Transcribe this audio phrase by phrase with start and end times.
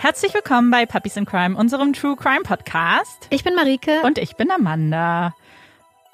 [0.00, 3.26] Herzlich willkommen bei Puppies in Crime, unserem True Crime Podcast.
[3.30, 4.00] Ich bin Marike.
[4.04, 5.34] Und ich bin Amanda.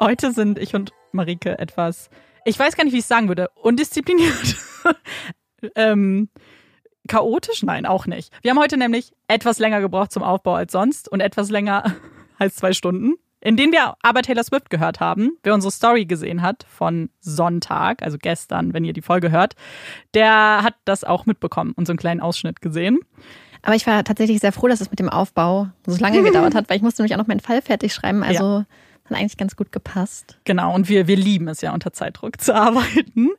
[0.00, 2.08] Heute sind ich und Marike etwas,
[2.46, 4.56] ich weiß gar nicht, wie ich es sagen würde, undiszipliniert.
[5.76, 6.31] ähm,
[7.08, 7.62] chaotisch?
[7.62, 8.32] Nein, auch nicht.
[8.40, 11.94] Wir haben heute nämlich etwas länger gebraucht zum Aufbau als sonst und etwas länger
[12.38, 15.37] als zwei Stunden in denen wir aber Taylor Swift gehört haben.
[15.42, 19.54] Wer unsere Story gesehen hat von Sonntag, also gestern, wenn ihr die Folge hört,
[20.14, 23.01] der hat das auch mitbekommen und so einen kleinen Ausschnitt gesehen.
[23.64, 26.68] Aber ich war tatsächlich sehr froh, dass es mit dem Aufbau so lange gedauert hat,
[26.68, 28.23] weil ich musste nämlich auch noch meinen Fall fertig schreiben.
[28.23, 28.66] Also ja.
[29.06, 30.38] hat eigentlich ganz gut gepasst.
[30.45, 33.30] Genau, und wir, wir lieben es ja unter Zeitdruck zu arbeiten.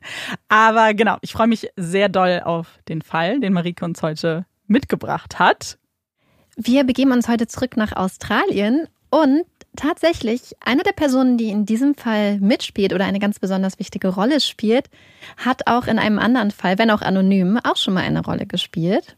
[0.48, 5.38] Aber genau, ich freue mich sehr doll auf den Fall, den Marike uns heute mitgebracht
[5.38, 5.78] hat.
[6.56, 9.44] Wir begeben uns heute zurück nach Australien und
[9.76, 14.40] tatsächlich, eine der Personen, die in diesem Fall mitspielt oder eine ganz besonders wichtige Rolle
[14.40, 14.90] spielt,
[15.36, 19.16] hat auch in einem anderen Fall, wenn auch anonym, auch schon mal eine Rolle gespielt.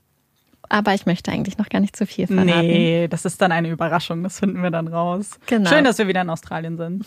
[0.69, 2.47] Aber ich möchte eigentlich noch gar nicht zu viel verraten.
[2.47, 4.23] Nee, das ist dann eine Überraschung.
[4.23, 5.39] Das finden wir dann raus.
[5.47, 5.71] Genau.
[5.71, 7.07] Schön, dass wir wieder in Australien sind.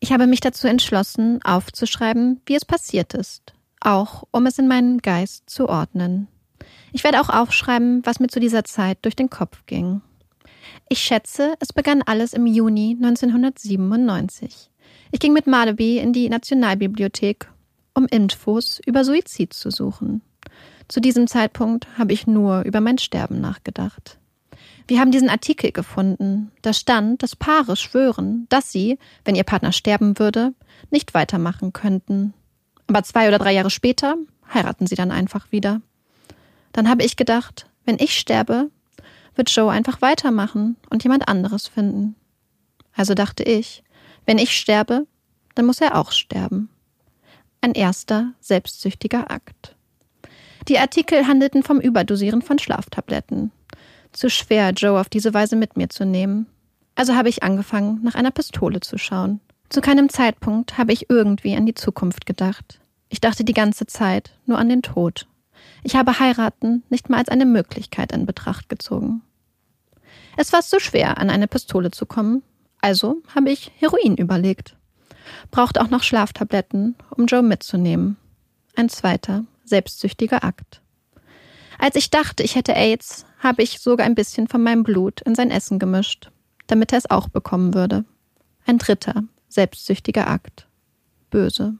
[0.00, 3.54] Ich habe mich dazu entschlossen, aufzuschreiben, wie es passiert ist.
[3.80, 6.28] Auch um es in meinem Geist zu ordnen.
[6.92, 10.02] Ich werde auch aufschreiben, was mir zu dieser Zeit durch den Kopf ging.
[10.88, 14.70] Ich schätze, es begann alles im Juni 1997.
[15.10, 17.48] Ich ging mit Malaby in die Nationalbibliothek,
[17.94, 20.22] um Infos über Suizid zu suchen.
[20.88, 24.18] Zu diesem Zeitpunkt habe ich nur über mein Sterben nachgedacht.
[24.86, 26.50] Wir haben diesen Artikel gefunden.
[26.62, 30.52] Da stand, dass Paare schwören, dass sie, wenn ihr Partner sterben würde,
[30.90, 32.34] nicht weitermachen könnten.
[32.86, 34.16] Aber zwei oder drei Jahre später
[34.52, 35.80] heiraten sie dann einfach wieder.
[36.72, 38.70] Dann habe ich gedacht, wenn ich sterbe,
[39.36, 42.14] wird Joe einfach weitermachen und jemand anderes finden.
[42.94, 43.82] Also dachte ich,
[44.26, 45.06] wenn ich sterbe,
[45.54, 46.68] dann muss er auch sterben.
[47.60, 49.73] Ein erster selbstsüchtiger Akt.
[50.68, 53.50] Die Artikel handelten vom Überdosieren von Schlaftabletten.
[54.12, 56.46] Zu schwer, Joe auf diese Weise mit mir zu nehmen.
[56.94, 59.40] Also habe ich angefangen, nach einer Pistole zu schauen.
[59.68, 62.80] Zu keinem Zeitpunkt habe ich irgendwie an die Zukunft gedacht.
[63.08, 65.26] Ich dachte die ganze Zeit nur an den Tod.
[65.82, 69.22] Ich habe heiraten nicht mal als eine Möglichkeit in Betracht gezogen.
[70.36, 72.42] Es war zu schwer, an eine Pistole zu kommen,
[72.80, 74.76] also habe ich Heroin überlegt.
[75.50, 78.16] Braucht auch noch Schlaftabletten, um Joe mitzunehmen.
[78.76, 80.82] Ein zweiter, selbstsüchtiger Akt.
[81.78, 85.34] Als ich dachte, ich hätte AIDS, habe ich sogar ein bisschen von meinem Blut in
[85.34, 86.30] sein Essen gemischt,
[86.66, 88.04] damit er es auch bekommen würde.
[88.66, 90.66] Ein dritter, selbstsüchtiger Akt.
[91.30, 91.74] Böse.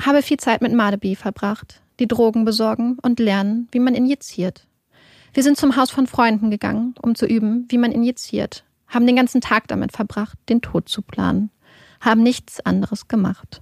[0.00, 4.66] Habe viel Zeit mit Madebi verbracht, die Drogen besorgen und lernen, wie man injiziert.
[5.34, 9.16] Wir sind zum Haus von Freunden gegangen, um zu üben, wie man injiziert, haben den
[9.16, 11.50] ganzen Tag damit verbracht, den Tod zu planen,
[12.00, 13.60] haben nichts anderes gemacht.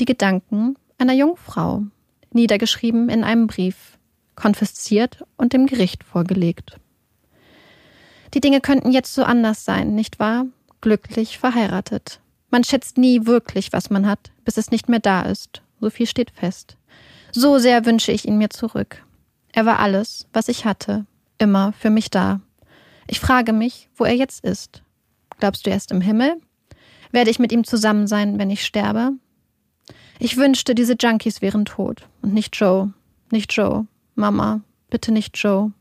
[0.00, 1.84] Die Gedanken einer jungen Frau,
[2.32, 3.98] niedergeschrieben in einem Brief,
[4.34, 6.78] konfisziert und dem Gericht vorgelegt.
[8.34, 10.46] Die Dinge könnten jetzt so anders sein, nicht wahr?
[10.80, 12.20] Glücklich verheiratet.
[12.50, 15.62] Man schätzt nie wirklich, was man hat, bis es nicht mehr da ist.
[15.80, 16.76] So viel steht fest.
[17.32, 19.04] So sehr wünsche ich ihn mir zurück.
[19.52, 21.06] Er war alles, was ich hatte,
[21.38, 22.40] immer für mich da.
[23.06, 24.82] Ich frage mich, wo er jetzt ist.
[25.38, 26.40] Glaubst du, er ist im Himmel?
[27.10, 29.12] Werde ich mit ihm zusammen sein, wenn ich sterbe?
[30.18, 32.92] Ich wünschte, diese Junkies wären tot und nicht Joe.
[33.30, 33.86] Nicht Joe.
[34.14, 35.72] Mama, bitte nicht Joe.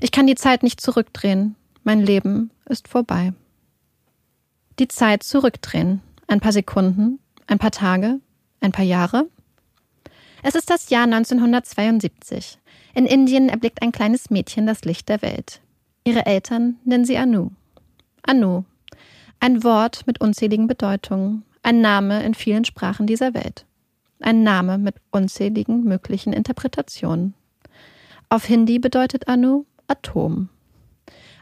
[0.00, 1.56] Ich kann die Zeit nicht zurückdrehen.
[1.82, 3.32] Mein Leben ist vorbei.
[4.78, 6.02] Die Zeit zurückdrehen.
[6.26, 8.20] Ein paar Sekunden, ein paar Tage,
[8.60, 9.26] ein paar Jahre.
[10.42, 12.58] Es ist das Jahr 1972.
[12.94, 15.60] In Indien erblickt ein kleines Mädchen das Licht der Welt.
[16.04, 17.50] Ihre Eltern nennen sie Anu.
[18.22, 18.64] Anu.
[19.40, 23.66] Ein Wort mit unzähligen Bedeutungen, ein Name in vielen Sprachen dieser Welt.
[24.20, 27.34] Ein Name mit unzähligen möglichen Interpretationen.
[28.30, 30.48] Auf Hindi bedeutet Anu Atom.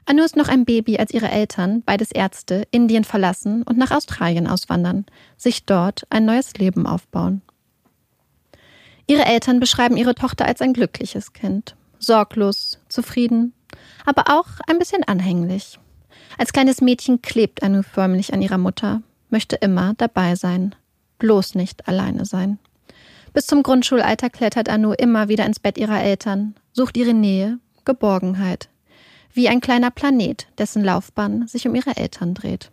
[0.04, 4.48] Anu ist noch ein Baby, als ihre Eltern, beides Ärzte, Indien verlassen und nach Australien
[4.48, 7.40] auswandern, sich dort ein neues Leben aufbauen.
[9.06, 13.52] Ihre Eltern beschreiben ihre Tochter als ein glückliches Kind, sorglos, zufrieden,
[14.04, 15.78] aber auch ein bisschen anhänglich.
[16.36, 20.74] Als kleines Mädchen klebt Anu förmlich an ihrer Mutter, möchte immer dabei sein,
[21.18, 22.58] bloß nicht alleine sein.
[23.32, 28.68] Bis zum Grundschulalter klettert Anu immer wieder ins Bett ihrer Eltern, sucht ihre Nähe, Geborgenheit,
[29.32, 32.70] wie ein kleiner Planet, dessen Laufbahn sich um ihre Eltern dreht.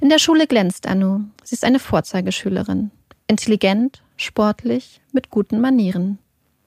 [0.00, 1.22] In der Schule glänzt Anu.
[1.42, 2.90] Sie ist eine Vorzeigeschülerin.
[3.26, 6.18] Intelligent, sportlich, mit guten Manieren.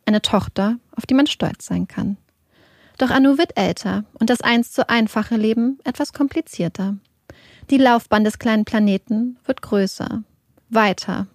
[0.06, 2.18] Eine Tochter, auf die man stolz sein kann.
[2.98, 6.98] Doch Anu wird älter und das einst so einfache Leben etwas komplizierter.
[7.69, 10.24] Die Laufbahn des kleinen Planeten wird größer,
[10.69, 11.28] weiter.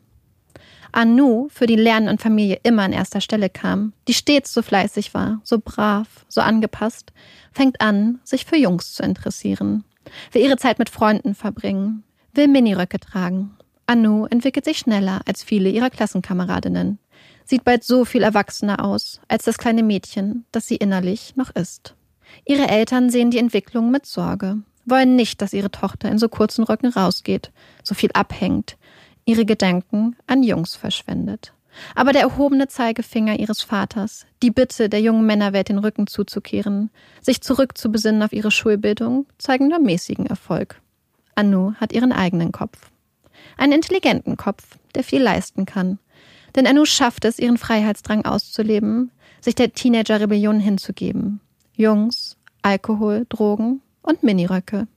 [0.92, 5.14] Anu für die Lernen und Familie immer an erster Stelle kam, die stets so fleißig
[5.14, 7.12] war, so brav, so angepasst,
[7.52, 9.84] fängt an, sich für Jungs zu interessieren,
[10.32, 12.02] will ihre Zeit mit Freunden verbringen,
[12.32, 13.56] will Miniröcke tragen.
[13.86, 16.98] Anu entwickelt sich schneller als viele ihrer Klassenkameradinnen,
[17.44, 21.94] sieht bald so viel erwachsener aus als das kleine Mädchen, das sie innerlich noch ist.
[22.44, 26.64] Ihre Eltern sehen die Entwicklung mit Sorge, wollen nicht, dass ihre Tochter in so kurzen
[26.64, 27.50] Röcken rausgeht,
[27.82, 28.76] so viel abhängt,
[29.24, 31.52] ihre Gedanken an Jungs verschwendet.
[31.94, 36.90] Aber der erhobene Zeigefinger ihres Vaters, die Bitte der jungen Männerwelt den Rücken zuzukehren,
[37.20, 40.80] sich zurückzubesinnen auf ihre Schulbildung, zeigen nur mäßigen Erfolg.
[41.34, 42.90] Anu hat ihren eigenen Kopf.
[43.58, 45.98] Einen intelligenten Kopf, der viel leisten kann.
[46.54, 49.10] Denn Anu schafft es, ihren Freiheitsdrang auszuleben,
[49.42, 51.40] sich der Teenager-Rebellion hinzugeben.
[51.74, 54.88] Jungs, Alkohol, Drogen und Miniröcke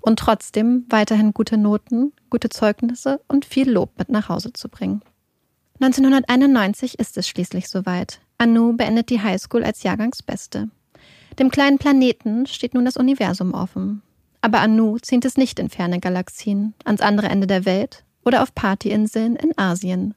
[0.00, 5.02] und trotzdem weiterhin gute Noten, gute Zeugnisse und viel Lob mit nach Hause zu bringen.
[5.80, 8.20] 1991 ist es schließlich soweit.
[8.38, 10.68] Anu beendet die Highschool als Jahrgangsbeste.
[11.38, 14.02] Dem kleinen Planeten steht nun das Universum offen.
[14.42, 18.54] Aber Anu zieht es nicht in ferne Galaxien, ans andere Ende der Welt oder auf
[18.54, 20.14] Partyinseln in Asien.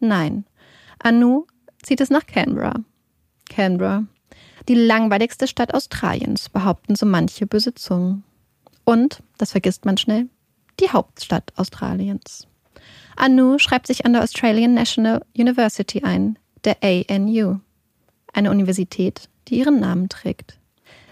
[0.00, 0.44] Nein,
[1.02, 1.46] Anu
[1.82, 2.74] zieht es nach Canberra.
[3.48, 4.04] Canberra,
[4.68, 8.24] die langweiligste Stadt Australiens, behaupten so manche böse Zungen.
[8.84, 10.28] Und, das vergisst man schnell,
[10.80, 12.46] die Hauptstadt Australiens.
[13.16, 17.60] Anu schreibt sich an der Australian National University ein, der ANU,
[18.32, 20.58] eine Universität, die ihren Namen trägt.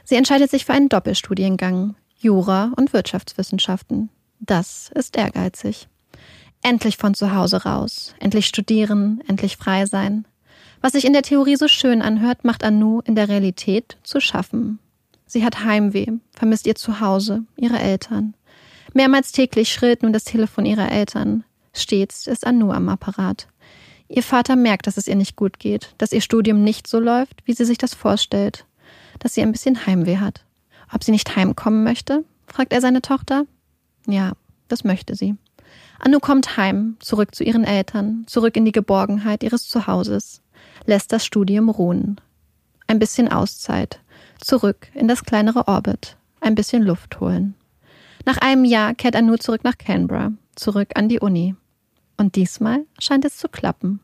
[0.04, 4.10] Sie entscheidet sich für einen Doppelstudiengang, Jura und Wirtschaftswissenschaften.
[4.40, 5.88] Das ist ehrgeizig.
[6.62, 10.26] Endlich von zu Hause raus, endlich studieren, endlich frei sein.
[10.82, 14.80] Was sich in der Theorie so schön anhört, macht Anu in der Realität zu schaffen.
[15.26, 18.34] Sie hat Heimweh, vermisst ihr Zuhause, ihre Eltern.
[18.92, 21.44] Mehrmals täglich schrillt nun das Telefon ihrer Eltern.
[21.72, 23.46] Stets ist Anu am Apparat.
[24.08, 27.46] Ihr Vater merkt, dass es ihr nicht gut geht, dass ihr Studium nicht so läuft,
[27.46, 28.66] wie sie sich das vorstellt,
[29.20, 30.44] dass sie ein bisschen Heimweh hat.
[30.92, 32.24] Ob sie nicht heimkommen möchte?
[32.46, 33.46] fragt er seine Tochter.
[34.06, 34.32] Ja,
[34.66, 35.36] das möchte sie.
[36.00, 40.41] Anu kommt heim, zurück zu ihren Eltern, zurück in die Geborgenheit ihres Zuhauses,
[40.86, 42.20] lässt das Studium ruhen.
[42.86, 44.00] Ein bisschen Auszeit,
[44.40, 47.54] zurück in das kleinere Orbit, ein bisschen Luft holen.
[48.24, 51.54] Nach einem Jahr kehrt Anu zurück nach Canberra, zurück an die Uni.
[52.16, 54.00] Und diesmal scheint es zu klappen.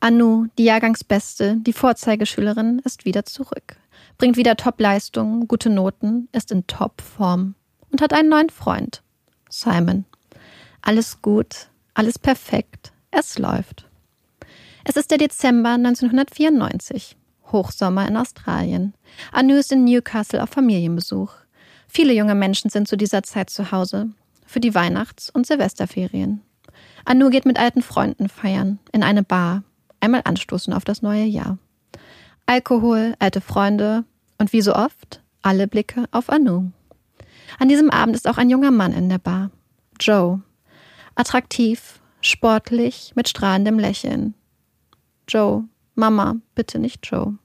[0.00, 3.76] Anu, die Jahrgangsbeste, die Vorzeigeschülerin, ist wieder zurück,
[4.18, 7.54] bringt wieder Top-Leistungen, gute Noten, ist in Top-Form
[7.90, 9.02] und hat einen neuen Freund,
[9.48, 10.04] Simon.
[10.82, 13.88] Alles gut, alles perfekt, es läuft.
[14.88, 17.16] Es ist der Dezember 1994.
[17.50, 18.94] Hochsommer in Australien.
[19.32, 21.32] Anu ist in Newcastle auf Familienbesuch.
[21.88, 24.10] Viele junge Menschen sind zu dieser Zeit zu Hause.
[24.46, 26.40] Für die Weihnachts- und Silvesterferien.
[27.04, 29.64] Anu geht mit alten Freunden feiern, in eine Bar,
[29.98, 31.58] einmal anstoßen auf das neue Jahr.
[32.46, 34.04] Alkohol, alte Freunde
[34.38, 36.70] und wie so oft, alle Blicke auf Anu.
[37.58, 39.50] An diesem Abend ist auch ein junger Mann in der Bar.
[39.98, 40.42] Joe.
[41.16, 44.34] Attraktiv, sportlich, mit strahlendem Lächeln.
[45.28, 45.64] Joe,
[45.94, 47.38] Mama, bitte nicht Joe.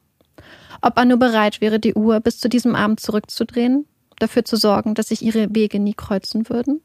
[0.82, 3.86] Ob Anu bereit wäre, die Uhr bis zu diesem Abend zurückzudrehen,
[4.20, 6.82] dafür zu sorgen, dass sich ihre Wege nie kreuzen würden?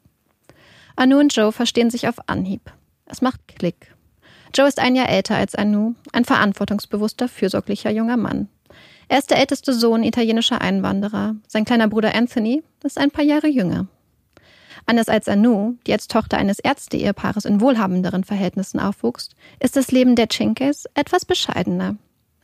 [0.97, 2.73] Anu und Joe verstehen sich auf Anhieb.
[3.07, 3.95] Es macht Klick.
[4.55, 8.49] Joe ist ein Jahr älter als Anu, ein verantwortungsbewusster, fürsorglicher junger Mann.
[9.09, 11.37] Er ist der älteste Sohn italienischer Einwanderer.
[11.47, 13.87] Sein kleiner Bruder Anthony ist ein paar Jahre jünger.
[14.87, 20.15] Anders als Anu, die als Tochter eines Ärzte-Ehepaares in wohlhabenderen Verhältnissen aufwuchs, ist das Leben
[20.15, 21.97] der Chinkes etwas bescheidener.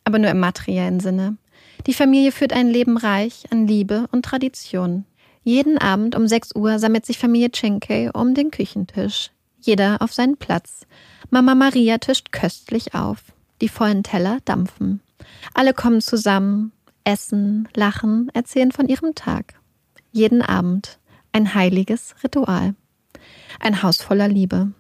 [0.04, 1.36] Aber nur im materiellen Sinne.
[1.86, 5.04] Die Familie führt ein Leben reich an Liebe und Tradition.
[5.44, 9.30] Jeden Abend um 6 Uhr sammelt sich Familie Chinke um den Küchentisch.
[9.60, 10.86] Jeder auf seinen Platz.
[11.30, 13.18] Mama Maria tischt köstlich auf.
[13.60, 15.00] Die vollen Teller dampfen.
[15.54, 16.72] Alle kommen zusammen,
[17.04, 19.54] essen, lachen, erzählen von ihrem Tag.
[20.10, 20.98] Jeden Abend.
[21.34, 22.74] Ein heiliges Ritual.
[23.58, 24.72] Ein Haus voller Liebe.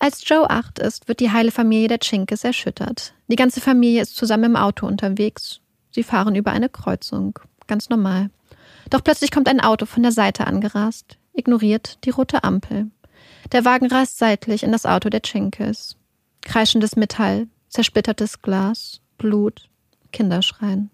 [0.00, 3.14] Als Joe acht ist, wird die heile Familie der Chinkes erschüttert.
[3.28, 5.60] Die ganze Familie ist zusammen im Auto unterwegs.
[5.92, 7.38] Sie fahren über eine Kreuzung.
[7.68, 8.30] Ganz normal.
[8.90, 12.90] Doch plötzlich kommt ein Auto von der Seite angerast, ignoriert die rote Ampel.
[13.52, 15.96] Der Wagen rast seitlich in das Auto der Chinkes.
[16.40, 19.68] Kreischendes Metall, zersplittertes Glas, Blut,
[20.10, 20.90] Kinderschreien.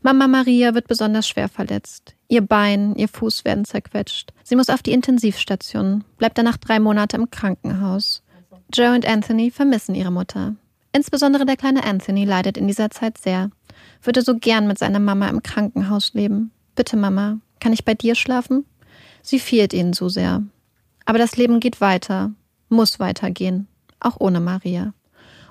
[0.00, 2.14] Mama Maria wird besonders schwer verletzt.
[2.30, 4.32] Ihr Bein, ihr Fuß werden zerquetscht.
[4.44, 8.22] Sie muss auf die Intensivstation, bleibt danach drei Monate im Krankenhaus.
[8.72, 10.54] Joe und Anthony vermissen ihre Mutter.
[10.92, 13.50] Insbesondere der kleine Anthony leidet in dieser Zeit sehr.
[14.00, 16.52] Würde so gern mit seiner Mama im Krankenhaus leben.
[16.76, 18.64] Bitte, Mama, kann ich bei dir schlafen?
[19.22, 20.44] Sie fehlt ihnen so sehr.
[21.06, 22.30] Aber das Leben geht weiter,
[22.68, 23.66] muss weitergehen.
[23.98, 24.94] auch ohne Maria.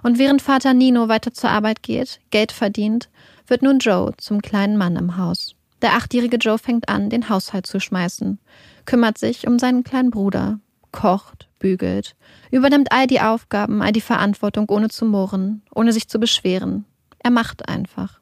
[0.01, 3.09] Und während Vater Nino weiter zur Arbeit geht, Geld verdient,
[3.47, 5.55] wird nun Joe zum kleinen Mann im Haus.
[5.81, 8.39] Der achtjährige Joe fängt an, den Haushalt zu schmeißen,
[8.85, 10.59] kümmert sich um seinen kleinen Bruder,
[10.91, 12.15] kocht, bügelt,
[12.51, 16.85] übernimmt all die Aufgaben, all die Verantwortung, ohne zu murren, ohne sich zu beschweren.
[17.19, 18.19] Er macht einfach.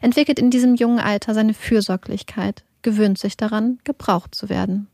[0.00, 4.88] Entwickelt in diesem jungen Alter seine Fürsorglichkeit, gewöhnt sich daran, gebraucht zu werden.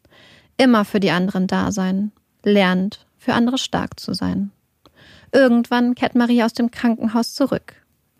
[0.56, 2.12] Immer für die anderen da sein,
[2.44, 4.50] lernt, für andere stark zu sein.
[5.32, 7.74] Irgendwann kehrt Marie aus dem Krankenhaus zurück.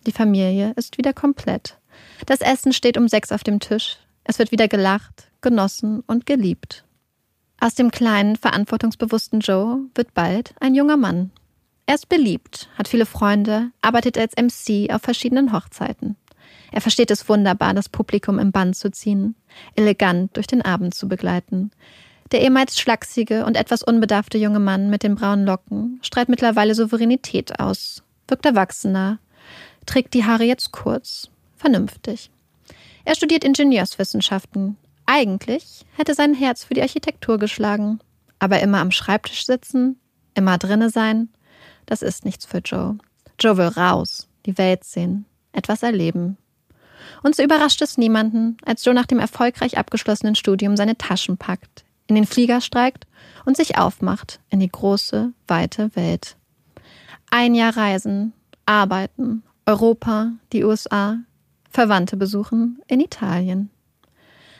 [0.06, 1.79] Die Familie ist wieder komplett.
[2.26, 3.96] Das Essen steht um sechs auf dem Tisch.
[4.24, 6.84] Es wird wieder gelacht, genossen und geliebt.
[7.60, 11.30] Aus dem kleinen, verantwortungsbewussten Joe wird bald ein junger Mann.
[11.86, 16.16] Er ist beliebt, hat viele Freunde, arbeitet als MC auf verschiedenen Hochzeiten.
[16.72, 19.34] Er versteht es wunderbar, das Publikum im Bann zu ziehen,
[19.74, 21.70] elegant durch den Abend zu begleiten.
[22.32, 27.58] Der ehemals schlachsige und etwas unbedarfte junge Mann mit den braunen Locken strahlt mittlerweile Souveränität
[27.58, 29.18] aus, wirkt erwachsener,
[29.84, 31.29] trägt die Haare jetzt kurz,
[31.60, 32.30] vernünftig.
[33.04, 34.76] Er studiert Ingenieurswissenschaften.
[35.06, 38.00] Eigentlich hätte sein Herz für die Architektur geschlagen.
[38.38, 40.00] Aber immer am Schreibtisch sitzen,
[40.34, 41.28] immer drinne sein,
[41.86, 42.98] das ist nichts für Joe.
[43.38, 46.38] Joe will raus, die Welt sehen, etwas erleben.
[47.22, 51.84] Und so überrascht es niemanden, als Joe nach dem erfolgreich abgeschlossenen Studium seine Taschen packt,
[52.06, 53.06] in den Flieger steigt
[53.44, 56.36] und sich aufmacht in die große, weite Welt.
[57.30, 58.32] Ein Jahr reisen,
[58.66, 61.18] arbeiten, Europa, die USA,
[61.70, 63.70] Verwandte besuchen in Italien.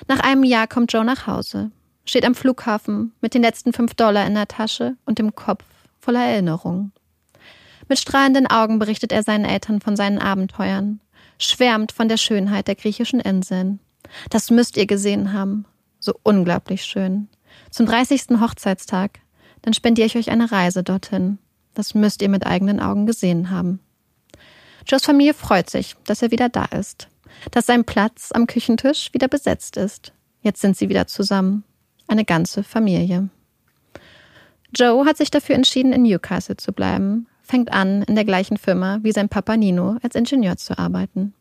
[0.08, 1.70] Nach einem Jahr kommt Joe nach Hause,
[2.04, 5.64] steht am Flughafen mit den letzten fünf Dollar in der Tasche und dem Kopf
[5.98, 6.92] voller Erinnerungen.
[7.88, 11.00] Mit strahlenden Augen berichtet er seinen Eltern von seinen Abenteuern,
[11.38, 13.80] schwärmt von der Schönheit der griechischen Inseln.
[14.30, 15.64] Das müsst ihr gesehen haben.
[15.98, 17.28] So unglaublich schön.
[17.70, 18.40] Zum 30.
[18.40, 19.20] Hochzeitstag.
[19.62, 21.38] Dann spendiere ich euch eine Reise dorthin.
[21.74, 23.80] Das müsst ihr mit eigenen Augen gesehen haben.
[24.90, 27.06] Joes Familie freut sich, dass er wieder da ist,
[27.52, 30.12] dass sein Platz am Küchentisch wieder besetzt ist.
[30.42, 31.62] Jetzt sind sie wieder zusammen.
[32.08, 33.28] Eine ganze Familie.
[34.76, 38.98] Joe hat sich dafür entschieden, in Newcastle zu bleiben, fängt an, in der gleichen Firma
[39.02, 41.34] wie sein Papa Nino als Ingenieur zu arbeiten.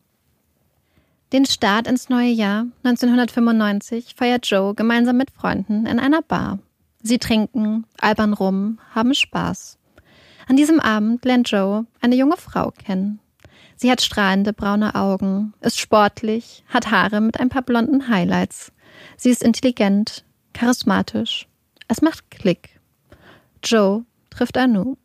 [1.34, 6.60] Den Start ins neue Jahr 1995 feiert Joe gemeinsam mit Freunden in einer Bar.
[7.01, 9.79] Sie trinken, albern rum, haben Spaß.
[10.48, 13.20] An diesem Abend lernt Joe eine junge Frau kennen.
[13.81, 18.74] Sie hat strahlende braune Augen, ist sportlich, hat Haare mit ein paar blonden Highlights.
[19.15, 21.48] Sie ist intelligent, charismatisch.
[21.88, 22.81] Es macht Klick.
[23.63, 24.98] Joe trifft Anu.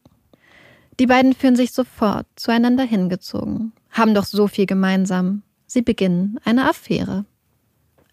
[0.99, 5.45] Die beiden fühlen sich sofort zueinander hingezogen, haben doch so viel gemeinsam.
[5.69, 7.27] Sie beginnen eine Affäre.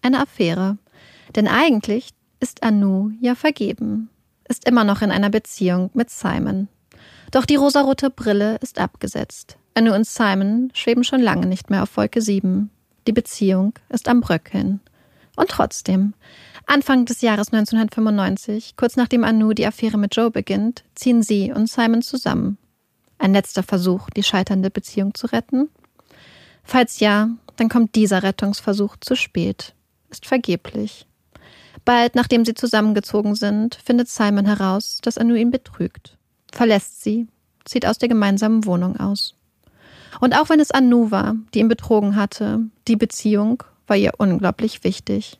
[0.00, 0.78] Eine Affäre.
[1.34, 4.10] Denn eigentlich ist Anu ja vergeben,
[4.48, 6.68] ist immer noch in einer Beziehung mit Simon.
[7.32, 9.58] Doch die rosarote Brille ist abgesetzt.
[9.74, 12.70] Anu und Simon schweben schon lange nicht mehr auf Wolke 7.
[13.06, 14.80] Die Beziehung ist am Bröckeln.
[15.36, 16.12] Und trotzdem,
[16.66, 21.70] Anfang des Jahres 1995, kurz nachdem Anu die Affäre mit Joe beginnt, ziehen sie und
[21.70, 22.58] Simon zusammen.
[23.18, 25.70] Ein letzter Versuch, die scheiternde Beziehung zu retten?
[26.64, 29.74] Falls ja, dann kommt dieser Rettungsversuch zu spät,
[30.10, 31.06] ist vergeblich.
[31.84, 36.18] Bald nachdem sie zusammengezogen sind, findet Simon heraus, dass Anu ihn betrügt,
[36.52, 37.26] verlässt sie,
[37.64, 39.34] zieht aus der gemeinsamen Wohnung aus.
[40.20, 44.84] Und auch wenn es Anu war, die ihn betrogen hatte, die Beziehung war ihr unglaublich
[44.84, 45.38] wichtig.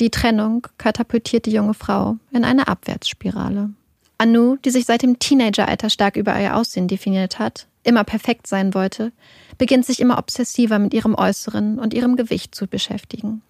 [0.00, 3.70] Die Trennung katapultiert die junge Frau in eine Abwärtsspirale.
[4.18, 8.74] Anu, die sich seit dem Teenageralter stark über ihr Aussehen definiert hat, immer perfekt sein
[8.74, 9.12] wollte,
[9.58, 13.42] beginnt sich immer obsessiver mit ihrem Äußeren und ihrem Gewicht zu beschäftigen.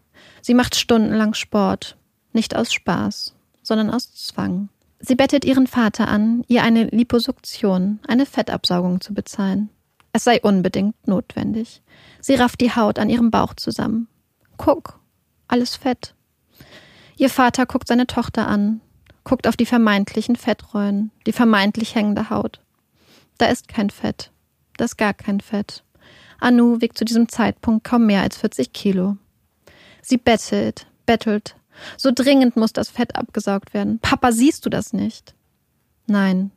[0.43, 1.97] Sie macht stundenlang Sport,
[2.33, 4.69] nicht aus Spaß, sondern aus Zwang.
[5.01, 9.71] Sie bettet ihren Vater an, ihr eine Liposuktion, eine Fettabsaugung zu bezahlen.
[10.15, 11.83] Es sei unbedingt notwendig.
[12.21, 14.07] Sie rafft die Haut an ihrem Bauch zusammen.
[14.57, 15.01] Guck,
[15.49, 16.15] alles Fett.
[17.17, 18.81] Ihr Vater guckt seine Tochter an,
[19.25, 22.61] guckt auf die vermeintlichen Fettrollen, die vermeintlich hängende Haut.
[23.39, 24.31] Da ist kein Fett.
[24.77, 25.83] Da ist gar kein Fett.
[26.39, 29.17] Anu wiegt zu diesem Zeitpunkt kaum mehr als 40 Kilo.
[30.01, 31.57] Sie bettelt, bettelt.
[31.97, 33.99] So dringend muss das Fett abgesaugt werden.
[33.99, 35.35] Papa, siehst du das nicht?
[36.07, 36.53] Nein.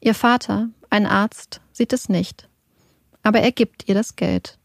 [0.00, 2.48] Ihr Vater, ein Arzt, sieht es nicht
[3.24, 4.58] aber er gibt ihr das Geld.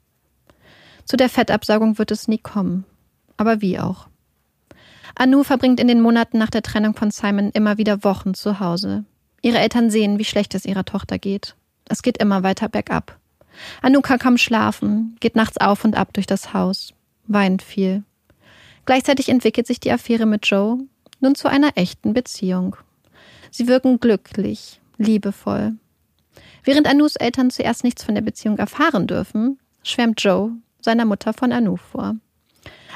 [1.06, 2.86] Zu der Fettabsaugung wird es nie kommen.
[3.36, 4.08] Aber wie auch.
[5.16, 9.06] Anu verbringt in den Monaten nach der Trennung von Simon immer wieder Wochen zu Hause.
[9.42, 11.56] Ihre Eltern sehen, wie schlecht es ihrer Tochter geht.
[11.88, 13.18] Es geht immer weiter bergab.
[13.82, 16.94] Anu kann kaum schlafen, geht nachts auf und ab durch das Haus,
[17.28, 18.04] weint viel.
[18.86, 20.80] Gleichzeitig entwickelt sich die Affäre mit Joe
[21.20, 22.76] nun zu einer echten Beziehung.
[23.52, 25.74] Sie wirken glücklich, liebevoll.
[26.70, 31.52] Während Anus Eltern zuerst nichts von der Beziehung erfahren dürfen, schwärmt Joe seiner Mutter von
[31.52, 32.18] Anu vor.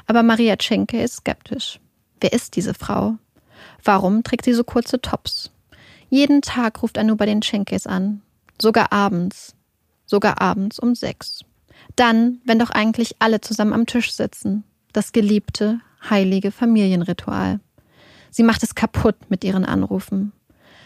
[0.06, 1.80] Aber Maria Schenke ist skeptisch.
[2.22, 3.16] Wer ist diese Frau?
[3.84, 5.50] Warum trägt sie so kurze Tops?
[6.12, 8.22] Jeden Tag ruft Anu bei den Schenkes an.
[8.62, 9.56] Sogar abends.
[10.06, 11.40] Sogar abends um sechs.
[11.96, 14.66] Dann, wenn doch eigentlich alle zusammen am Tisch sitzen.
[14.92, 17.60] Das geliebte, heilige Familienritual.
[18.30, 20.32] Sie macht es kaputt mit ihren Anrufen.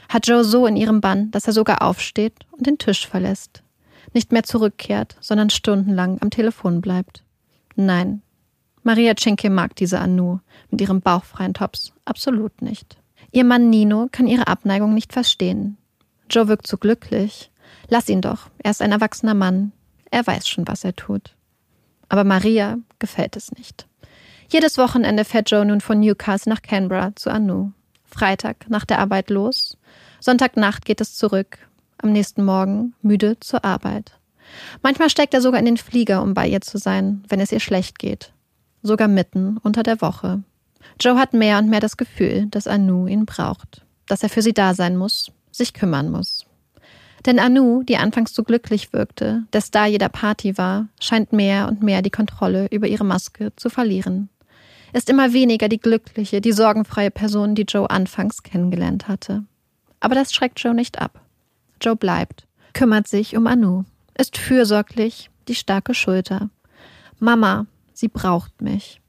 [0.10, 3.64] Hat Joe so in ihrem Bann, dass er sogar aufsteht und den Tisch verlässt.
[4.14, 7.24] Nicht mehr zurückkehrt, sondern stundenlang am Telefon bleibt.
[7.76, 8.22] Nein,
[8.88, 10.40] Maria Cenke mag diese Anu
[10.72, 12.98] mit ihrem bauchfreien Tops absolut nicht.
[13.32, 15.78] Ihr Mann Nino kann ihre Abneigung nicht verstehen.
[16.30, 17.52] Joe wirkt so glücklich.
[17.90, 19.74] Lass ihn doch, er ist ein erwachsener Mann.
[20.10, 21.36] Er weiß schon, was er tut.
[22.08, 23.88] Aber Maria gefällt es nicht.
[24.50, 27.74] Jedes Wochenende fährt Joe nun von Newcastle nach Canberra zu Anu.
[28.08, 29.78] Freitag nach der Arbeit los.
[30.20, 31.60] Sonntagnacht geht es zurück.
[32.00, 34.14] Am nächsten Morgen müde zur Arbeit.
[34.82, 37.60] Manchmal steigt er sogar in den Flieger, um bei ihr zu sein, wenn es ihr
[37.60, 38.32] schlecht geht.
[38.82, 40.44] Sogar mitten unter der Woche.
[41.00, 44.54] Joe hat mehr und mehr das Gefühl, dass Anu ihn braucht, dass er für sie
[44.54, 46.46] da sein muss, sich kümmern muss.
[47.26, 51.84] Denn Anu, die anfangs so glücklich wirkte, der Star jeder Party war, scheint mehr und
[51.84, 54.30] mehr die Kontrolle über ihre Maske zu verlieren.
[54.94, 59.44] Ist immer weniger die glückliche, die sorgenfreie Person, die Joe anfangs kennengelernt hatte.
[60.00, 61.22] Aber das schreckt Joe nicht ab.
[61.82, 63.84] Joe bleibt, kümmert sich um Anu,
[64.18, 66.50] ist fürsorglich, die starke Schulter.
[67.20, 69.02] Mama, sie braucht mich.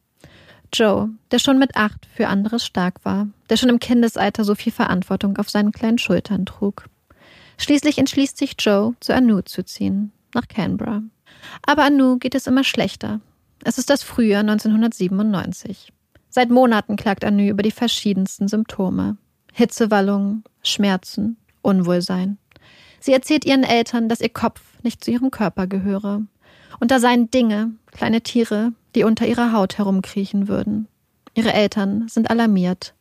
[0.73, 4.73] Joe, der schon mit acht für anderes stark war, der schon im Kindesalter so viel
[4.73, 6.85] Verantwortung auf seinen kleinen Schultern trug.
[7.57, 11.03] Schließlich entschließt sich Joe, zu Anu zu ziehen, nach Canberra.
[11.67, 13.21] Aber Anu geht es immer schlechter.
[13.65, 15.93] Es ist das Frühjahr 1997.
[16.31, 19.17] Seit Monaten klagt Anu über die verschiedensten Symptome.
[19.53, 22.39] Hitzewallungen, Schmerzen, Unwohlsein.
[23.01, 26.23] Sie erzählt ihren Eltern, dass ihr Kopf nicht zu ihrem Körper gehöre.
[26.81, 30.87] Und da seien Dinge, kleine Tiere, die unter ihrer Haut herumkriechen würden.
[31.35, 32.95] Ihre Eltern sind alarmiert,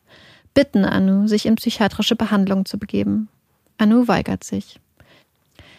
[0.53, 3.29] bitten Anu, sich in psychiatrische Behandlung zu begeben.
[3.77, 4.79] Anu weigert sich.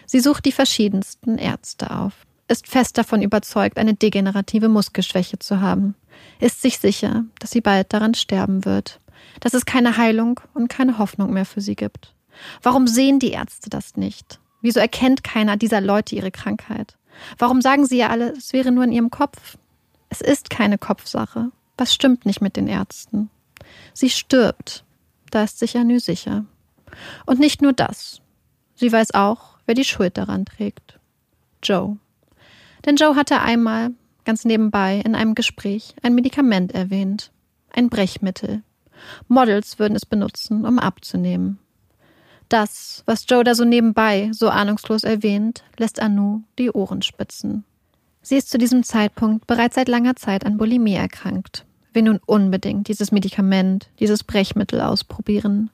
[0.06, 5.94] Sie sucht die verschiedensten Ärzte auf, ist fest davon überzeugt, eine degenerative Muskelschwäche zu haben,
[6.40, 9.00] ist sich sicher, dass sie bald daran sterben wird,
[9.40, 12.14] dass es keine Heilung und keine Hoffnung mehr für sie gibt.
[12.62, 14.40] Warum sehen die Ärzte das nicht?
[14.60, 16.96] Wieso erkennt keiner dieser Leute ihre Krankheit?
[17.38, 19.58] Warum sagen sie ja alle, es wäre nur in ihrem Kopf?
[20.08, 21.50] Es ist keine Kopfsache.
[21.76, 23.30] Was stimmt nicht mit den Ärzten?
[23.92, 24.84] Sie stirbt.
[25.30, 26.44] Da ist sich Anu sicher.
[27.26, 28.20] Und nicht nur das.
[28.74, 30.98] Sie weiß auch, wer die Schuld daran trägt.
[31.62, 31.98] Joe.
[32.84, 33.90] Denn Joe hatte einmal,
[34.24, 37.30] ganz nebenbei, in einem Gespräch ein Medikament erwähnt.
[37.72, 38.62] Ein Brechmittel.
[39.28, 41.58] Models würden es benutzen, um abzunehmen.
[42.48, 47.64] Das, was Joe da so nebenbei so ahnungslos erwähnt, lässt Anu die Ohren spitzen.
[48.22, 51.66] Sie ist zu diesem Zeitpunkt bereits seit langer Zeit an Bulimie erkrankt.
[51.92, 55.70] Will nun unbedingt dieses Medikament, dieses Brechmittel ausprobieren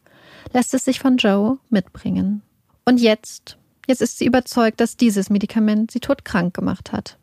[0.53, 2.43] lässt es sich von Joe mitbringen.
[2.85, 7.18] Und jetzt, jetzt ist sie überzeugt, dass dieses Medikament sie todkrank gemacht hat.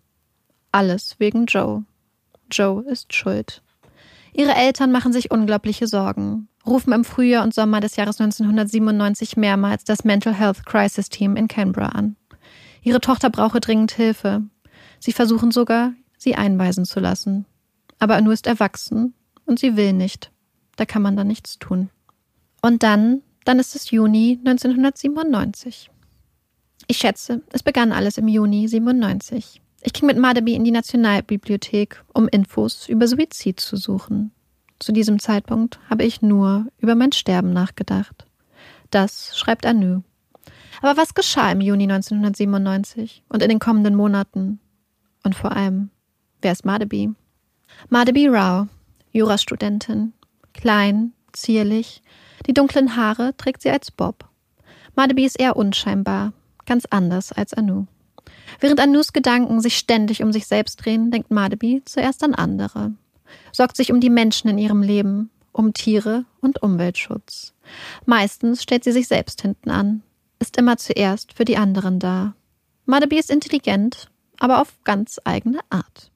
[0.71, 1.83] Alles wegen Joe.
[2.49, 3.61] Joe ist schuld.
[4.33, 9.83] Ihre Eltern machen sich unglaubliche Sorgen, rufen im Frühjahr und Sommer des Jahres 1997 mehrmals
[9.83, 12.15] das Mental Health Crisis Team in Canberra an.
[12.81, 14.43] Ihre Tochter brauche dringend Hilfe.
[14.99, 17.45] Sie versuchen sogar, sie einweisen zu lassen.
[17.99, 19.13] Aber Anu ist erwachsen
[19.45, 20.31] und sie will nicht.
[20.77, 21.89] Da kann man dann nichts tun.
[22.61, 25.90] Und dann, dann ist es Juni 1997.
[26.87, 29.61] Ich schätze, es begann alles im Juni 97.
[29.83, 34.31] Ich ging mit Madeby in die Nationalbibliothek, um Infos über Suizid zu suchen.
[34.79, 38.25] Zu diesem Zeitpunkt habe ich nur über mein Sterben nachgedacht.
[38.89, 40.01] Das schreibt Anu.
[40.81, 44.59] Aber was geschah im Juni 1997 und in den kommenden Monaten?
[45.23, 45.91] Und vor allem,
[46.41, 47.11] wer ist Madeby?
[47.89, 48.67] Madeby Rao,
[49.11, 50.13] Jurastudentin,
[50.53, 52.01] klein, zierlich,
[52.47, 54.27] die dunklen Haare trägt sie als Bob.
[54.95, 56.33] Madeby ist eher unscheinbar,
[56.65, 57.85] ganz anders als Anu.
[58.59, 62.93] Während Anus Gedanken sich ständig um sich selbst drehen, denkt Madeby zuerst an andere,
[63.51, 67.53] sorgt sich um die Menschen in ihrem Leben, um Tiere und Umweltschutz.
[68.05, 70.03] Meistens stellt sie sich selbst hinten an,
[70.39, 72.33] ist immer zuerst für die anderen da.
[72.85, 76.11] Madeby ist intelligent, aber auf ganz eigene Art.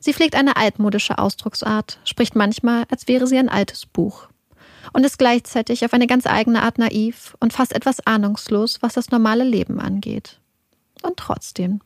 [0.00, 4.28] Sie pflegt eine altmodische Ausdrucksart, spricht manchmal, als wäre sie ein altes Buch
[4.92, 9.10] und ist gleichzeitig auf eine ganz eigene Art naiv und fast etwas ahnungslos, was das
[9.10, 10.40] normale Leben angeht.
[11.02, 11.80] Und trotzdem,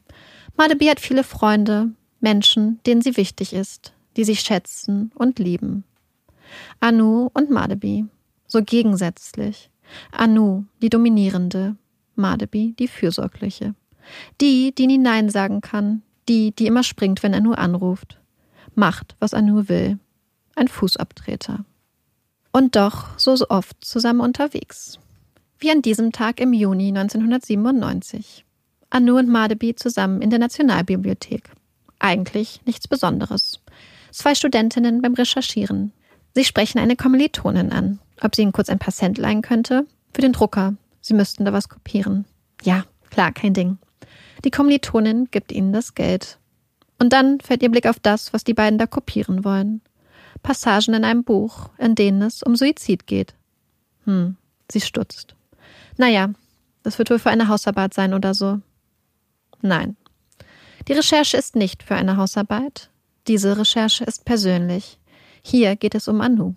[0.56, 5.84] Madeby hat viele Freunde, Menschen, denen sie wichtig ist, die sich schätzen und lieben.
[6.80, 8.06] Anu und Madeby,
[8.46, 9.70] so gegensätzlich.
[10.12, 11.76] Anu, die Dominierende,
[12.14, 13.74] Mardaby die Fürsorgliche.
[14.40, 16.02] Die, die nie Nein sagen kann.
[16.28, 18.20] Die, die immer springt, wenn Anu anruft.
[18.74, 19.98] Macht, was Anu will.
[20.54, 21.64] Ein Fußabtreter.
[22.52, 24.98] Und doch so, oft zusammen unterwegs.
[25.58, 28.44] Wie an diesem Tag im Juni 1997.
[28.90, 31.50] Anu und Mardaby zusammen in der Nationalbibliothek.
[32.00, 33.60] Eigentlich nichts Besonderes.
[34.10, 35.92] Zwei Studentinnen beim Recherchieren.
[36.34, 39.86] Sie sprechen eine Kommilitonin an, ob sie ihnen kurz ein paar Cent leihen könnte.
[40.12, 40.74] Für den Drucker.
[41.00, 42.24] Sie müssten da was kopieren.
[42.62, 43.78] Ja, klar, kein Ding.
[44.44, 46.38] Die Kommilitonin gibt ihnen das Geld.
[46.98, 49.80] Und dann fällt ihr Blick auf das, was die beiden da kopieren wollen.
[50.42, 53.34] Passagen in einem Buch, in denen es um Suizid geht.
[54.04, 54.36] Hm,
[54.70, 55.34] sie stutzt.
[55.96, 56.30] Naja,
[56.82, 58.60] das wird wohl für eine Hausarbeit sein oder so.
[59.60, 59.96] Nein.
[60.88, 62.90] Die Recherche ist nicht für eine Hausarbeit.
[63.28, 64.98] Diese Recherche ist persönlich.
[65.42, 66.54] Hier geht es um Anu.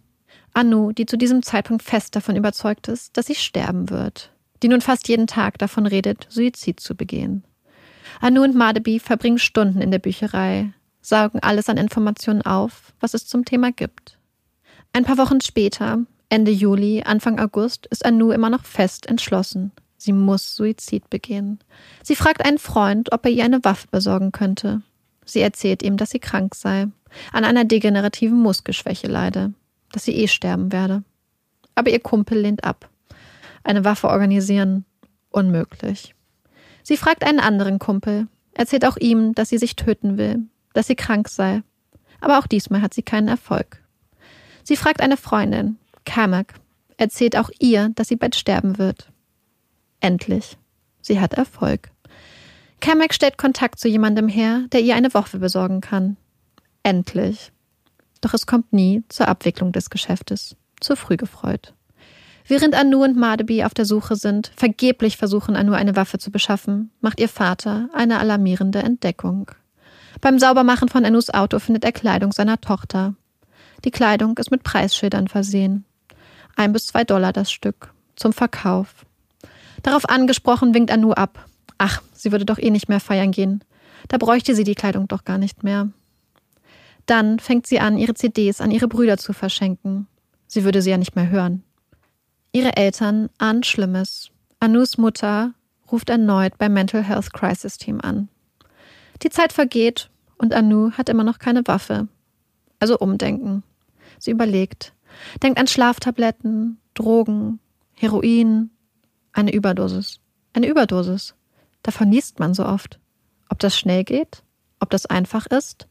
[0.54, 4.32] Anu, die zu diesem Zeitpunkt fest davon überzeugt ist, dass sie sterben wird.
[4.62, 7.44] Die nun fast jeden Tag davon redet, Suizid zu begehen.
[8.22, 13.28] Anu und Madeby verbringen Stunden in der Bücherei, saugen alles an Informationen auf, was es
[13.28, 14.18] zum Thema gibt.
[14.94, 19.72] Ein paar Wochen später, Ende Juli, Anfang August, ist Anu immer noch fest entschlossen.
[19.98, 21.60] Sie muss Suizid begehen.
[22.02, 24.82] Sie fragt einen Freund, ob er ihr eine Waffe besorgen könnte.
[25.26, 26.88] Sie erzählt ihm, dass sie krank sei,
[27.32, 29.54] an einer degenerativen Muskelschwäche leide,
[29.92, 31.04] dass sie eh sterben werde.
[31.76, 32.90] Aber ihr Kumpel lehnt ab.
[33.64, 34.86] Eine Waffe organisieren,
[35.30, 36.16] unmöglich.
[36.84, 40.96] Sie fragt einen anderen Kumpel, erzählt auch ihm, dass sie sich töten will, dass sie
[40.96, 41.64] krank sei.
[42.20, 43.82] Aber auch diesmal hat sie keinen Erfolg.
[44.64, 46.54] Sie fragt eine Freundin, Kamak,
[46.98, 49.12] erzählt auch ihr, dass sie bald sterben wird.
[50.00, 50.58] Endlich.
[51.02, 51.92] Sie hat Erfolg.
[52.80, 56.18] Kamak stellt Kontakt zu jemandem her, der ihr eine Waffe besorgen kann.
[56.84, 57.52] Endlich.
[58.22, 60.56] Doch es kommt nie zur Abwicklung des Geschäftes.
[60.80, 61.74] Zu früh gefreut.
[62.46, 66.92] Während Anu und Madeby auf der Suche sind, vergeblich versuchen Anu eine Waffe zu beschaffen,
[67.00, 69.52] macht ihr Vater eine alarmierende Entdeckung.
[70.22, 73.16] Beim Saubermachen von Anus Auto findet er Kleidung seiner Tochter.
[73.84, 75.86] Die Kleidung ist mit Preisschildern versehen.
[76.56, 77.94] Ein bis zwei Dollar das Stück.
[78.16, 79.06] Zum Verkauf.
[79.82, 81.46] Darauf angesprochen winkt Anu ab.
[81.78, 83.64] Ach, sie würde doch eh nicht mehr feiern gehen.
[84.08, 85.90] Da bräuchte sie die Kleidung doch gar nicht mehr.
[87.06, 90.08] Dann fängt sie an, ihre CDs an ihre Brüder zu verschenken.
[90.48, 91.64] Sie würde sie ja nicht mehr hören.
[92.52, 94.30] Ihre Eltern ahnen Schlimmes.
[94.60, 95.54] Anus Mutter
[95.92, 98.30] ruft erneut beim Mental Health Crisis Team an.
[99.22, 102.08] Die Zeit vergeht und Anu hat immer noch keine Waffe.
[102.80, 103.64] Also umdenken.
[104.20, 104.94] Sie überlegt,
[105.42, 107.60] denkt an Schlaftabletten, Drogen,
[107.94, 108.70] Heroin,
[109.32, 110.20] eine Überdosis.
[110.54, 111.36] Eine Überdosis.
[111.82, 113.00] Davon liest man so oft.
[113.50, 114.44] Ob das schnell geht?
[114.80, 115.88] Ob das einfach ist?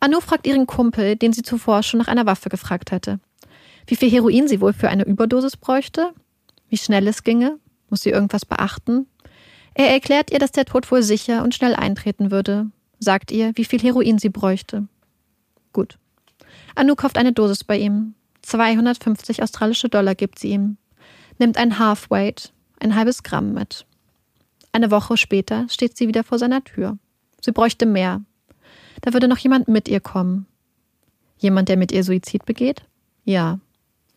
[0.00, 3.20] Anu fragt ihren Kumpel, den sie zuvor schon nach einer Waffe gefragt hätte.
[3.86, 6.12] Wie viel Heroin sie wohl für eine Überdosis bräuchte?
[6.68, 7.58] Wie schnell es ginge?
[7.90, 9.06] Muss sie irgendwas beachten?
[9.78, 12.66] Er erklärt ihr, dass der Tod wohl sicher und schnell eintreten würde,
[12.98, 14.88] sagt ihr, wie viel Heroin sie bräuchte.
[15.72, 15.98] Gut.
[16.74, 18.14] Anu kauft eine Dosis bei ihm.
[18.42, 20.78] 250 australische Dollar gibt sie ihm.
[21.38, 23.86] Nimmt ein Halfweight, ein halbes Gramm mit.
[24.72, 26.98] Eine Woche später steht sie wieder vor seiner Tür.
[27.40, 28.22] Sie bräuchte mehr,
[29.00, 30.46] da würde noch jemand mit ihr kommen.
[31.38, 32.82] Jemand, der mit ihr Suizid begeht?
[33.24, 33.60] Ja.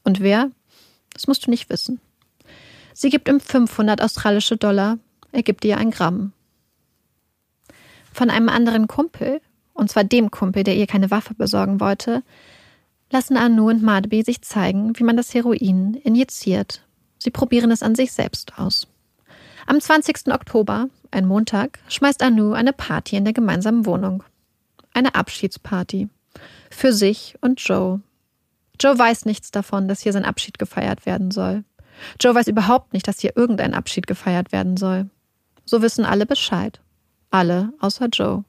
[0.04, 0.50] Und wer?
[1.14, 2.02] Das musst du nicht wissen.
[2.96, 4.98] Sie gibt ihm 500 australische Dollar,
[5.32, 6.34] er gibt ihr ein Gramm.
[8.14, 9.42] Von einem anderen Kumpel,
[9.74, 12.24] und zwar dem Kumpel, der ihr keine Waffe besorgen wollte,
[13.12, 16.84] lassen Anu und Madeby sich zeigen, wie man das Heroin injiziert.
[17.20, 18.88] Sie probieren es an sich selbst aus.
[19.66, 20.34] Am 20.
[20.34, 24.24] Oktober, ein Montag, schmeißt Anu eine Party in der gemeinsamen Wohnung
[24.94, 26.10] eine Abschiedsparty.
[26.70, 28.02] Für sich und Joe.
[28.80, 31.64] Joe weiß nichts davon, dass hier sein Abschied gefeiert werden soll.
[32.20, 35.10] Joe weiß überhaupt nicht, dass hier irgendein Abschied gefeiert werden soll.
[35.66, 36.82] So wissen alle Bescheid.
[37.30, 38.44] Alle außer Joe.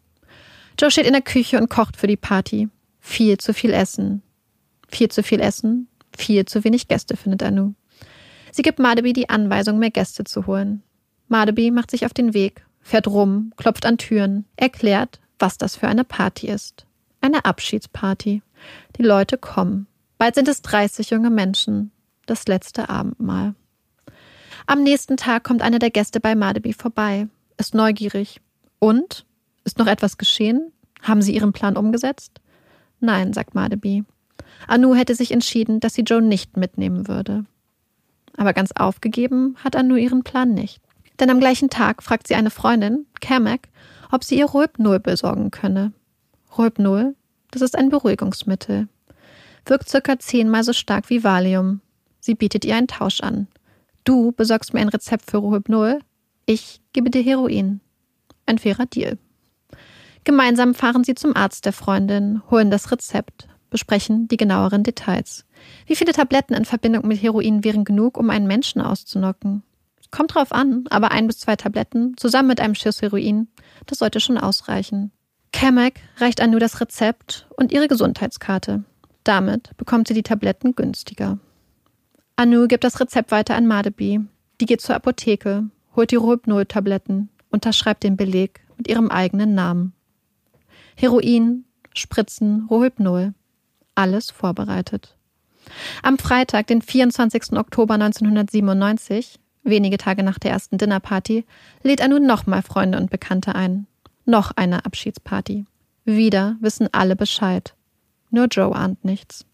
[0.79, 2.69] Joe steht in der Küche und kocht für die Party.
[3.01, 4.23] Viel zu viel Essen.
[4.89, 5.89] Viel zu viel Essen.
[6.17, 7.75] Viel zu wenig Gäste findet Anu.
[8.51, 10.83] Sie gibt Madeby die Anweisung, mehr Gäste zu holen.
[11.29, 15.89] Madeby macht sich auf den Weg, fährt rum, klopft an Türen, erklärt, was das für
[15.89, 16.87] eine Party ist.
[17.21, 18.43] Eine Abschiedsparty.
[18.97, 19.87] Die Leute kommen.
[20.19, 21.91] Bald sind es 30 junge Menschen.
[22.27, 23.55] Das letzte Abendmahl.
[24.67, 28.41] Am nächsten Tag kommt einer der Gäste bei Madeby vorbei, ist neugierig.
[28.79, 29.27] Und?
[29.65, 30.73] Ist noch etwas geschehen?
[31.03, 32.41] Haben Sie Ihren Plan umgesetzt?
[33.01, 34.05] Nein, sagt Madeby.
[34.67, 37.45] Anu hätte sich entschieden, dass sie Joe nicht mitnehmen würde.
[38.37, 40.81] Aber ganz aufgegeben hat Anu ihren Plan nicht.
[41.21, 43.69] Denn am gleichen Tag fragt sie eine Freundin, Kamek,
[44.11, 45.93] ob sie ihr Rohypnol besorgen könne.
[46.57, 47.15] Rohypnol,
[47.51, 48.89] das ist ein Beruhigungsmittel.
[49.67, 51.81] Wirkt circa zehnmal so stark wie Valium.
[52.21, 53.49] Sie bietet ihr einen Tausch an.
[54.05, 56.01] Du besorgst mir ein Rezept für Rohypnol,
[56.47, 57.81] Ich gebe dir Heroin.
[58.47, 59.19] Ein fairer Deal.
[60.25, 65.45] Gemeinsam fahren sie zum Arzt der Freundin, holen das Rezept, besprechen die genaueren Details.
[65.87, 69.63] Wie viele Tabletten in Verbindung mit Heroin wären genug, um einen Menschen auszunocken?
[70.11, 73.49] Kommt drauf an, aber ein bis zwei Tabletten zusammen mit einem Schuss Heroin,
[73.87, 75.11] das sollte schon ausreichen.
[75.53, 78.85] Kamek reicht Anu das Rezept und ihre Gesundheitskarte.
[79.25, 81.39] Damit bekommt sie die Tabletten günstiger.
[82.43, 84.19] Anu gibt das Rezept weiter an Madebi.
[84.61, 89.93] Die geht zur Apotheke, holt die Rohypnol-Tabletten, unterschreibt den Beleg mit ihrem eigenen Namen.
[90.97, 93.33] Heroin, Spritzen, Rohypnol.
[93.95, 95.17] Alles vorbereitet.
[96.03, 97.53] Am Freitag, den 24.
[97.53, 101.45] Oktober 1997, wenige Tage nach der ersten Dinnerparty,
[101.85, 103.87] lädt Anu nochmal Freunde und Bekannte ein.
[104.25, 105.65] Noch eine Abschiedsparty.
[106.05, 107.77] Wieder wissen alle Bescheid.
[108.31, 109.47] Nur Joe ahnt nichts.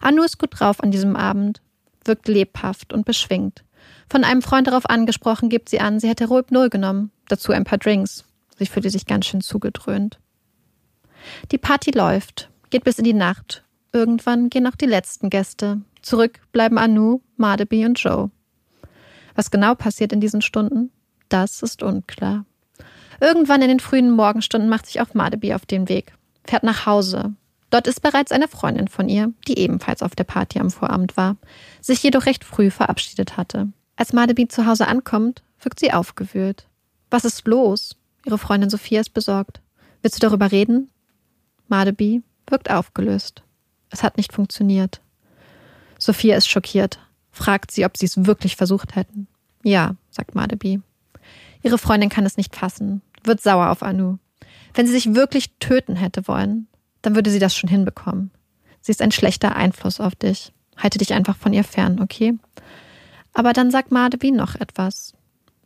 [0.00, 1.60] Anu ist gut drauf an diesem Abend,
[2.04, 3.64] wirkt lebhaft und beschwingt.
[4.08, 7.78] Von einem Freund darauf angesprochen, gibt sie an, sie hätte Rohypnol genommen, dazu ein paar
[7.78, 8.24] Drinks.
[8.58, 10.18] Sie fühlte sich ganz schön zugedröhnt.
[11.50, 13.64] Die Party läuft, geht bis in die Nacht.
[13.92, 15.80] Irgendwann gehen auch die letzten Gäste.
[16.02, 18.30] Zurück bleiben Anu, Madebi und Joe.
[19.34, 20.90] Was genau passiert in diesen Stunden,
[21.28, 22.44] das ist unklar.
[23.20, 27.34] Irgendwann in den frühen Morgenstunden macht sich auch Madebi auf den Weg, fährt nach Hause.
[27.70, 31.36] Dort ist bereits eine Freundin von ihr, die ebenfalls auf der Party am Vorabend war,
[31.80, 33.68] sich jedoch recht früh verabschiedet hatte.
[33.96, 36.66] Als Madebi zu Hause ankommt, wirkt sie aufgewühlt.
[37.10, 37.96] Was ist los?
[38.26, 39.60] Ihre Freundin Sophia ist besorgt.
[40.02, 40.90] Willst du darüber reden?
[41.68, 43.42] Madebi wirkt aufgelöst.
[43.90, 45.00] Es hat nicht funktioniert.
[45.98, 46.98] Sophia ist schockiert,
[47.30, 49.28] fragt sie, ob sie es wirklich versucht hätten.
[49.62, 50.80] Ja, sagt Madebi.
[51.62, 54.18] Ihre Freundin kann es nicht fassen, wird sauer auf Anu.
[54.74, 56.68] Wenn sie sich wirklich töten hätte wollen,
[57.02, 58.30] dann würde sie das schon hinbekommen.
[58.80, 60.52] Sie ist ein schlechter Einfluss auf dich.
[60.76, 62.38] Halte dich einfach von ihr fern, okay?
[63.32, 65.14] Aber dann sagt Madebi noch etwas.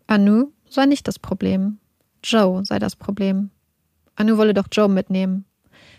[0.06, 1.78] Anu sei nicht das Problem.
[2.22, 3.50] Joe sei das Problem.
[4.16, 5.44] Anu wolle doch Joe mitnehmen.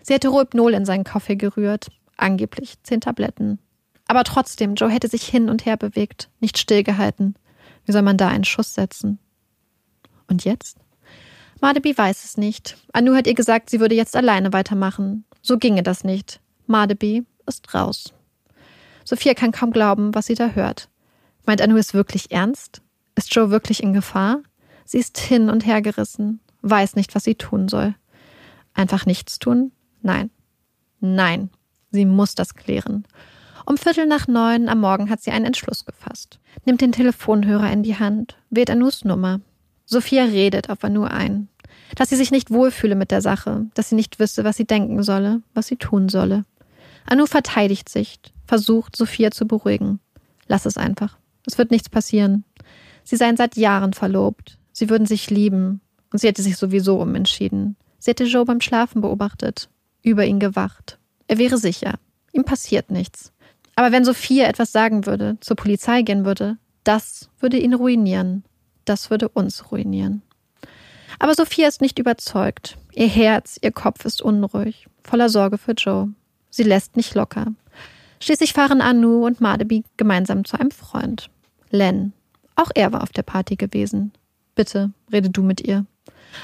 [0.04, 1.88] Sie hätte Rohypnol in seinen Kaffee gerührt.
[2.18, 3.60] Angeblich zehn Tabletten.
[4.08, 7.36] Aber trotzdem, Joe hätte sich hin und her bewegt, nicht stillgehalten.
[7.86, 9.20] Wie soll man da einen Schuss setzen?
[10.28, 10.78] Und jetzt?
[11.66, 12.78] Madebi weiß es nicht.
[12.94, 15.26] Anu hat ihr gesagt, sie würde jetzt alleine weitermachen.
[15.42, 16.40] So ginge das nicht.
[16.68, 18.14] Madebi ist raus.
[19.04, 20.90] Sophia kann kaum glauben, was sie da hört.
[21.48, 22.84] Meint Anu es wirklich ernst?
[23.16, 24.44] Ist Joe wirklich in Gefahr?
[24.84, 27.96] Sie ist hin und her gerissen, weiß nicht, was sie tun soll.
[28.76, 29.72] Einfach nichts tun?
[30.04, 30.30] Nein.
[31.00, 31.50] Nein.
[31.90, 33.08] Sie muss das klären.
[33.66, 36.38] Um Viertel nach neun am Morgen hat sie einen Entschluss gefasst.
[36.66, 39.40] Nimmt den Telefonhörer in die Hand, wählt Anus Nummer.
[39.88, 41.48] Sophia redet auf Anu ein.
[41.96, 45.04] Dass sie sich nicht wohlfühle mit der Sache, dass sie nicht wisse, was sie denken
[45.04, 46.46] solle, was sie tun solle.
[47.06, 50.00] Anu verteidigt sich, versucht, Sophia zu beruhigen.
[50.48, 51.18] Lass es einfach.
[51.46, 52.44] Es wird nichts passieren.
[53.04, 54.58] Sie seien seit Jahren verlobt.
[54.72, 55.82] Sie würden sich lieben.
[56.12, 57.76] Und sie hätte sich sowieso umentschieden.
[58.00, 59.70] Sie hätte Joe beim Schlafen beobachtet,
[60.02, 60.98] über ihn gewacht.
[61.28, 61.96] Er wäre sicher.
[62.32, 63.32] Ihm passiert nichts.
[63.76, 68.44] Aber wenn Sophia etwas sagen würde, zur Polizei gehen würde, das würde ihn ruinieren.
[68.86, 70.22] Das würde uns ruinieren.
[71.20, 72.78] Aber Sophia ist nicht überzeugt.
[72.94, 76.10] Ihr Herz, ihr Kopf ist unruhig, voller Sorge für Joe.
[76.50, 77.48] Sie lässt nicht locker.
[78.20, 81.30] Schließlich fahren Anu und Madebi gemeinsam zu einem Freund.
[81.70, 82.14] Len.
[82.56, 84.14] Auch er war auf der Party gewesen.
[84.56, 85.86] Bitte, rede du mit ihr.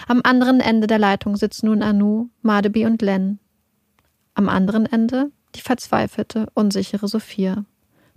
[0.07, 3.39] Am anderen Ende der Leitung sitzen nun Anu, Madebi und Len.
[4.33, 7.65] Am anderen Ende die verzweifelte, unsichere Sophia.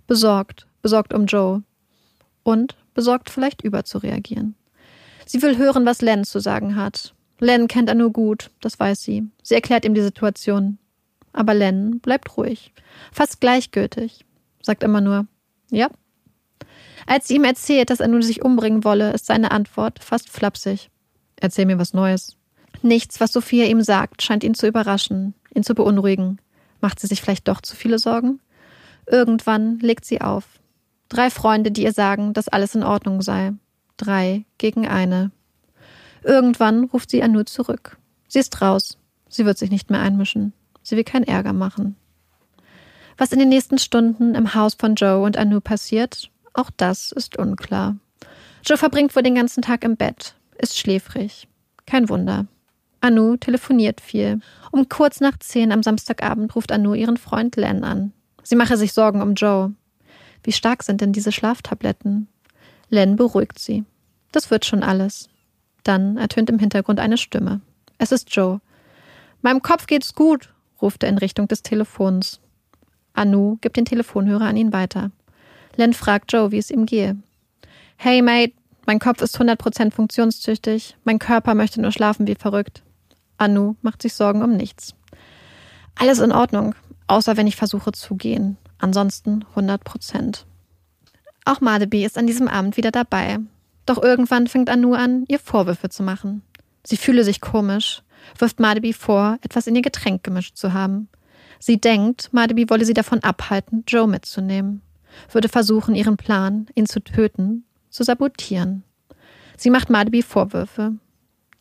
[0.07, 1.63] Besorgt, besorgt um Joe.
[2.43, 4.55] Und besorgt vielleicht überzureagieren.
[5.25, 7.13] Sie will hören, was Len zu sagen hat.
[7.39, 9.27] Len kennt Anu gut, das weiß sie.
[9.43, 10.77] Sie erklärt ihm die Situation.
[11.33, 12.73] Aber Len bleibt ruhig,
[13.11, 14.25] fast gleichgültig,
[14.61, 15.27] sagt immer nur
[15.69, 15.89] Ja.
[17.07, 20.89] Als sie ihm erzählt, dass Anu sich umbringen wolle, ist seine Antwort fast flapsig.
[21.35, 22.37] Erzähl mir was Neues.
[22.81, 26.39] Nichts, was Sophia ihm sagt, scheint ihn zu überraschen, ihn zu beunruhigen.
[26.81, 28.39] Macht sie sich vielleicht doch zu viele Sorgen?
[29.07, 30.45] Irgendwann legt sie auf.
[31.09, 33.53] Drei Freunde, die ihr sagen, dass alles in Ordnung sei.
[33.97, 35.31] Drei gegen eine.
[36.23, 37.97] Irgendwann ruft sie Anu zurück.
[38.27, 38.97] Sie ist raus.
[39.29, 40.53] Sie wird sich nicht mehr einmischen.
[40.81, 41.95] Sie will keinen Ärger machen.
[43.17, 47.37] Was in den nächsten Stunden im Haus von Joe und Anu passiert, auch das ist
[47.37, 47.95] unklar.
[48.65, 51.47] Joe verbringt wohl den ganzen Tag im Bett, ist schläfrig.
[51.85, 52.47] Kein Wunder.
[52.99, 54.39] Anu telefoniert viel.
[54.71, 58.11] Um kurz nach zehn am Samstagabend ruft Anu ihren Freund Len an.
[58.43, 59.73] Sie mache sich Sorgen um Joe.
[60.43, 62.27] Wie stark sind denn diese Schlaftabletten?
[62.89, 63.83] Len beruhigt sie.
[64.31, 65.29] Das wird schon alles.
[65.83, 67.61] Dann ertönt im Hintergrund eine Stimme.
[67.97, 68.59] Es ist Joe.
[69.41, 72.39] Meinem Kopf geht's gut, ruft er in Richtung des Telefons.
[73.13, 75.11] Anu gibt den Telefonhörer an ihn weiter.
[75.75, 77.17] Len fragt Joe, wie es ihm gehe.
[77.97, 78.53] Hey, Mate,
[78.85, 80.95] Mein Kopf ist 100% funktionstüchtig.
[81.03, 82.83] Mein Körper möchte nur schlafen wie verrückt.
[83.37, 84.93] Anu macht sich Sorgen um nichts.
[85.95, 86.75] Alles in Ordnung,
[87.07, 88.57] außer wenn ich versuche zu gehen.
[88.77, 90.43] Ansonsten 100%.
[91.45, 93.37] Auch Madeby ist an diesem Abend wieder dabei.
[93.85, 96.41] Doch irgendwann fängt Anu an, ihr Vorwürfe zu machen.
[96.83, 98.01] Sie fühle sich komisch,
[98.37, 101.07] wirft Madeby vor, etwas in ihr Getränk gemischt zu haben.
[101.59, 104.81] Sie denkt, Madeby wolle sie davon abhalten, Joe mitzunehmen,
[105.31, 108.83] würde versuchen, ihren Plan, ihn zu töten, zu sabotieren.
[109.55, 110.93] Sie macht Madeby Vorwürfe.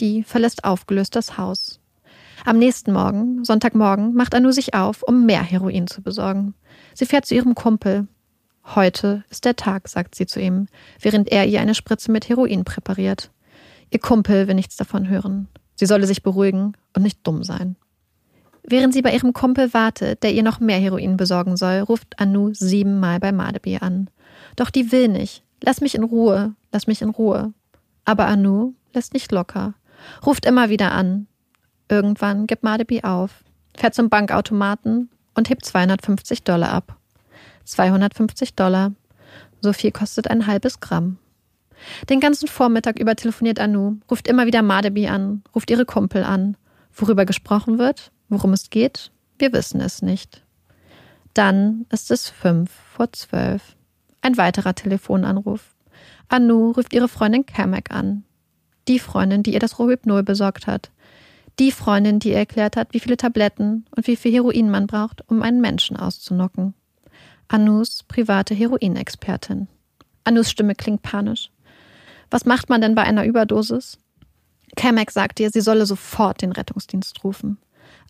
[0.00, 1.80] Die verlässt aufgelöst das Haus.
[2.44, 6.54] Am nächsten Morgen, Sonntagmorgen, macht Anu sich auf, um mehr Heroin zu besorgen.
[6.94, 8.08] Sie fährt zu ihrem Kumpel.
[8.64, 10.68] Heute ist der Tag, sagt sie zu ihm,
[11.00, 13.30] während er ihr eine Spritze mit Heroin präpariert.
[13.90, 15.48] Ihr Kumpel will nichts davon hören.
[15.76, 17.76] Sie solle sich beruhigen und nicht dumm sein.
[18.62, 22.54] Während sie bei ihrem Kumpel wartet, der ihr noch mehr Heroin besorgen soll, ruft Anu
[22.54, 24.08] siebenmal bei Madebi an.
[24.56, 25.42] Doch die will nicht.
[25.60, 27.52] Lass mich in Ruhe, lass mich in Ruhe.
[28.06, 29.74] Aber Anu lässt nicht locker,
[30.24, 31.26] ruft immer wieder an.
[31.90, 33.44] Irgendwann gibt Madebi auf,
[33.76, 36.96] fährt zum Bankautomaten und hebt 250 Dollar ab.
[37.64, 38.92] 250 Dollar.
[39.60, 41.18] So viel kostet ein halbes Gramm.
[42.08, 46.56] Den ganzen Vormittag über telefoniert Anu, ruft immer wieder Madebi an, ruft ihre Kumpel an.
[46.92, 50.42] Worüber gesprochen wird, Worum es geht, wir wissen es nicht.
[51.34, 53.76] Dann ist es fünf vor zwölf.
[54.22, 55.74] Ein weiterer Telefonanruf.
[56.28, 58.24] Anu ruft ihre Freundin Kamek an.
[58.88, 60.90] Die Freundin, die ihr das Rohypnol besorgt hat.
[61.58, 65.22] Die Freundin, die ihr erklärt hat, wie viele Tabletten und wie viel Heroin man braucht,
[65.28, 66.74] um einen Menschen auszunocken.
[67.48, 69.68] Anus private Heroinexpertin.
[70.24, 71.50] Anus Stimme klingt panisch.
[72.30, 73.98] Was macht man denn bei einer Überdosis?
[74.76, 77.58] Kamek sagt ihr, sie solle sofort den Rettungsdienst rufen.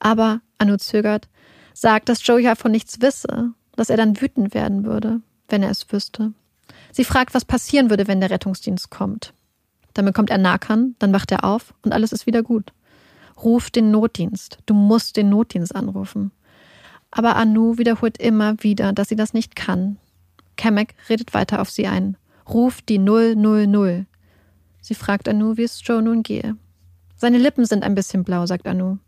[0.00, 1.28] Aber Anu zögert,
[1.72, 5.70] sagt, dass Joey ja von nichts wisse, dass er dann wütend werden würde, wenn er
[5.70, 6.32] es wüsste.
[6.92, 9.34] Sie fragt, was passieren würde, wenn der Rettungsdienst kommt.
[9.92, 12.72] Dann bekommt er Nakan, dann wacht er auf und alles ist wieder gut.
[13.42, 14.58] Ruf den Notdienst.
[14.66, 16.30] Du musst den Notdienst anrufen.
[17.16, 19.98] Aber Anu wiederholt immer wieder, dass sie das nicht kann.
[20.56, 22.16] Kamek redet weiter auf sie ein.
[22.48, 24.04] Ruf die 000.
[24.80, 26.56] Sie fragt Anu, wie es Joe nun gehe.
[27.14, 28.98] Seine Lippen sind ein bisschen blau, sagt Anu.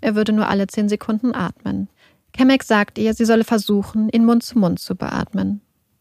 [0.00, 1.88] Er würde nur alle zehn Sekunden atmen.
[2.32, 5.60] Kamek sagt ihr, sie solle versuchen, ihn Mund zu Mund zu beatmen.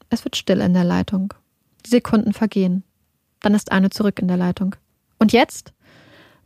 [0.09, 1.33] Es wird still in der Leitung.
[1.85, 2.83] Die Sekunden vergehen.
[3.41, 4.77] Dann ist Arne zurück in der Leitung.
[5.17, 5.73] Und jetzt?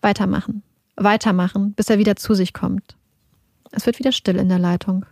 [0.01, 0.63] Weitermachen.
[0.95, 2.97] Weitermachen, bis er wieder zu sich kommt.
[3.73, 5.05] Es wird wieder still in der Leitung.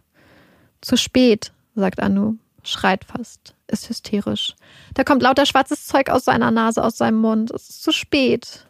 [0.79, 4.55] Zu spät, sagt Anu, schreit fast, ist hysterisch.
[4.93, 7.51] Da kommt lauter schwarzes Zeug aus seiner Nase, aus seinem Mund.
[7.51, 8.67] Es ist zu spät.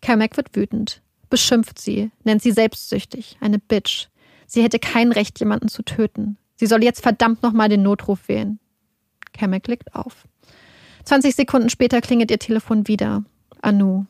[0.00, 4.08] Kamek wird wütend beschimpft sie, nennt sie selbstsüchtig, eine Bitch.
[4.46, 6.38] Sie hätte kein Recht, jemanden zu töten.
[6.54, 8.58] Sie soll jetzt verdammt nochmal den Notruf wählen.
[9.32, 10.26] Kamek legt auf.
[11.04, 13.24] 20 Sekunden später klingelt ihr Telefon wieder.
[13.60, 14.06] Anu.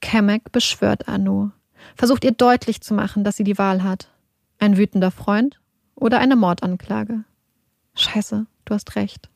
[0.00, 1.50] Kamek beschwört Anu.
[1.96, 4.08] Versucht ihr deutlich zu machen, dass sie die Wahl hat.
[4.58, 5.60] Ein wütender Freund
[5.94, 7.24] oder eine Mordanklage.
[7.94, 9.28] Scheiße, du hast recht.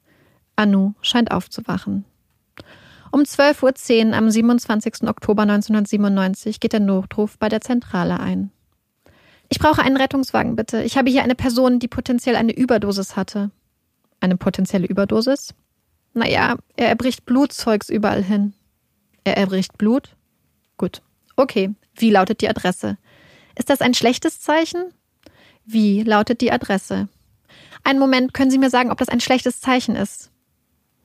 [0.57, 2.05] Anu scheint aufzuwachen.
[3.11, 5.09] Um 12.10 Uhr am 27.
[5.09, 8.51] Oktober 1997 geht der Notruf bei der Zentrale ein.
[9.49, 10.83] Ich brauche einen Rettungswagen, bitte.
[10.83, 13.51] Ich habe hier eine Person, die potenziell eine Überdosis hatte.
[14.21, 15.55] Eine potenzielle Überdosis?
[16.13, 18.55] Naja, er erbricht Blutzeugs überall hin.
[19.23, 20.17] Er erbricht Blut?
[20.77, 21.03] Gut.
[21.37, 21.75] Okay.
[21.97, 22.99] Wie lautet die Adresse?
[23.57, 24.93] Ist das ein schlechtes Zeichen?
[25.65, 27.09] Wie lautet die Adresse?
[27.85, 30.31] Einen Moment, können Sie mir sagen, ob das ein schlechtes Zeichen ist?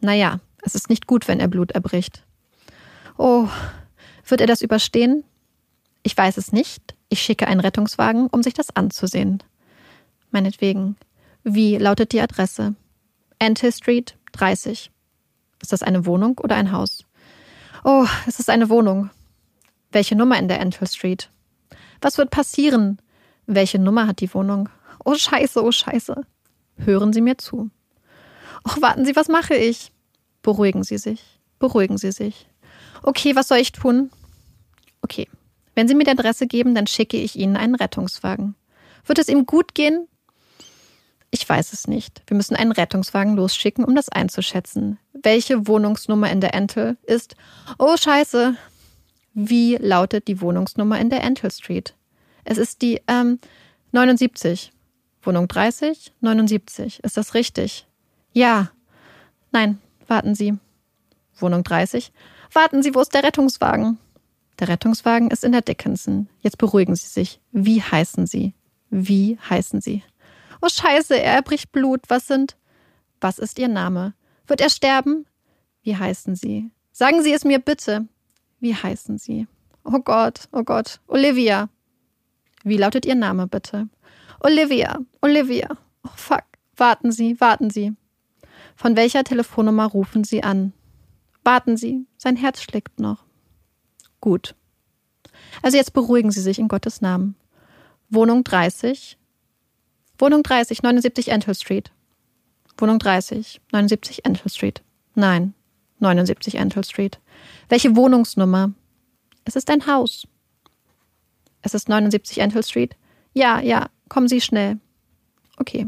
[0.01, 2.23] Naja, es ist nicht gut, wenn er Blut erbricht.
[3.17, 3.47] Oh,
[4.25, 5.23] wird er das überstehen?
[6.03, 6.95] Ich weiß es nicht.
[7.09, 9.43] Ich schicke einen Rettungswagen, um sich das anzusehen.
[10.31, 10.95] Meinetwegen.
[11.43, 12.75] Wie lautet die Adresse?
[13.39, 14.91] Anthill Street 30.
[15.61, 17.05] Ist das eine Wohnung oder ein Haus?
[17.83, 19.09] Oh, es ist eine Wohnung.
[19.91, 21.29] Welche Nummer in der Anthill Street?
[22.01, 23.01] Was wird passieren?
[23.45, 24.69] Welche Nummer hat die Wohnung?
[25.03, 26.25] Oh Scheiße, oh Scheiße.
[26.77, 27.69] Hören Sie mir zu.
[28.63, 29.91] Oh, warten Sie, was mache ich?
[30.41, 31.39] Beruhigen Sie sich.
[31.57, 32.47] Beruhigen Sie sich.
[33.03, 34.11] Okay, was soll ich tun?
[35.01, 35.27] Okay.
[35.75, 38.55] Wenn Sie mir die Adresse geben, dann schicke ich Ihnen einen Rettungswagen.
[39.05, 40.07] Wird es ihm gut gehen?
[41.31, 42.21] Ich weiß es nicht.
[42.27, 44.99] Wir müssen einen Rettungswagen losschicken, um das einzuschätzen.
[45.13, 47.35] Welche Wohnungsnummer in der Entel ist?
[47.77, 48.55] Oh, scheiße.
[49.33, 51.95] Wie lautet die Wohnungsnummer in der Entel Street?
[52.43, 53.39] Es ist die ähm,
[53.91, 54.71] 79.
[55.21, 57.03] Wohnung 30, 79.
[57.03, 57.85] Ist das richtig?
[58.33, 58.71] Ja.
[59.51, 60.57] Nein, Warten Sie.
[61.37, 62.11] Wohnung 30.
[62.51, 63.99] Warten Sie, wo ist der Rettungswagen?
[64.59, 66.27] Der Rettungswagen ist in der Dickinson.
[66.41, 67.39] Jetzt beruhigen Sie sich.
[67.51, 68.55] Wie heißen Sie?
[68.89, 70.03] Wie heißen Sie?
[70.61, 72.01] Oh Scheiße, er erbricht Blut.
[72.07, 72.57] Was sind?
[73.21, 74.15] Was ist Ihr Name?
[74.47, 75.27] Wird er sterben?
[75.83, 76.71] Wie heißen Sie?
[76.91, 78.07] Sagen Sie es mir bitte.
[78.59, 79.47] Wie heißen Sie?
[79.83, 80.99] Oh Gott, oh Gott.
[81.07, 81.69] Olivia.
[82.63, 83.87] Wie lautet Ihr Name bitte?
[84.41, 85.69] Olivia, Olivia.
[86.05, 86.43] Oh fuck.
[86.75, 87.93] Warten Sie, warten Sie.
[88.75, 90.73] Von welcher Telefonnummer rufen Sie an?
[91.43, 93.25] Warten Sie, sein Herz schlägt noch.
[94.21, 94.55] Gut.
[95.61, 97.35] Also jetzt beruhigen Sie sich in Gottes Namen.
[98.09, 99.17] Wohnung 30.
[100.17, 101.91] Wohnung 30, 79 Entel Street.
[102.77, 104.81] Wohnung 30, 79 Entel Street.
[105.15, 105.53] Nein,
[105.99, 107.19] 79 Entel Street.
[107.67, 108.71] Welche Wohnungsnummer?
[109.45, 110.27] Es ist ein Haus.
[111.61, 112.95] Es ist 79 Entel Street.
[113.33, 114.79] Ja, ja, kommen Sie schnell.
[115.57, 115.87] Okay,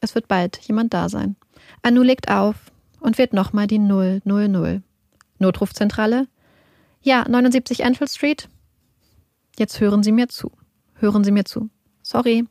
[0.00, 1.36] es wird bald jemand da sein.
[1.82, 2.56] Anu legt auf
[3.00, 4.82] und wird nochmal die 000.
[5.38, 6.28] Notrufzentrale?
[7.02, 8.48] Ja, 79 Enfield Street.
[9.58, 10.52] Jetzt hören Sie mir zu.
[10.94, 11.68] Hören Sie mir zu.
[12.02, 12.46] Sorry.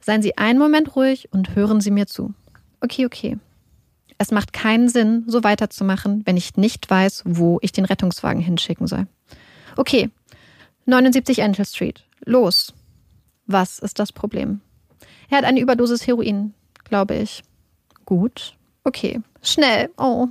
[0.00, 2.34] Seien Sie einen Moment ruhig und hören Sie mir zu.
[2.80, 3.38] Okay, okay.
[4.18, 8.86] Es macht keinen Sinn, so weiterzumachen, wenn ich nicht weiß, wo ich den Rettungswagen hinschicken
[8.86, 9.06] soll.
[9.76, 10.10] Okay.
[10.86, 12.04] 79 Enfield Street.
[12.24, 12.72] Los.
[13.46, 14.60] Was ist das Problem?
[15.28, 16.54] Er hat eine Überdosis Heroin,
[16.84, 17.42] glaube ich.
[18.04, 18.56] Gut.
[18.84, 19.20] Okay.
[19.42, 19.90] Schnell.
[19.96, 20.28] Oh.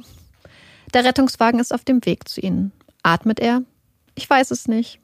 [0.93, 2.71] Der Rettungswagen ist auf dem Weg zu Ihnen.
[3.01, 3.63] Atmet er?
[4.15, 4.99] Ich weiß es nicht.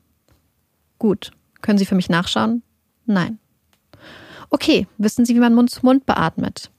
[1.00, 1.32] Gut.
[1.62, 2.64] Können Sie für mich nachschauen?
[3.06, 3.40] Nein.
[4.50, 6.72] Okay, wissen Sie, wie man Mund zu Mund beatmet?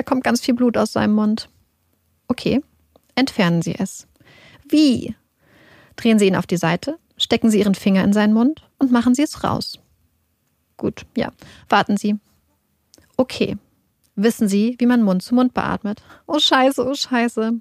[0.00, 1.50] Da kommt ganz viel Blut aus seinem Mund.
[2.26, 2.62] Okay,
[3.16, 4.08] entfernen Sie es.
[4.66, 5.14] Wie?
[5.96, 9.14] Drehen Sie ihn auf die Seite, stecken Sie Ihren Finger in seinen Mund und machen
[9.14, 9.78] Sie es raus.
[10.78, 11.32] Gut, ja.
[11.68, 12.18] Warten Sie.
[13.18, 13.58] Okay.
[14.14, 16.02] Wissen Sie, wie man Mund zu Mund beatmet?
[16.26, 17.60] Oh Scheiße, oh Scheiße.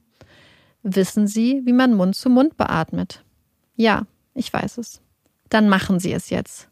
[0.84, 3.26] Wissen Sie, wie man Mund zu Mund beatmet?
[3.76, 5.02] Ja, ich weiß es.
[5.50, 6.70] Dann machen Sie es jetzt.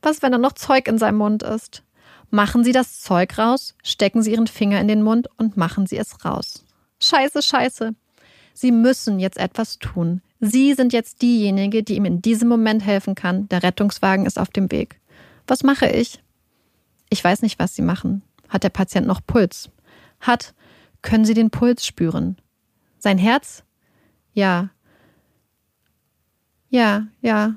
[0.00, 1.84] Was, wenn da noch Zeug in seinem Mund ist?
[2.34, 5.98] Machen Sie das Zeug raus, stecken Sie Ihren Finger in den Mund und machen Sie
[5.98, 6.64] es raus.
[6.98, 7.94] Scheiße, scheiße.
[8.54, 10.22] Sie müssen jetzt etwas tun.
[10.40, 13.50] Sie sind jetzt diejenige, die ihm in diesem Moment helfen kann.
[13.50, 14.98] Der Rettungswagen ist auf dem Weg.
[15.46, 16.22] Was mache ich?
[17.10, 18.22] Ich weiß nicht, was Sie machen.
[18.48, 19.68] Hat der Patient noch Puls?
[20.18, 20.54] Hat.
[21.02, 22.38] Können Sie den Puls spüren?
[22.98, 23.62] Sein Herz?
[24.32, 24.70] Ja.
[26.70, 27.56] Ja, ja.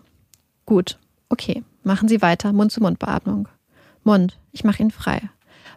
[0.66, 1.00] Gut.
[1.30, 1.64] Okay.
[1.84, 2.52] Machen Sie weiter.
[2.52, 3.48] Mund-zu-Mund-Beatmung.
[4.06, 4.38] Mund.
[4.52, 5.22] Ich mache ihn frei.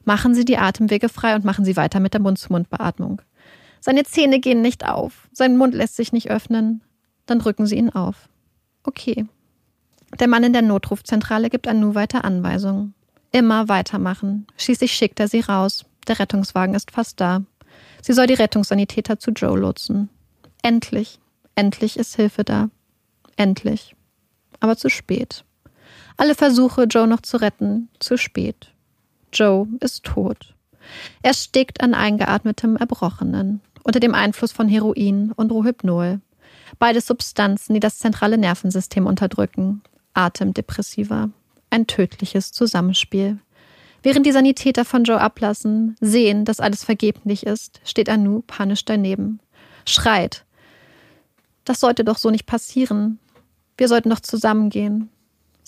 [0.04, 3.20] Machen Sie die Atemwege frei und machen Sie weiter mit der Mund-zu-Mund-Beatmung.
[3.80, 5.28] Seine Zähne gehen nicht auf.
[5.32, 6.82] Sein Mund lässt sich nicht öffnen.
[7.26, 8.28] Dann drücken Sie ihn auf.
[8.84, 9.26] Okay.
[10.18, 12.94] Der Mann in der Notrufzentrale gibt Anu weiter Anweisungen.
[13.32, 14.46] Immer weitermachen.
[14.56, 15.84] Schließlich schickt er sie raus.
[16.06, 17.42] Der Rettungswagen ist fast da.
[18.00, 20.08] Sie soll die Rettungssanitäter zu Joe lotsen.
[20.62, 21.20] Endlich,
[21.54, 22.70] endlich ist Hilfe da.
[23.36, 23.94] Endlich.
[24.60, 25.44] Aber zu spät.
[26.18, 28.72] Alle Versuche, Joe noch zu retten, zu spät.
[29.32, 30.52] Joe ist tot.
[31.22, 36.20] Er stickt an eingeatmetem Erbrochenen, unter dem Einfluss von Heroin und Rohypnol.
[36.80, 39.80] Beide Substanzen, die das zentrale Nervensystem unterdrücken.
[40.12, 41.30] Atemdepressiva.
[41.70, 43.38] Ein tödliches Zusammenspiel.
[44.02, 49.38] Während die Sanitäter von Joe ablassen, sehen, dass alles vergeblich ist, steht Anu panisch daneben.
[49.84, 50.44] Schreit.
[51.64, 53.20] Das sollte doch so nicht passieren.
[53.76, 55.10] Wir sollten doch zusammengehen.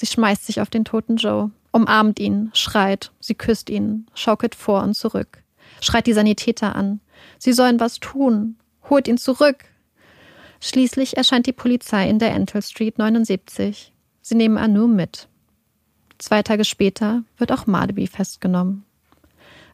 [0.01, 4.83] Sie schmeißt sich auf den toten Joe, umarmt ihn, schreit, sie küsst ihn, schaukelt vor
[4.83, 5.43] und zurück,
[5.83, 7.01] schreit die Sanitäter an.
[7.37, 8.57] Sie sollen was tun.
[8.89, 9.67] Holt ihn zurück.
[10.59, 13.93] Schließlich erscheint die Polizei in der Entel Street 79.
[14.23, 15.29] Sie nehmen Anu mit.
[16.17, 18.87] Zwei Tage später wird auch Madeby festgenommen.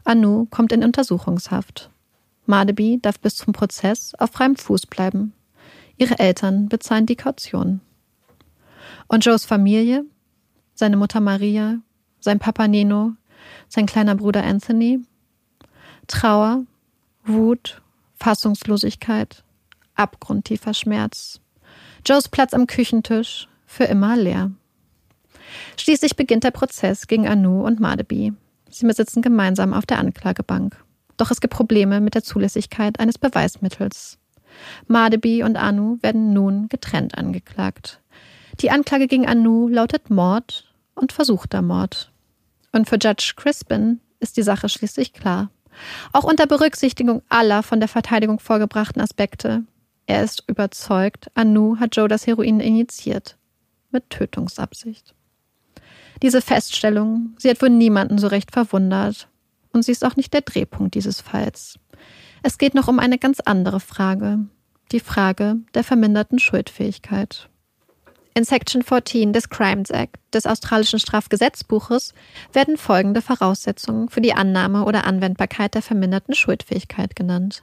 [0.02, 1.88] Anu kommt in Untersuchungshaft.
[2.46, 5.34] Madeby darf bis zum Prozess auf freiem Fuß bleiben.
[5.96, 7.80] Ihre Eltern bezahlen die Kaution.
[9.06, 10.04] Und Joes Familie,
[10.76, 11.78] seine Mutter Maria,
[12.20, 13.14] sein Papa Nino,
[13.68, 15.00] sein kleiner Bruder Anthony,
[16.06, 16.64] Trauer,
[17.24, 17.82] Wut,
[18.14, 19.42] Fassungslosigkeit,
[19.96, 21.40] abgrundtiefer Schmerz.
[22.06, 24.52] Joes Platz am Küchentisch für immer leer.
[25.76, 28.32] Schließlich beginnt der Prozess gegen Anu und Madeby.
[28.70, 30.76] Sie sitzen gemeinsam auf der Anklagebank.
[31.16, 34.18] Doch es gibt Probleme mit der Zulässigkeit eines Beweismittels.
[34.86, 38.00] Madeby und Anu werden nun getrennt angeklagt.
[38.60, 40.65] Die Anklage gegen Anu lautet Mord
[40.96, 42.10] und versuchter Mord.
[42.72, 45.50] Und für Judge Crispin ist die Sache schließlich klar.
[46.12, 49.64] Auch unter Berücksichtigung aller von der Verteidigung vorgebrachten Aspekte.
[50.06, 53.36] Er ist überzeugt, Anu hat Joe das Heroin injiziert.
[53.90, 55.14] Mit Tötungsabsicht.
[56.22, 59.28] Diese Feststellung, sie hat wohl niemanden so recht verwundert.
[59.72, 61.78] Und sie ist auch nicht der Drehpunkt dieses Falls.
[62.42, 64.46] Es geht noch um eine ganz andere Frage.
[64.92, 67.48] Die Frage der verminderten Schuldfähigkeit.
[68.36, 72.12] In Section 14 des Crimes Act des australischen Strafgesetzbuches
[72.52, 77.62] werden folgende Voraussetzungen für die Annahme oder Anwendbarkeit der verminderten Schuldfähigkeit genannt.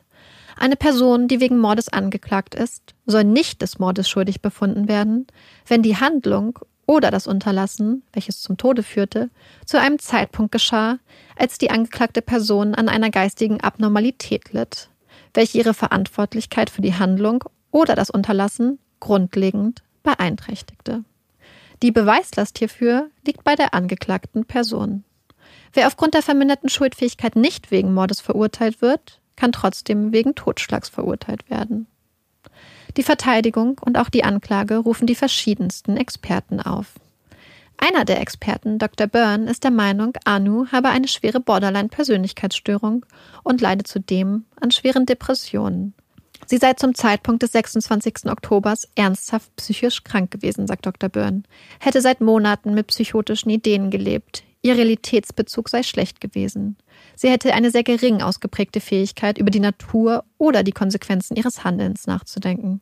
[0.57, 5.27] Eine Person, die wegen Mordes angeklagt ist, soll nicht des Mordes schuldig befunden werden,
[5.67, 6.57] wenn die Handlung
[6.87, 9.29] oder das Unterlassen, welches zum Tode führte,
[9.67, 10.97] zu einem Zeitpunkt geschah,
[11.37, 14.89] als die angeklagte Person an einer geistigen Abnormalität litt,
[15.35, 21.03] welche ihre Verantwortlichkeit für die Handlung oder das Unterlassen grundlegend beeinträchtigte.
[21.81, 25.03] Die Beweislast hierfür liegt bei der angeklagten Person.
[25.73, 31.49] Wer aufgrund der verminderten Schuldfähigkeit nicht wegen Mordes verurteilt wird, kann trotzdem wegen Totschlags verurteilt
[31.49, 31.87] werden.
[32.95, 36.93] Die Verteidigung und auch die Anklage rufen die verschiedensten Experten auf.
[37.77, 39.07] Einer der Experten, Dr.
[39.07, 43.05] Byrne, ist der Meinung, Anu habe eine schwere Borderline-Persönlichkeitsstörung
[43.41, 45.95] und leide zudem an schweren Depressionen.
[46.45, 48.25] Sie sei zum Zeitpunkt des 26.
[48.25, 51.09] Oktobers ernsthaft psychisch krank gewesen, sagt Dr.
[51.09, 51.43] Byrne,
[51.79, 56.77] hätte seit Monaten mit psychotischen Ideen gelebt, ihr Realitätsbezug sei schlecht gewesen.
[57.15, 62.07] Sie hätte eine sehr gering ausgeprägte Fähigkeit, über die Natur oder die Konsequenzen ihres Handelns
[62.07, 62.81] nachzudenken.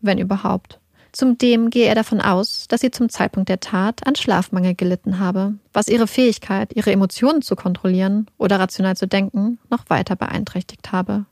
[0.00, 0.80] Wenn überhaupt.
[1.12, 5.54] Zudem gehe er davon aus, dass sie zum Zeitpunkt der Tat an Schlafmangel gelitten habe,
[5.72, 11.24] was ihre Fähigkeit, ihre Emotionen zu kontrollieren oder rational zu denken, noch weiter beeinträchtigt habe.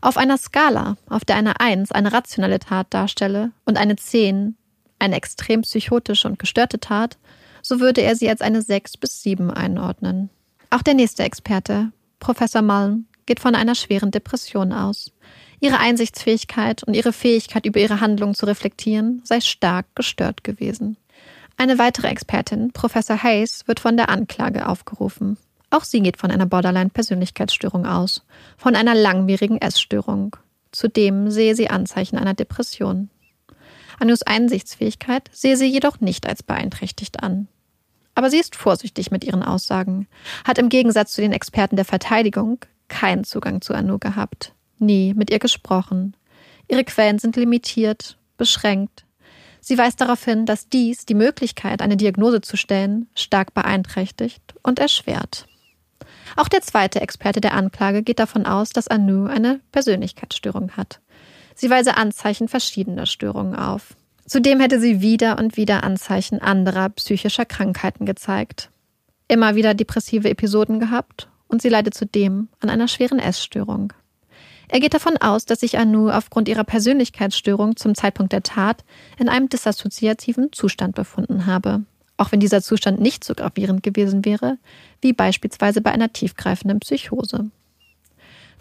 [0.00, 4.56] Auf einer Skala, auf der eine Eins eine rationale Tat darstelle und eine Zehn
[5.00, 7.18] eine extrem psychotische und gestörte Tat,
[7.62, 10.30] so würde er sie als eine Sechs bis Sieben einordnen.
[10.70, 15.12] Auch der nächste Experte, Professor Mullen, geht von einer schweren Depression aus.
[15.60, 20.96] Ihre Einsichtsfähigkeit und ihre Fähigkeit, über ihre Handlungen zu reflektieren, sei stark gestört gewesen.
[21.56, 25.36] Eine weitere Expertin, Professor Hayes, wird von der Anklage aufgerufen.
[25.70, 28.24] Auch sie geht von einer Borderline-Persönlichkeitsstörung aus,
[28.56, 30.36] von einer langwierigen Essstörung.
[30.72, 33.08] Zudem sehe sie Anzeichen einer Depression.
[34.00, 37.48] Anus Einsichtsfähigkeit sehe sie jedoch nicht als beeinträchtigt an.
[38.14, 40.08] Aber sie ist vorsichtig mit ihren Aussagen,
[40.44, 42.58] hat im Gegensatz zu den Experten der Verteidigung
[42.88, 46.16] keinen Zugang zu Anu gehabt, nie mit ihr gesprochen.
[46.66, 49.04] Ihre Quellen sind limitiert, beschränkt.
[49.60, 54.78] Sie weist darauf hin, dass dies die Möglichkeit, eine Diagnose zu stellen, stark beeinträchtigt und
[54.78, 55.46] erschwert.
[56.36, 61.00] Auch der zweite Experte der Anklage geht davon aus, dass Anu eine Persönlichkeitsstörung hat.
[61.54, 63.96] Sie weise Anzeichen verschiedener Störungen auf.
[64.26, 68.70] Zudem hätte sie wieder und wieder Anzeichen anderer psychischer Krankheiten gezeigt.
[69.28, 73.92] Immer wieder depressive Episoden gehabt und sie leidet zudem an einer schweren Essstörung.
[74.68, 78.84] Er geht davon aus, dass sich Anu aufgrund ihrer Persönlichkeitsstörung zum Zeitpunkt der Tat
[79.18, 81.82] in einem disassoziativen Zustand befunden habe,
[82.20, 84.58] auch wenn dieser Zustand nicht so gravierend gewesen wäre,
[85.00, 87.50] wie beispielsweise bei einer tiefgreifenden Psychose.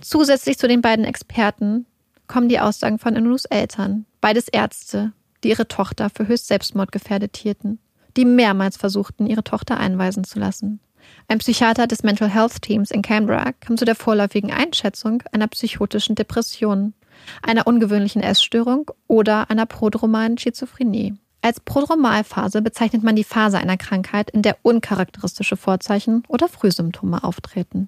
[0.01, 1.86] Zusätzlich zu den beiden Experten
[2.28, 5.12] kommen die Aussagen von Anus Eltern, beides Ärzte,
[5.43, 7.80] die ihre Tochter für höchst selbstmordgefährdet hielten,
[8.16, 10.80] die mehrmals versuchten, ihre Tochter einweisen zu lassen.
[11.28, 16.16] Ein Psychiater des Mental Health Teams in Canberra kam zu der vorläufigen Einschätzung einer psychotischen
[16.16, 16.93] Depression,
[17.41, 21.16] einer ungewöhnlichen Essstörung oder einer prodromalen Schizophrenie.
[21.42, 27.88] Als Prodromalphase bezeichnet man die Phase einer Krankheit, in der uncharakteristische Vorzeichen oder Frühsymptome auftreten.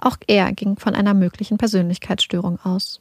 [0.00, 3.00] Auch er ging von einer möglichen Persönlichkeitsstörung aus.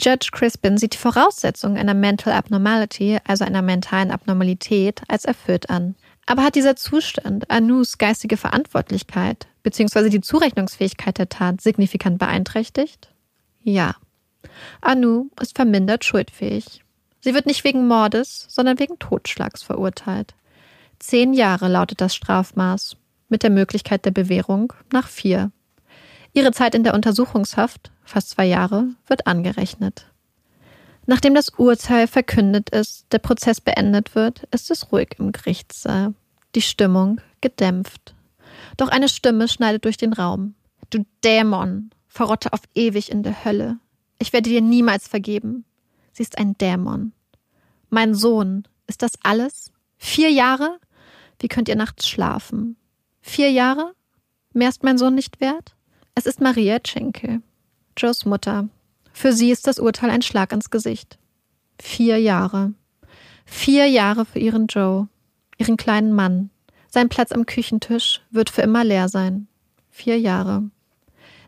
[0.00, 5.96] Judge Crispin sieht die Voraussetzungen einer Mental Abnormality, also einer mentalen Abnormalität, als erfüllt an.
[6.26, 10.08] Aber hat dieser Zustand Anus geistige Verantwortlichkeit bzw.
[10.08, 13.12] die Zurechnungsfähigkeit der Tat signifikant beeinträchtigt?
[13.62, 13.96] Ja.
[14.80, 16.81] Anu ist vermindert schuldfähig.
[17.22, 20.34] Sie wird nicht wegen Mordes, sondern wegen Totschlags verurteilt.
[20.98, 22.96] Zehn Jahre lautet das Strafmaß,
[23.28, 25.50] mit der Möglichkeit der Bewährung nach vier.
[26.34, 30.06] Ihre Zeit in der Untersuchungshaft fast zwei Jahre, wird angerechnet.
[31.06, 36.14] Nachdem das Urteil verkündet ist, der Prozess beendet wird, ist es ruhig im Gerichtssaal.
[36.54, 38.14] Die Stimmung gedämpft.
[38.76, 40.54] Doch eine Stimme schneidet durch den Raum.
[40.90, 43.78] Du Dämon, verrotte auf ewig in der Hölle.
[44.18, 45.64] Ich werde dir niemals vergeben.
[46.12, 47.12] Sie ist ein Dämon.
[47.90, 49.72] Mein Sohn, ist das alles?
[49.96, 50.78] Vier Jahre?
[51.38, 52.76] Wie könnt ihr nachts schlafen?
[53.20, 53.94] Vier Jahre?
[54.52, 55.74] Mehr ist mein Sohn nicht wert?
[56.14, 57.40] Es ist Maria Schenke.
[57.96, 58.68] Joes Mutter.
[59.12, 61.18] Für sie ist das Urteil ein Schlag ins Gesicht.
[61.80, 62.74] Vier Jahre.
[63.44, 65.08] Vier Jahre für ihren Joe,
[65.58, 66.50] ihren kleinen Mann.
[66.88, 69.48] Sein Platz am Küchentisch wird für immer leer sein.
[69.90, 70.70] Vier Jahre.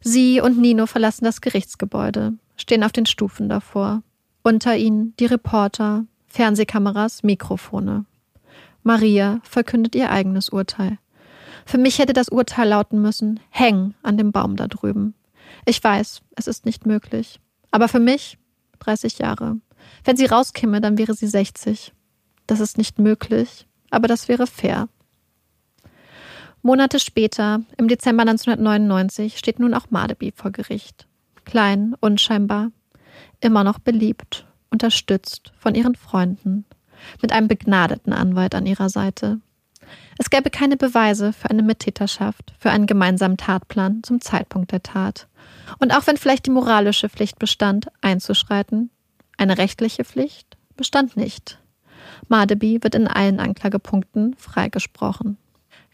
[0.01, 4.03] Sie und Nino verlassen das Gerichtsgebäude, stehen auf den Stufen davor.
[4.47, 8.05] Unter ihnen die Reporter, Fernsehkameras, Mikrofone.
[8.83, 10.99] Maria verkündet ihr eigenes Urteil.
[11.65, 15.15] Für mich hätte das Urteil lauten müssen, häng an dem Baum da drüben.
[15.65, 17.41] Ich weiß, es ist nicht möglich.
[17.71, 18.37] Aber für mich
[18.81, 19.57] 30 Jahre.
[20.05, 21.95] Wenn sie rauskäme, dann wäre sie 60.
[22.47, 24.91] Das ist nicht möglich, aber das wäre fair.
[26.61, 31.07] Monate später, im Dezember 1999, steht nun auch Madeby vor Gericht.
[31.47, 32.73] Klein, unscheinbar,
[33.45, 36.65] immer noch beliebt, unterstützt von ihren Freunden,
[37.23, 39.41] mit einem begnadeten Anwalt an ihrer Seite.
[40.19, 45.29] Es gäbe keine Beweise für eine Mittäterschaft, für einen gemeinsamen Tatplan zum Zeitpunkt der Tat.
[45.79, 48.91] Und auch wenn vielleicht die moralische Pflicht bestand, einzuschreiten,
[49.37, 51.59] eine rechtliche Pflicht bestand nicht.
[52.29, 55.37] Madeby wird in allen Anklagepunkten freigesprochen.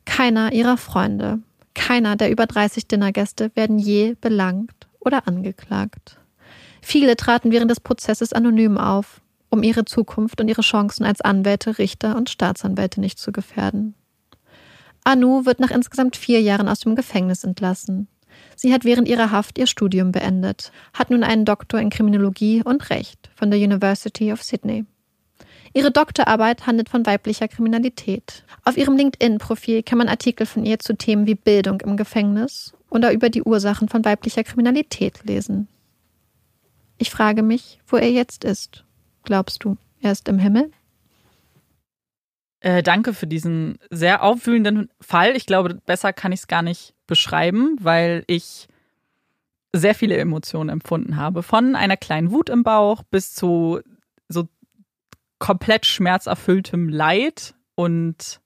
[0.04, 1.40] Keiner ihrer Freunde,
[1.74, 6.18] keiner der über 30 Dinnergäste werden je belangt oder angeklagt.
[6.82, 9.20] Viele traten während des Prozesses anonym auf,
[9.50, 13.94] um ihre Zukunft und ihre Chancen als Anwälte, Richter und Staatsanwälte nicht zu gefährden.
[15.04, 18.08] Anu wird nach insgesamt vier Jahren aus dem Gefängnis entlassen.
[18.54, 22.90] Sie hat während ihrer Haft ihr Studium beendet, hat nun einen Doktor in Kriminologie und
[22.90, 24.84] Recht von der University of Sydney.
[25.72, 28.44] Ihre Doktorarbeit handelt von weiblicher Kriminalität.
[28.64, 33.12] Auf ihrem LinkedIn-Profil kann man Artikel von ihr zu Themen wie Bildung im Gefängnis oder
[33.12, 35.68] über die Ursachen von weiblicher Kriminalität lesen.
[37.00, 38.84] Ich frage mich, wo er jetzt ist.
[39.24, 40.70] Glaubst du, er ist im Himmel?
[42.60, 45.34] Äh, danke für diesen sehr aufwühlenden Fall.
[45.34, 48.68] Ich glaube, besser kann ich es gar nicht beschreiben, weil ich
[49.72, 51.42] sehr viele Emotionen empfunden habe.
[51.42, 53.80] Von einer kleinen Wut im Bauch bis zu
[54.28, 54.46] so
[55.38, 58.42] komplett schmerzerfülltem Leid und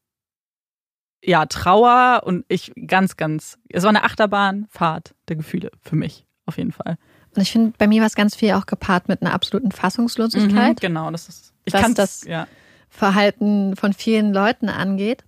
[1.24, 6.56] ja, Trauer und ich ganz, ganz, es war eine Achterbahnfahrt der Gefühle für mich, auf
[6.56, 6.98] jeden Fall.
[7.36, 10.76] Und ich finde, bei mir war es ganz viel auch gepaart mit einer absoluten Fassungslosigkeit.
[10.76, 12.46] Mhm, genau, das ist, ich kann das ja.
[12.88, 15.24] Verhalten von vielen Leuten angeht.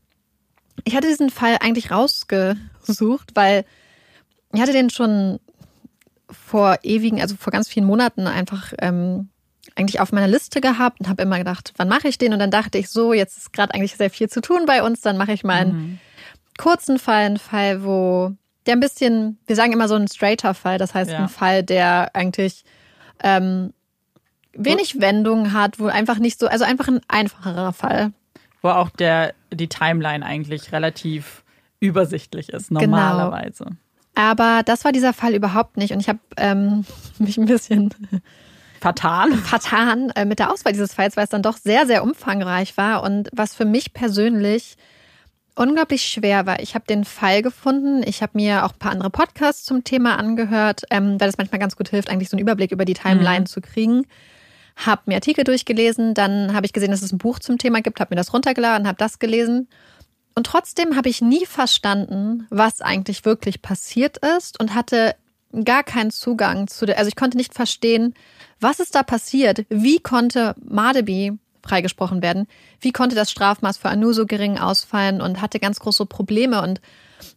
[0.85, 3.65] Ich hatte diesen Fall eigentlich rausgesucht, weil
[4.53, 5.41] ich hatte den schon
[6.31, 9.29] vor ewigen, also vor ganz vielen Monaten einfach ähm,
[9.75, 12.33] eigentlich auf meiner Liste gehabt und habe immer gedacht, wann mache ich den?
[12.33, 15.01] Und dann dachte ich so, jetzt ist gerade eigentlich sehr viel zu tun bei uns,
[15.01, 15.99] dann mache ich mal einen mhm.
[16.57, 18.33] kurzen Fall, einen Fall, wo
[18.67, 21.19] der ein bisschen, wir sagen immer so ein straighter Fall, das heißt ja.
[21.19, 22.65] ein Fall, der eigentlich
[23.23, 23.73] ähm,
[24.53, 28.13] wenig Wendungen hat, wo einfach nicht so, also einfach ein einfacherer Fall.
[28.63, 31.45] Wo auch der, die Timeline eigentlich relativ
[31.81, 32.81] übersichtlich ist, genau.
[32.83, 33.65] normalerweise.
[33.65, 33.77] Genau.
[34.15, 35.93] Aber das war dieser Fall überhaupt nicht.
[35.93, 36.85] Und ich habe ähm,
[37.19, 37.95] mich ein bisschen
[38.81, 42.77] vertan, vertan äh, mit der Auswahl dieses Falls, weil es dann doch sehr, sehr umfangreich
[42.77, 44.77] war und was für mich persönlich
[45.57, 46.61] unglaublich schwer war.
[46.61, 48.03] Ich habe den Fall gefunden.
[48.07, 51.59] Ich habe mir auch ein paar andere Podcasts zum Thema angehört, ähm, weil es manchmal
[51.59, 53.47] ganz gut hilft, eigentlich so einen Überblick über die Timeline mhm.
[53.47, 54.07] zu kriegen.
[54.77, 57.99] Habe mir Artikel durchgelesen, dann habe ich gesehen, dass es ein Buch zum Thema gibt,
[57.99, 59.69] habe mir das runtergeladen, habe das gelesen.
[60.35, 65.17] Und trotzdem habe ich nie verstanden, was eigentlich wirklich passiert ist und hatte
[65.65, 68.13] gar keinen Zugang zu der, also ich konnte nicht verstehen,
[68.61, 69.65] was ist da passiert?
[69.71, 71.33] Wie konnte Madeby
[71.67, 72.47] freigesprochen werden?
[72.81, 76.63] Wie konnte das Strafmaß für Anu so gering ausfallen und hatte ganz große Probleme?
[76.63, 76.81] Und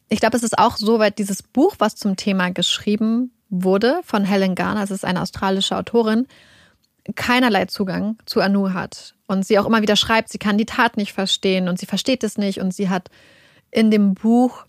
[0.09, 4.23] ich glaube, es ist auch so weit, dieses Buch, was zum Thema geschrieben wurde von
[4.23, 6.27] Helen Garner, das ist eine australische Autorin,
[7.15, 9.15] keinerlei Zugang zu Anu hat.
[9.27, 12.23] Und sie auch immer wieder schreibt, sie kann die Tat nicht verstehen und sie versteht
[12.23, 12.59] es nicht.
[12.59, 13.09] Und sie hat
[13.71, 14.65] in dem Buch,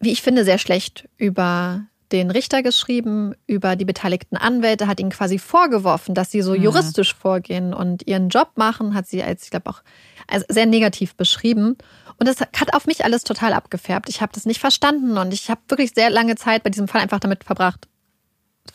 [0.00, 5.10] wie ich finde, sehr schlecht über den Richter geschrieben über die beteiligten Anwälte, hat ihnen
[5.10, 6.62] quasi vorgeworfen, dass sie so mhm.
[6.62, 9.82] juristisch vorgehen und ihren Job machen, hat sie als, ich glaube auch,
[10.26, 11.76] als sehr negativ beschrieben.
[12.18, 14.08] Und das hat auf mich alles total abgefärbt.
[14.08, 17.00] Ich habe das nicht verstanden und ich habe wirklich sehr lange Zeit bei diesem Fall
[17.00, 17.88] einfach damit verbracht,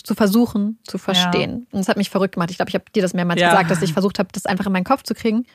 [0.04, 1.68] zu versuchen, zu verstehen.
[1.70, 1.76] Ja.
[1.76, 2.50] Und es hat mich verrückt gemacht.
[2.50, 3.52] Ich glaube, ich habe dir das mehrmals ja.
[3.52, 5.46] gesagt, dass ich versucht habe, das einfach in meinen Kopf zu kriegen.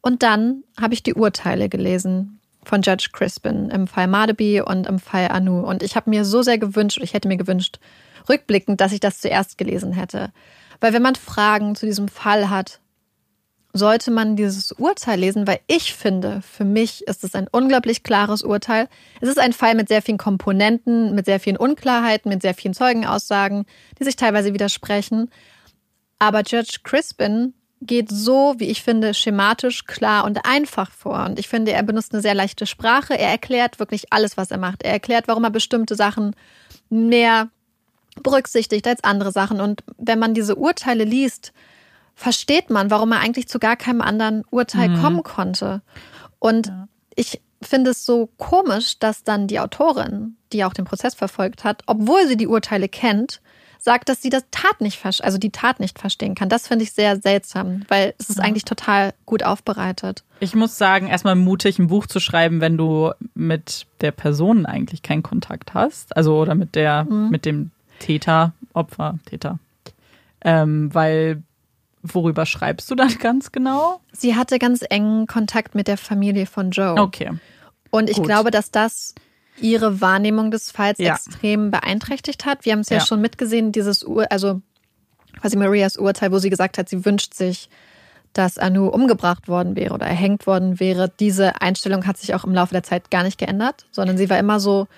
[0.00, 4.98] Und dann habe ich die Urteile gelesen von Judge Crispin im Fall Madeby und im
[4.98, 5.60] Fall Anu.
[5.60, 7.78] Und ich habe mir so sehr gewünscht, ich hätte mir gewünscht,
[8.28, 10.32] rückblickend, dass ich das zuerst gelesen hätte.
[10.80, 12.80] Weil wenn man Fragen zu diesem Fall hat,
[13.72, 18.42] sollte man dieses Urteil lesen, weil ich finde, für mich ist es ein unglaublich klares
[18.42, 18.88] Urteil.
[19.20, 22.74] Es ist ein Fall mit sehr vielen Komponenten, mit sehr vielen Unklarheiten, mit sehr vielen
[22.74, 23.64] Zeugenaussagen,
[23.98, 25.30] die sich teilweise widersprechen.
[26.18, 27.54] Aber Judge Crispin
[27.86, 31.24] geht so, wie ich finde, schematisch, klar und einfach vor.
[31.24, 33.18] Und ich finde, er benutzt eine sehr leichte Sprache.
[33.18, 34.82] Er erklärt wirklich alles, was er macht.
[34.82, 36.36] Er erklärt, warum er bestimmte Sachen
[36.90, 37.48] mehr
[38.22, 39.60] berücksichtigt als andere Sachen.
[39.60, 41.52] Und wenn man diese Urteile liest,
[42.14, 45.00] versteht man, warum er eigentlich zu gar keinem anderen Urteil mhm.
[45.00, 45.82] kommen konnte.
[46.38, 46.88] Und ja.
[47.14, 51.82] ich finde es so komisch, dass dann die Autorin, die auch den Prozess verfolgt hat,
[51.86, 53.40] obwohl sie die Urteile kennt,
[53.82, 56.48] sagt, dass sie das Tat nicht, also die Tat nicht verstehen kann.
[56.48, 58.44] Das finde ich sehr seltsam, weil es ist ja.
[58.44, 60.22] eigentlich total gut aufbereitet.
[60.38, 65.02] Ich muss sagen, erstmal mutig, ein Buch zu schreiben, wenn du mit der Person eigentlich
[65.02, 66.16] keinen Kontakt hast.
[66.16, 67.30] Also oder mit der, mhm.
[67.30, 69.58] mit dem Täter, Opfer, Täter.
[70.42, 71.42] Ähm, weil
[72.02, 74.00] worüber schreibst du dann ganz genau?
[74.12, 77.00] Sie hatte ganz engen Kontakt mit der Familie von Joe.
[77.00, 77.32] Okay.
[77.90, 78.26] Und ich Gut.
[78.26, 79.14] glaube, dass das
[79.60, 81.14] ihre Wahrnehmung des Falls Ja.
[81.14, 82.64] extrem beeinträchtigt hat.
[82.64, 83.06] Wir haben es ja, Ja.
[83.06, 84.60] schon mitgesehen, dieses Ur, also
[85.40, 87.68] quasi Marias Urteil, wo sie gesagt hat, sie wünscht sich,
[88.32, 91.12] dass Anu umgebracht worden wäre oder erhängt worden wäre.
[91.20, 94.38] Diese Einstellung hat sich auch im Laufe der Zeit gar nicht geändert, sondern sie war
[94.38, 94.88] immer so,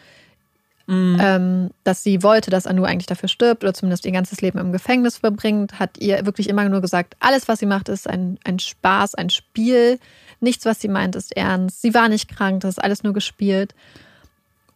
[0.87, 4.71] ähm, dass sie wollte, dass Anu eigentlich dafür stirbt oder zumindest ihr ganzes Leben im
[4.71, 8.59] Gefängnis verbringt, hat ihr wirklich immer nur gesagt, alles, was sie macht, ist ein, ein
[8.59, 9.99] Spaß, ein Spiel.
[10.41, 11.81] Nichts, was sie meint, ist ernst.
[11.81, 13.75] Sie war nicht krank, das ist alles nur gespielt.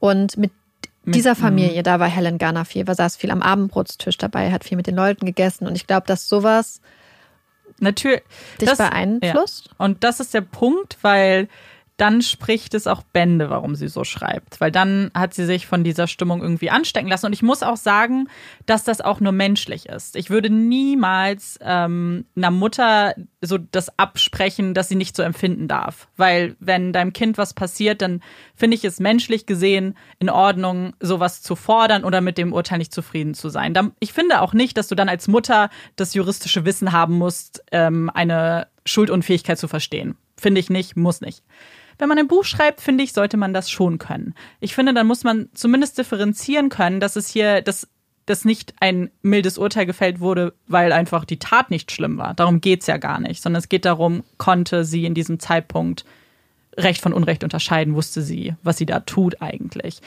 [0.01, 0.53] Und mit
[1.05, 4.77] dieser Familie, da war Helen Garner viel, war saß viel am Abendbrotstisch dabei, hat viel
[4.77, 5.67] mit den Leuten gegessen.
[5.67, 6.81] Und ich glaube, dass sowas
[7.81, 8.23] Natürlich.
[8.61, 9.67] dich das- beeinflusst.
[9.69, 9.85] Ja.
[9.85, 11.49] Und das ist der Punkt, weil
[11.99, 14.61] dann spricht es auch Bände, warum sie so schreibt.
[14.61, 17.27] Weil dann hat sie sich von dieser Stimmung irgendwie anstecken lassen.
[17.27, 18.29] Und ich muss auch sagen,
[18.67, 20.15] dass das auch nur menschlich ist.
[20.15, 26.07] Ich würde niemals ähm, einer Mutter so das absprechen, dass sie nicht so empfinden darf.
[26.17, 28.23] Weil wenn deinem Kind was passiert, dann
[28.55, 32.95] finde ich es menschlich gesehen in Ordnung, sowas zu fordern oder mit dem Urteil nicht
[32.95, 33.75] zufrieden zu sein.
[33.99, 38.09] Ich finde auch nicht, dass du dann als Mutter das juristische Wissen haben musst, ähm,
[38.15, 40.17] eine Schuldunfähigkeit zu verstehen.
[40.37, 41.43] Finde ich nicht, muss nicht.
[41.99, 44.35] Wenn man ein Buch schreibt, finde ich, sollte man das schon können.
[44.61, 47.89] Ich finde, dann muss man zumindest differenzieren können, dass es hier, dass,
[48.27, 52.35] dass nicht ein mildes Urteil gefällt wurde, weil einfach die Tat nicht schlimm war.
[52.35, 56.05] Darum geht's ja gar nicht, sondern es geht darum, konnte sie in diesem Zeitpunkt
[56.77, 60.01] Recht von Unrecht unterscheiden, wusste sie, was sie da tut eigentlich.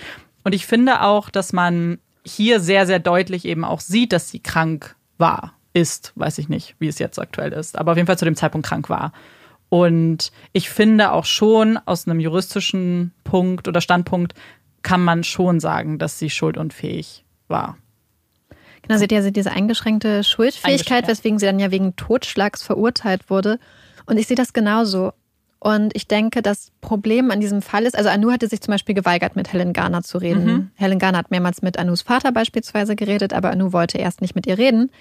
[0.44, 4.40] Und ich finde auch, dass man hier sehr, sehr deutlich eben auch sieht, dass sie
[4.40, 8.18] krank war, ist, weiß ich nicht, wie es jetzt aktuell ist, aber auf jeden Fall
[8.18, 9.12] zu dem Zeitpunkt krank war.
[9.74, 14.34] Und ich finde auch schon aus einem juristischen Punkt oder Standpunkt
[14.82, 17.78] kann man schon sagen, dass sie schuldunfähig war.
[18.82, 23.60] Genau, sie hat ja diese eingeschränkte Schuldfähigkeit, weswegen sie dann ja wegen Totschlags verurteilt wurde.
[24.06, 25.14] Und ich sehe das genauso.
[25.60, 28.96] Und ich denke, das Problem an diesem Fall ist, also Anu hatte sich zum Beispiel
[28.96, 30.46] geweigert, mit Helen Garner zu reden.
[30.46, 30.72] Mhm.
[30.76, 34.48] Helen Garner hat mehrmals mit Anus Vater beispielsweise geredet, aber Anu wollte erst nicht mit
[34.48, 34.92] ihr reden.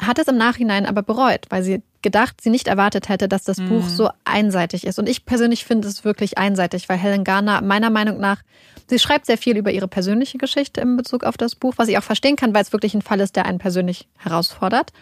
[0.00, 3.58] Hat es im Nachhinein aber bereut, weil sie gedacht, sie nicht erwartet hätte, dass das
[3.58, 3.68] Mhm.
[3.68, 4.98] Buch so einseitig ist.
[4.98, 8.42] Und ich persönlich finde es wirklich einseitig, weil Helen Garner meiner Meinung nach,
[8.88, 11.96] sie schreibt sehr viel über ihre persönliche Geschichte in Bezug auf das Buch, was ich
[11.96, 14.92] auch verstehen kann, weil es wirklich ein Fall ist, der einen persönlich herausfordert.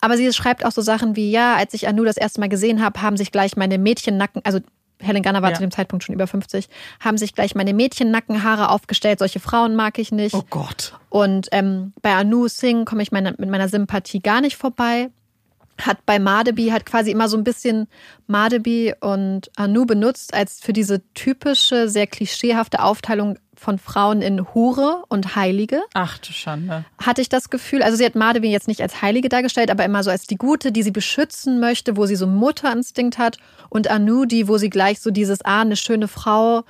[0.00, 2.82] Aber sie schreibt auch so Sachen wie, ja, als ich Anu das erste Mal gesehen
[2.82, 4.60] habe, haben sich gleich meine Mädchennacken, also
[5.02, 5.56] Helen Garner war Ja.
[5.56, 6.68] zu dem Zeitpunkt schon über 50,
[7.00, 9.18] haben sich gleich meine Mädchennackenhaare aufgestellt.
[9.18, 10.34] Solche Frauen mag ich nicht.
[10.50, 10.94] Gott.
[11.10, 15.10] Und ähm, bei Anu Singh komme ich meine, mit meiner Sympathie gar nicht vorbei.
[15.80, 17.88] Hat bei Madebi hat quasi immer so ein bisschen
[18.26, 25.04] Madebi und Anu benutzt als für diese typische, sehr klischeehafte Aufteilung von Frauen in Hure
[25.08, 26.84] und Heilige Ach du Schande.
[26.98, 30.02] hatte ich das Gefühl, also sie hat Madewi jetzt nicht als Heilige dargestellt, aber immer
[30.02, 33.38] so als die Gute, die sie beschützen möchte, wo sie so einen Mutterinstinkt hat
[33.70, 36.64] und Anu, die, wo sie gleich so dieses, ah, eine schöne Frau,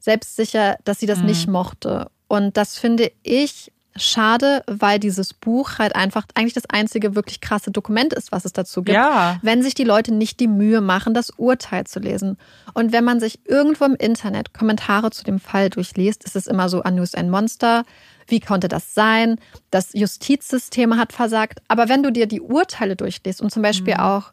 [0.00, 2.10] selbstsicher, dass sie das nicht mochte.
[2.28, 7.70] Und das finde ich schade, weil dieses Buch halt einfach eigentlich das einzige wirklich krasse
[7.70, 8.94] Dokument ist, was es dazu gibt.
[8.94, 9.38] Ja.
[9.42, 12.38] Wenn sich die Leute nicht die Mühe machen, das Urteil zu lesen.
[12.74, 16.68] Und wenn man sich irgendwo im Internet Kommentare zu dem Fall durchliest, ist es immer
[16.68, 17.84] so, Anu ist ein Monster.
[18.26, 19.36] Wie konnte das sein?
[19.70, 21.60] Das Justizsystem hat versagt.
[21.68, 24.32] Aber wenn du dir die Urteile durchliest und zum Beispiel auch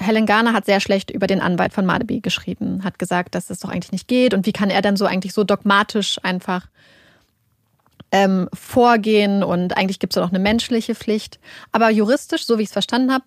[0.00, 3.60] Helen Garner hat sehr schlecht über den Anwalt von Madebi geschrieben, hat gesagt, dass es
[3.60, 6.66] doch eigentlich nicht geht und wie kann er denn so eigentlich so dogmatisch einfach
[8.12, 11.40] ähm, vorgehen und eigentlich gibt es ja noch eine menschliche Pflicht.
[11.72, 13.24] Aber juristisch, so wie ich es verstanden habe,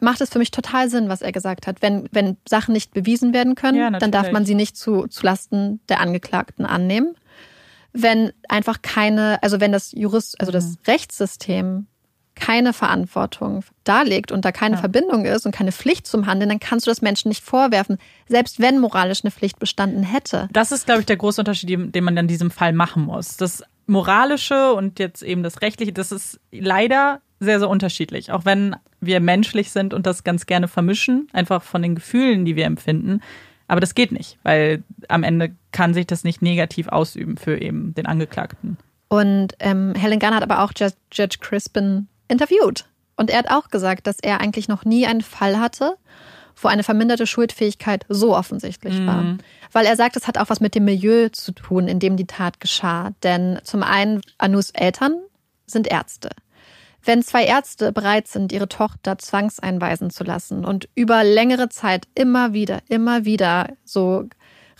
[0.00, 1.82] macht es für mich total Sinn, was er gesagt hat.
[1.82, 5.24] Wenn, wenn Sachen nicht bewiesen werden können, Ja, dann darf man sie nicht zu, zu
[5.24, 7.14] Lasten der Angeklagten annehmen.
[7.92, 10.76] Wenn einfach keine, also wenn das Jurist, also das Mhm.
[10.86, 11.86] Rechtssystem
[12.34, 14.80] keine Verantwortung darlegt und da keine Ja.
[14.80, 17.98] Verbindung ist und keine Pflicht zum Handeln, dann kannst du das Menschen nicht vorwerfen,
[18.28, 20.48] selbst wenn moralisch eine Pflicht bestanden hätte.
[20.52, 23.36] Das ist, glaube ich, der große Unterschied, den den man in diesem Fall machen muss.
[23.36, 28.32] Das Moralische und jetzt eben das Rechtliche, das ist leider sehr, sehr unterschiedlich.
[28.32, 32.56] Auch wenn wir menschlich sind und das ganz gerne vermischen, einfach von den Gefühlen, die
[32.56, 33.20] wir empfinden.
[33.66, 37.94] Aber das geht nicht, weil am Ende kann sich das nicht negativ ausüben für eben
[37.94, 38.78] den Angeklagten.
[39.08, 42.86] Und ähm, Helen Gunn hat aber auch Judge, Judge Crispin interviewt.
[43.16, 45.96] Und er hat auch gesagt, dass er eigentlich noch nie einen Fall hatte,
[46.60, 49.22] wo eine verminderte Schuldfähigkeit so offensichtlich war.
[49.72, 52.26] Weil er sagt, es hat auch was mit dem Milieu zu tun, in dem die
[52.26, 53.10] Tat geschah.
[53.22, 55.20] Denn zum einen, Anus Eltern
[55.66, 56.30] sind Ärzte.
[57.04, 62.52] Wenn zwei Ärzte bereit sind, ihre Tochter zwangseinweisen zu lassen und über längere Zeit immer
[62.52, 64.24] wieder, immer wieder so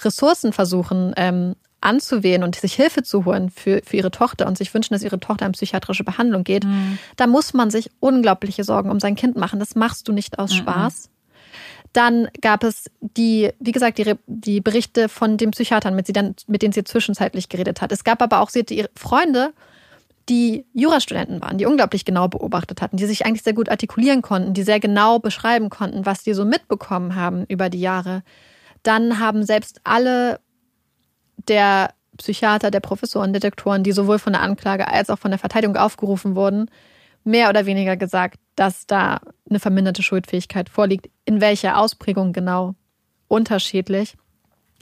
[0.02, 4.74] Ressourcen versuchen ähm, anzuwählen und sich Hilfe zu holen für, für ihre Tochter und sich
[4.74, 6.64] wünschen, dass ihre Tochter in psychiatrische Behandlung geht,
[7.16, 9.60] da muss man sich unglaubliche Sorgen um sein Kind machen.
[9.60, 11.10] Das machst du nicht aus Spaß.
[11.92, 16.34] Dann gab es die, wie gesagt, die, die Berichte von den Psychiatern, mit, sie dann,
[16.46, 17.92] mit denen sie zwischenzeitlich geredet hat.
[17.92, 19.52] Es gab aber auch, sie hatte ihre Freunde,
[20.28, 24.52] die Jurastudenten waren, die unglaublich genau beobachtet hatten, die sich eigentlich sehr gut artikulieren konnten,
[24.52, 28.22] die sehr genau beschreiben konnten, was sie so mitbekommen haben über die Jahre.
[28.82, 30.40] Dann haben selbst alle
[31.48, 35.76] der Psychiater, der Professoren, Detektoren, die sowohl von der Anklage als auch von der Verteidigung
[35.76, 36.70] aufgerufen wurden,
[37.24, 41.08] mehr oder weniger gesagt, dass da eine verminderte Schuldfähigkeit vorliegt.
[41.24, 42.74] In welcher Ausprägung genau?
[43.28, 44.16] Unterschiedlich.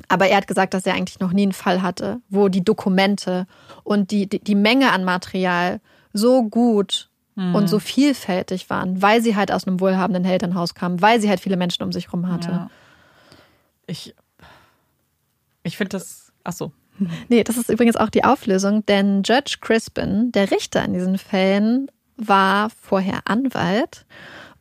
[0.09, 3.47] Aber er hat gesagt, dass er eigentlich noch nie einen Fall hatte, wo die Dokumente
[3.82, 5.80] und die, die, die Menge an Material
[6.12, 7.55] so gut mhm.
[7.55, 11.41] und so vielfältig waren, weil sie halt aus einem wohlhabenden Elternhaus kam, weil sie halt
[11.41, 12.51] viele Menschen um sich herum hatte.
[12.51, 12.70] Ja.
[13.87, 14.14] Ich,
[15.62, 16.32] ich finde das.
[16.45, 16.72] Ach so.
[17.28, 21.91] Nee, das ist übrigens auch die Auflösung, denn Judge Crispin, der Richter in diesen Fällen,
[22.16, 24.04] war vorher Anwalt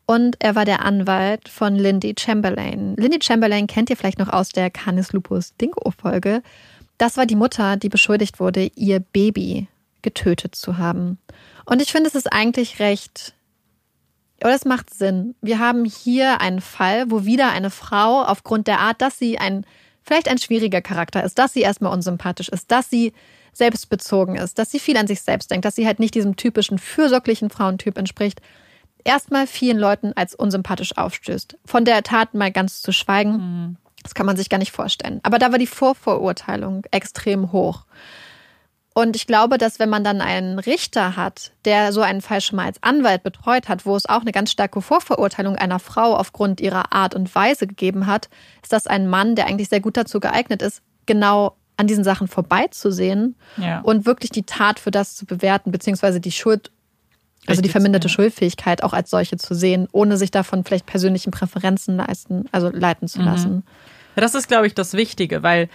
[0.06, 2.96] und er war der Anwalt von Lindy Chamberlain.
[2.96, 6.44] Lindy Chamberlain kennt ihr vielleicht noch aus der Canis Lupus Dingo-Folge.
[6.98, 9.68] Das war die Mutter, die beschuldigt wurde, ihr Baby
[10.02, 11.18] getötet zu haben.
[11.66, 13.34] Und ich finde, es ist eigentlich recht,
[14.42, 15.36] oder es macht Sinn.
[15.42, 19.66] Wir haben hier einen Fall, wo wieder eine Frau aufgrund der Art, dass sie ein,
[20.06, 23.14] vielleicht ein schwieriger Charakter ist, dass sie erstmal unsympathisch ist, dass sie
[23.54, 26.78] selbstbezogen ist, dass sie viel an sich selbst denkt, dass sie halt nicht diesem typischen
[26.78, 28.42] fürsorglichen Frauentyp entspricht,
[29.04, 31.58] erstmal vielen Leuten als unsympathisch aufstößt.
[31.66, 33.78] Von der Tat mal ganz zu schweigen, mhm.
[34.04, 35.22] das kann man sich gar nicht vorstellen.
[35.24, 37.86] Aber da war die Vorverurteilung extrem hoch.
[38.98, 42.56] Und ich glaube, dass wenn man dann einen Richter hat, der so einen Fall schon
[42.56, 46.62] mal als Anwalt betreut hat, wo es auch eine ganz starke Vorverurteilung einer Frau aufgrund
[46.62, 48.30] ihrer Art und Weise gegeben hat,
[48.64, 52.30] ist das ein Mann, der eigentlich sehr gut dazu geeignet ist, genau an diesen Sachen
[52.30, 53.82] vorbeizusehen ja.
[53.82, 56.72] und wirklich die Tat für das zu bewerten, beziehungsweise die Schuld,
[57.48, 61.98] also die verminderte Schuldfähigkeit auch als solche zu sehen, ohne sich davon vielleicht persönlichen Präferenzen
[61.98, 63.26] leisten, also leiten zu mhm.
[63.26, 63.64] lassen.
[64.16, 65.68] Das ist, glaube ich, das Wichtige, weil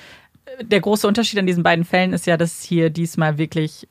[0.61, 3.89] der große Unterschied an diesen beiden Fällen ist ja, dass hier diesmal wirklich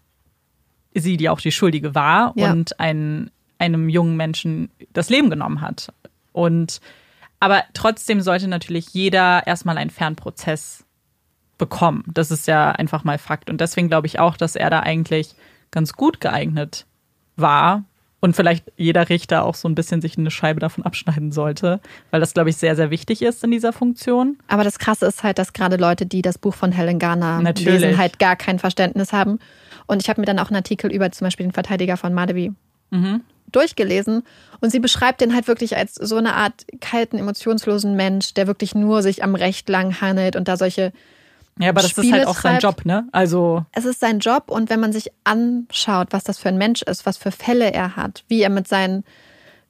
[0.94, 2.52] sie, die auch die Schuldige war ja.
[2.52, 5.94] und ein, einem jungen Menschen das Leben genommen hat.
[6.32, 6.82] Und
[7.40, 10.86] aber trotzdem sollte natürlich jeder erstmal einen Fernprozess
[11.58, 12.04] bekommen.
[12.14, 13.50] Das ist ja einfach mal Fakt.
[13.50, 15.36] Und deswegen glaube ich auch, dass er da eigentlich
[15.72, 16.86] ganz gut geeignet
[17.36, 17.84] war
[18.22, 21.80] und vielleicht jeder Richter auch so ein bisschen sich eine Scheibe davon abschneiden sollte,
[22.12, 24.38] weil das, glaube ich, sehr, sehr wichtig ist in dieser Funktion.
[24.48, 27.82] Aber das Krasse ist halt, dass gerade Leute, die das Buch von Helen Garner Natürlich.
[27.82, 29.40] lesen, halt gar kein Verständnis haben.
[29.88, 32.52] Und ich habe mir dann auch einen Artikel über zum Beispiel den Verteidiger von Madeby
[32.92, 33.22] mhm.
[33.52, 34.24] durchgelesen.
[34.60, 38.76] Und sie beschreibt den halt wirklich als so eine Art kalten, emotionslosen Mensch, der wirklich
[38.76, 40.92] nur sich am Recht lang handelt und da solche
[41.60, 43.08] ja, aber das Spiele ist halt auch sein Job, ne?
[43.12, 43.66] Also.
[43.74, 47.06] Es ist sein Job und wenn man sich anschaut, was das für ein Mensch ist,
[47.06, 49.04] was für Fälle er hat, wie er mit seinen,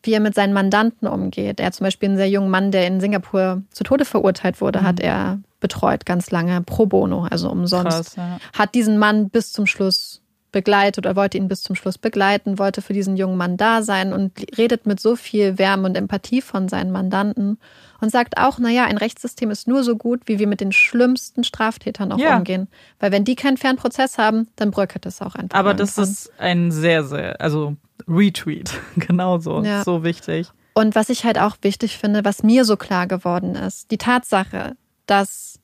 [0.04, 1.60] wie er mit seinen Mandanten umgeht.
[1.60, 4.82] Er hat zum Beispiel einen sehr jungen Mann, der in Singapur zu Tode verurteilt wurde,
[4.82, 4.86] mhm.
[4.86, 7.88] hat er betreut ganz lange pro bono, also umsonst.
[7.88, 8.38] Krass, ja.
[8.58, 10.22] Hat diesen Mann bis zum Schluss
[10.52, 14.14] begleitet oder wollte ihn bis zum Schluss begleiten, wollte für diesen jungen Mann da sein
[14.14, 17.60] und redet mit so viel Wärme und Empathie von seinen Mandanten
[18.02, 21.44] und sagt auch, naja, ein Rechtssystem ist nur so gut, wie wir mit den schlimmsten
[21.44, 22.38] Straftätern auch ja.
[22.38, 22.68] umgehen.
[23.00, 25.58] Weil wenn die keinen fairen Prozess haben, dann bröckelt es auch einfach.
[25.58, 27.76] Aber das ist ein sehr, sehr, also
[28.08, 29.84] Retweet, genauso, ja.
[29.84, 30.48] so wichtig.
[30.74, 34.78] Und was ich halt auch wichtig finde, was mir so klar geworden ist, die Tatsache,
[35.08, 35.59] dass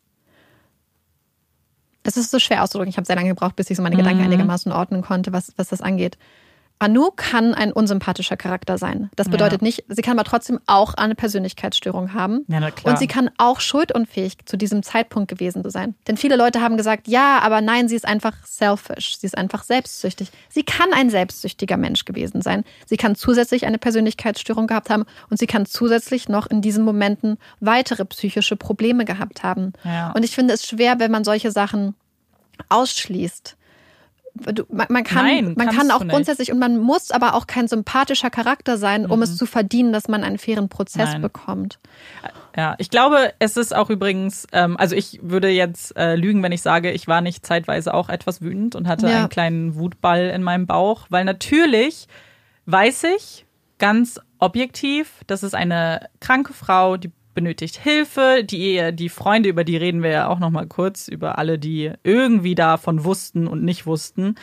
[2.05, 2.89] es ist so schwer auszudrücken.
[2.89, 4.25] Ich habe sehr lange gebraucht, bis ich so meine Gedanken mhm.
[4.25, 6.17] einigermaßen ordnen konnte, was, was das angeht.
[6.77, 9.09] Anu kann ein unsympathischer Charakter sein.
[9.15, 9.65] Das bedeutet ja.
[9.65, 12.43] nicht, sie kann aber trotzdem auch eine Persönlichkeitsstörung haben.
[12.49, 12.93] Ja, na klar.
[12.93, 15.95] Und sie kann auch schuldunfähig zu diesem Zeitpunkt gewesen sein.
[16.07, 19.17] Denn viele Leute haben gesagt, ja, aber nein, sie ist einfach selfish.
[19.17, 20.31] Sie ist einfach selbstsüchtig.
[20.49, 22.65] Sie kann ein selbstsüchtiger Mensch gewesen sein.
[22.85, 27.37] Sie kann zusätzlich eine Persönlichkeitsstörung gehabt haben und sie kann zusätzlich noch in diesen Momenten
[27.61, 29.71] weitere psychische Probleme gehabt haben.
[29.85, 30.11] Ja.
[30.11, 31.95] Und ich finde es schwer, wenn man solche Sachen
[32.67, 33.55] ausschließt
[34.35, 37.67] du, man, man, kann, Nein, man kann auch grundsätzlich und man muss aber auch kein
[37.67, 39.23] sympathischer Charakter sein, um mhm.
[39.23, 41.21] es zu verdienen, dass man einen fairen Prozess Nein.
[41.21, 41.79] bekommt.
[42.55, 46.51] Ja, ich glaube, es ist auch übrigens, ähm, also ich würde jetzt äh, lügen, wenn
[46.51, 49.19] ich sage, ich war nicht zeitweise auch etwas wütend und hatte ja.
[49.19, 52.07] einen kleinen Wutball in meinem Bauch, weil natürlich
[52.65, 53.45] weiß ich
[53.77, 58.43] ganz objektiv, das ist eine kranke Frau, die benötigt Hilfe.
[58.43, 61.91] Die, die Freunde, über die reden wir ja auch noch mal kurz, über alle, die
[62.03, 64.35] irgendwie davon wussten und nicht wussten.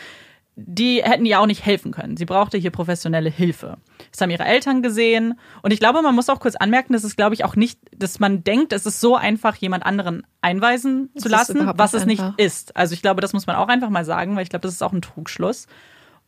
[0.54, 2.16] Die hätten ihr auch nicht helfen können.
[2.18, 3.78] Sie brauchte hier professionelle Hilfe.
[4.10, 5.40] Das haben ihre Eltern gesehen.
[5.62, 8.20] Und ich glaube, man muss auch kurz anmerken, dass es, glaube ich, auch nicht, dass
[8.20, 12.76] man denkt, es ist so einfach, jemand anderen einweisen zu lassen, was es nicht ist.
[12.76, 14.82] Also ich glaube, das muss man auch einfach mal sagen, weil ich glaube, das ist
[14.82, 15.66] auch ein Trugschluss.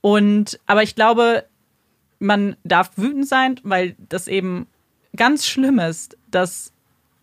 [0.00, 1.44] Und, aber ich glaube,
[2.18, 4.66] man darf wütend sein, weil das eben
[5.16, 6.72] ganz schlimm ist, dass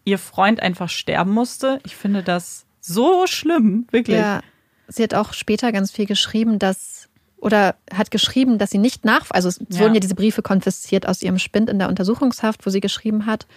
[0.05, 1.79] ihr Freund einfach sterben musste.
[1.85, 4.17] Ich finde das so schlimm, wirklich.
[4.17, 4.41] Ja,
[4.87, 9.25] sie hat auch später ganz viel geschrieben, dass oder hat geschrieben, dass sie nicht nach,
[9.31, 9.79] also es Ja.
[9.79, 13.47] wurden ja diese Briefe konfisziert aus ihrem Spind in der Untersuchungshaft, wo sie geschrieben hat,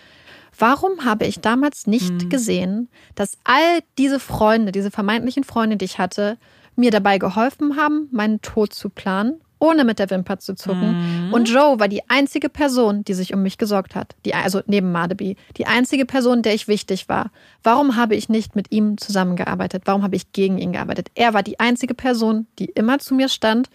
[0.58, 2.28] warum habe ich damals nicht Mhm.
[2.30, 6.38] gesehen, dass all diese Freunde, diese vermeintlichen Freunde, die ich hatte,
[6.76, 11.26] mir dabei geholfen haben, meinen Tod zu planen, ohne mit der Wimper zu zucken.
[11.28, 11.32] Mhm.
[11.32, 14.14] Und Joe war die einzige Person, die sich um mich gesorgt hat.
[14.24, 15.36] Die, also neben Madeby.
[15.56, 17.30] Die einzige Person, der ich wichtig war.
[17.62, 19.82] Warum habe ich nicht mit ihm zusammengearbeitet?
[19.86, 21.08] Warum habe ich gegen ihn gearbeitet?
[21.14, 23.68] Er war die einzige Person, die immer zu mir stand.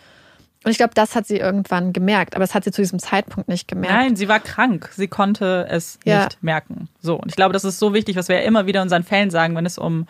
[0.65, 2.35] Und ich glaube, das hat sie irgendwann gemerkt.
[2.35, 3.95] Aber das hat sie zu diesem Zeitpunkt nicht gemerkt.
[3.95, 4.89] Nein, sie war krank.
[4.93, 6.25] Sie konnte es Ja.
[6.25, 6.89] nicht merken.
[7.01, 7.15] So.
[7.15, 9.55] Und ich glaube, das ist so wichtig, was wir ja immer wieder unseren Fällen sagen,
[9.55, 10.05] wenn es um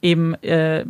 [0.00, 0.86] eben äh,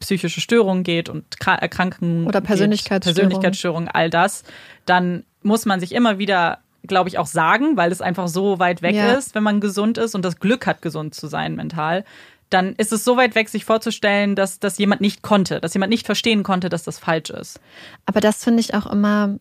[0.00, 3.28] psychische Störungen geht und Kra Erkrankungen Oder Persönlichkeitsstörungen.
[3.30, 4.42] Persönlichkeitsstörungen, all das,
[4.86, 8.82] dann muss man sich immer wieder, glaube ich, auch sagen, weil es einfach so weit
[8.82, 9.12] weg Ja.
[9.12, 12.04] ist, wenn man gesund ist und das Glück hat, gesund zu sein mental.
[12.48, 15.90] Dann ist es so weit weg, sich vorzustellen, dass das jemand nicht konnte, dass jemand
[15.90, 17.60] nicht verstehen konnte, dass das falsch ist.
[18.06, 19.38] Aber das finde ich auch immer,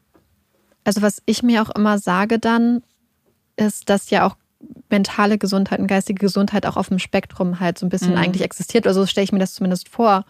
[0.83, 2.83] also was ich mir auch immer sage dann,
[3.55, 4.35] ist, dass ja auch
[4.89, 8.17] mentale Gesundheit und geistige Gesundheit auch auf dem Spektrum halt so ein bisschen Mhm.
[8.17, 8.85] eigentlich existiert.
[8.85, 10.25] Oder so stelle ich mir das zumindest vor.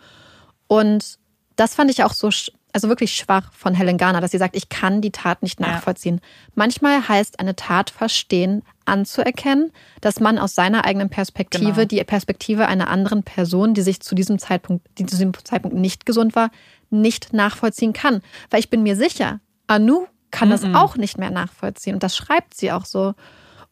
[0.70, 1.18] Und
[1.58, 2.30] das fand ich auch so,
[2.72, 5.68] also wirklich schwach von Helen Garner, dass sie sagt, ich kann die Tat nicht Ja.
[5.68, 6.22] nachvollziehen.
[6.56, 11.86] Manchmal heißt eine Tat verstehen, anzuerkennen, dass man aus seiner eigenen Perspektive, Genau.
[11.86, 16.06] die Perspektive einer anderen Person, die sich zu diesem Zeitpunkt, die zu diesem Zeitpunkt nicht
[16.06, 16.52] gesund war,
[16.92, 18.22] nicht nachvollziehen kann.
[18.52, 20.76] Weil ich bin mir sicher, Anu kann das Mhm.
[20.76, 21.96] auch nicht mehr nachvollziehen.
[21.96, 23.16] Und das schreibt sie auch so.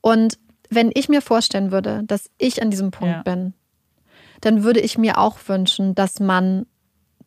[0.02, 0.40] Und
[0.72, 3.22] wenn ich mir vorstellen würde, dass ich an diesem Punkt Ja.
[3.24, 3.54] bin,
[4.42, 6.66] dann würde ich mir auch wünschen, dass man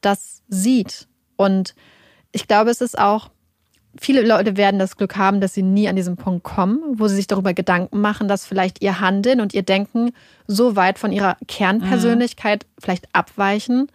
[0.00, 1.08] das sieht.
[1.36, 1.74] Und
[2.32, 3.30] ich glaube, es ist auch,
[3.98, 7.16] viele Leute werden das Glück haben, dass sie nie an diesen Punkt kommen, wo sie
[7.16, 10.12] sich darüber Gedanken machen, dass vielleicht ihr Handeln und ihr Denken
[10.46, 13.90] so weit von ihrer Kernpersönlichkeit vielleicht abweichen.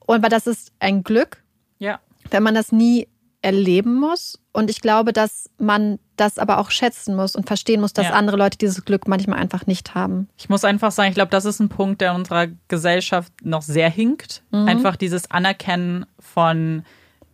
[0.00, 1.42] Und aber das ist ein Glück,
[1.78, 2.00] Ja.
[2.30, 3.08] wenn man das nie
[3.44, 4.40] erleben muss.
[4.52, 8.12] Und ich glaube, dass man das aber auch schätzen muss und verstehen muss, dass Ja.
[8.12, 10.28] andere Leute dieses Glück manchmal einfach nicht haben.
[10.36, 13.62] Ich muss einfach sagen, ich glaube, das ist ein Punkt, der in unserer Gesellschaft noch
[13.62, 14.42] sehr hinkt.
[14.52, 16.84] Einfach dieses Anerkennen von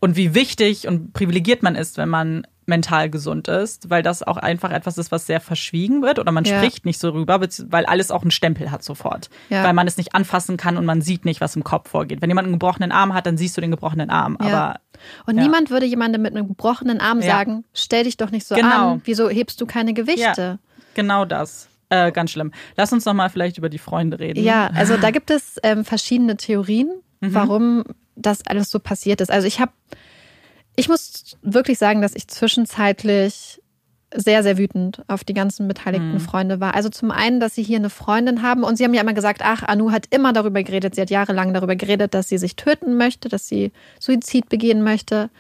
[0.01, 4.37] und wie wichtig und privilegiert man ist, wenn man mental gesund ist, weil das auch
[4.37, 6.57] einfach etwas ist, was sehr verschwiegen wird oder man Ja.
[6.59, 9.29] spricht nicht so rüber, weil alles auch einen Stempel hat sofort.
[9.49, 9.65] Ja.
[9.65, 12.23] Weil man es nicht anfassen kann und man sieht nicht, was im Kopf vorgeht.
[12.23, 14.39] Wenn jemand einen gebrochenen Arm hat, dann siehst du den gebrochenen Arm.
[14.41, 14.47] Ja.
[14.47, 14.81] Aber
[15.27, 15.43] Und Ja.
[15.43, 17.27] niemand würde jemandem mit einem gebrochenen Arm Ja.
[17.27, 18.93] sagen, stell dich doch nicht so Genau.
[18.93, 20.59] an, wieso hebst du keine Gewichte?
[20.95, 21.69] genau das.
[21.89, 22.53] Äh, ganz schlimm.
[22.77, 24.45] Lass uns noch mal vielleicht über die Freunde reden.
[24.45, 26.89] Ja, also da gibt es ähm, verschiedene Theorien,
[27.21, 27.35] Mhm.
[27.35, 27.85] warum
[28.17, 29.31] das alles so passiert ist.
[29.31, 29.73] Also ich habe,
[30.77, 33.50] ich muss wirklich sagen, dass ich zwischenzeitlich
[34.15, 36.21] sehr, sehr wütend auf die ganzen beteiligten Mhm.
[36.21, 36.75] Freunde war.
[36.75, 39.41] Also zum einen, dass sie hier eine Freundin haben und sie haben ja immer gesagt,
[39.45, 42.97] ach, Anu hat immer darüber geredet, sie hat jahrelang darüber geredet, dass sie sich töten
[42.97, 45.31] möchte, dass sie Suizid begehen möchte.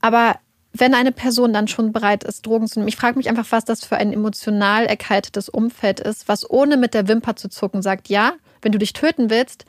[0.00, 0.36] Aber
[0.72, 3.64] wenn eine Person dann schon bereit ist, Drogen zu nehmen, ich frage mich einfach, was
[3.64, 8.08] das für ein emotional erkaltetes Umfeld ist, was ohne mit der Wimper zu zucken sagt,
[8.08, 8.32] ja,
[8.62, 9.64] wenn du dich töten willst,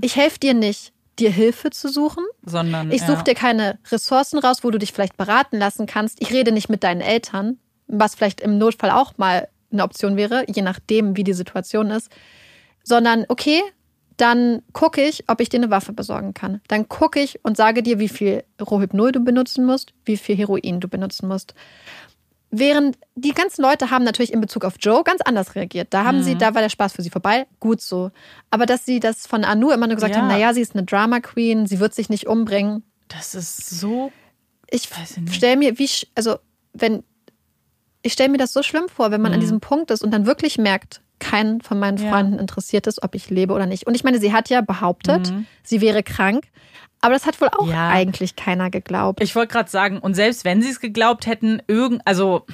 [0.00, 2.24] ich helfe dir nicht, dir Hilfe zu suchen.
[2.44, 3.22] sondern Ich suche ja.
[3.22, 6.20] dir keine Ressourcen raus, wo du dich vielleicht beraten lassen kannst.
[6.20, 10.44] Ich rede nicht mit deinen Eltern, was vielleicht im Notfall auch mal eine Option wäre,
[10.48, 12.10] je nachdem, wie die Situation ist.
[12.82, 13.62] Sondern, okay,
[14.16, 16.60] dann gucke ich, ob ich dir eine Waffe besorgen kann.
[16.68, 20.80] Dann gucke ich und sage dir, wie viel Rohypnol du benutzen musst, wie viel Heroin
[20.80, 21.54] du benutzen musst.
[22.52, 25.88] Während die ganzen Leute haben natürlich in Bezug auf Joe ganz anders reagiert.
[25.94, 28.10] Da haben sie, da war der Spaß für sie vorbei, gut so.
[28.50, 30.20] Aber dass sie das von Anu immer nur gesagt Ja.
[30.22, 32.82] haben, naja, sie ist eine Drama Queen, sie wird sich nicht umbringen.
[33.08, 34.12] Das ist so
[34.72, 35.34] Ich Weiß ich nicht.
[35.34, 36.38] stelle mir, wie, also
[36.72, 37.02] wenn,
[38.02, 39.42] ich stelle mir das so schlimm vor, wenn man an Mhm.
[39.42, 42.08] diesem Punkt ist und dann wirklich merkt, keinen von meinen Ja.
[42.10, 43.86] Freunden interessiert ist, ob ich lebe oder nicht.
[43.86, 45.32] Und ich meine, sie hat ja behauptet,
[45.62, 46.44] sie wäre krank,
[47.00, 47.68] aber das hat wohl auch.
[47.68, 47.88] Ja.
[47.88, 49.22] eigentlich keiner geglaubt.
[49.22, 52.44] Ich wollte gerade sagen, und selbst wenn sie es geglaubt hätten, irgend, also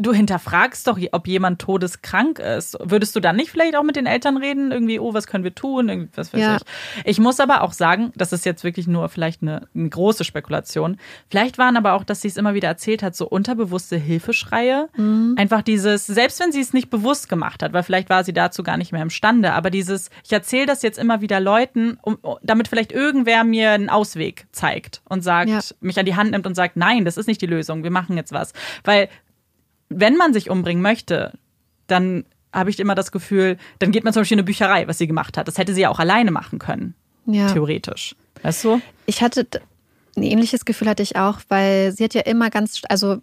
[0.00, 2.76] du hinterfragst doch, ob jemand todeskrank ist.
[2.82, 4.72] Würdest du dann nicht vielleicht auch mit den Eltern reden?
[4.72, 5.88] Irgendwie, oh, was können wir tun?
[5.88, 6.56] Irgendwie, was weiß Ja.
[6.56, 6.62] ich.
[7.04, 10.96] Ich muss aber auch sagen, das ist jetzt wirklich nur vielleicht eine, eine große Spekulation.
[11.28, 14.88] Vielleicht waren aber auch, dass sie es immer wieder erzählt hat, so unterbewusste Hilfeschreie.
[14.96, 15.34] Mhm.
[15.38, 18.62] Einfach dieses, selbst wenn sie es nicht bewusst gemacht hat, weil vielleicht war sie dazu
[18.62, 22.68] gar nicht mehr imstande, aber dieses, ich erzähle das jetzt immer wieder Leuten, um, damit
[22.68, 25.60] vielleicht irgendwer mir einen Ausweg zeigt und sagt, Ja.
[25.80, 28.16] mich an die Hand nimmt und sagt, nein, das ist nicht die Lösung, wir machen
[28.16, 28.52] jetzt was.
[28.84, 29.08] Weil
[29.90, 31.32] wenn man sich umbringen möchte,
[31.86, 34.96] dann habe ich immer das Gefühl, dann geht man zum Beispiel in eine Bücherei, was
[34.98, 35.46] sie gemacht hat.
[35.46, 36.94] Das hätte sie ja auch alleine machen können,
[37.26, 37.52] ja.
[37.52, 38.16] theoretisch.
[38.42, 38.80] Weißt du?
[39.06, 39.46] Ich hatte
[40.16, 43.18] ein ähnliches Gefühl hatte ich auch, weil sie hat ja immer ganz, also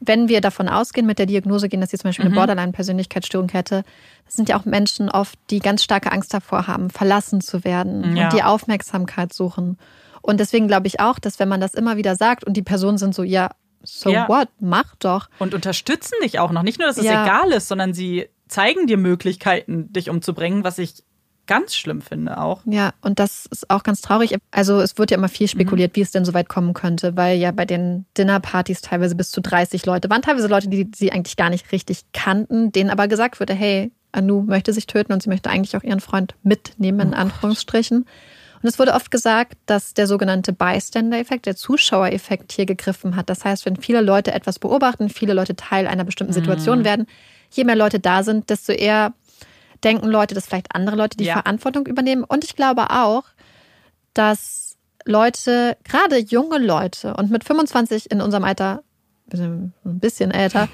[0.00, 2.38] wenn wir davon ausgehen, mit der Diagnose gehen, dass sie zum Beispiel eine Mhm.
[2.38, 3.82] Borderline-Persönlichkeitsstörung hätte,
[4.24, 8.16] das sind ja auch Menschen oft, die ganz starke Angst davor haben, verlassen zu werden
[8.16, 8.24] Ja.
[8.24, 9.78] und die Aufmerksamkeit suchen.
[10.22, 12.96] Und deswegen glaube ich auch, dass wenn man das immer wieder sagt und die Personen
[12.96, 13.50] sind so, ja,
[13.84, 14.28] so Ja.
[14.28, 15.28] what, mach doch.
[15.38, 16.62] Und unterstützen dich auch noch.
[16.62, 17.24] Nicht nur, dass es Ja.
[17.24, 21.02] egal ist, sondern sie zeigen dir Möglichkeiten, dich umzubringen, was ich
[21.46, 22.60] ganz schlimm finde auch.
[22.66, 24.36] Ja, und das ist auch ganz traurig.
[24.52, 25.50] Also es wird ja immer viel Mhm.
[25.50, 29.30] spekuliert, wie es denn so weit kommen könnte, weil ja bei den Dinnerpartys teilweise bis
[29.30, 30.22] zu 30 Leute waren.
[30.22, 34.42] Teilweise Leute, die sie eigentlich gar nicht richtig kannten, denen aber gesagt wurde, hey, Anu
[34.42, 38.06] möchte sich töten und sie möchte eigentlich auch ihren Freund mitnehmen, in Anführungsstrichen.
[38.62, 43.28] Und es wurde oft gesagt, dass der sogenannte Bystander-Effekt, der Zuschauereffekt hier gegriffen hat.
[43.28, 47.06] Das heißt, wenn viele Leute etwas beobachten, viele Leute Teil einer bestimmten Situation werden,
[47.50, 49.12] je mehr Leute da sind, desto eher
[49.82, 51.34] denken Leute, dass vielleicht andere Leute die Ja.
[51.34, 52.22] Verantwortung übernehmen.
[52.24, 53.24] Und ich glaube auch,
[54.14, 58.82] dass Leute, gerade junge Leute und mit 25 in unserem Alter,
[59.32, 60.68] ein bisschen älter,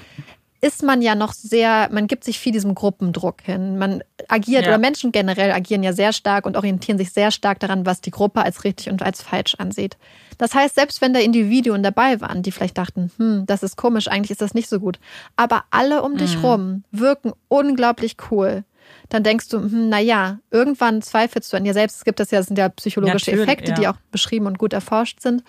[0.61, 3.77] ist man ja noch sehr, man gibt sich viel diesem Gruppendruck hin.
[3.77, 4.69] Man agiert Ja.
[4.69, 8.11] oder Menschen generell agieren ja sehr stark und orientieren sich sehr stark daran, was die
[8.11, 9.97] Gruppe als richtig und als falsch ansieht.
[10.37, 14.07] Das heißt, selbst wenn da Individuen dabei waren, die vielleicht dachten, hm, das ist komisch,
[14.07, 14.99] eigentlich ist das nicht so gut,
[15.35, 18.63] aber alle um dich rum wirken unglaublich cool.
[19.09, 21.97] Dann denkst du, hm, na ja, irgendwann zweifelst du an dir selbst.
[21.97, 23.91] Es gibt das ja, das sind ja psychologische Natürlich, Effekte, die ja.
[23.91, 25.43] auch beschrieben und gut erforscht sind.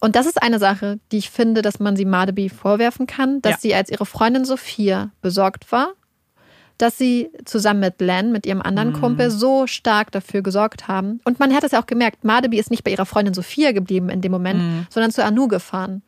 [0.00, 3.52] Und das ist eine Sache, die ich finde, dass man sie Madeby vorwerfen kann, dass
[3.52, 3.58] Ja.
[3.60, 5.92] sie als ihre Freundin Sophia besorgt war,
[6.78, 9.00] dass sie zusammen mit Len, mit ihrem anderen Mhm.
[9.00, 11.20] Kumpel, so stark dafür gesorgt haben.
[11.24, 14.08] Und man hat es ja auch gemerkt, Madeby ist nicht bei ihrer Freundin Sophia geblieben
[14.10, 16.02] in dem Moment, sondern zu Anu gefahren.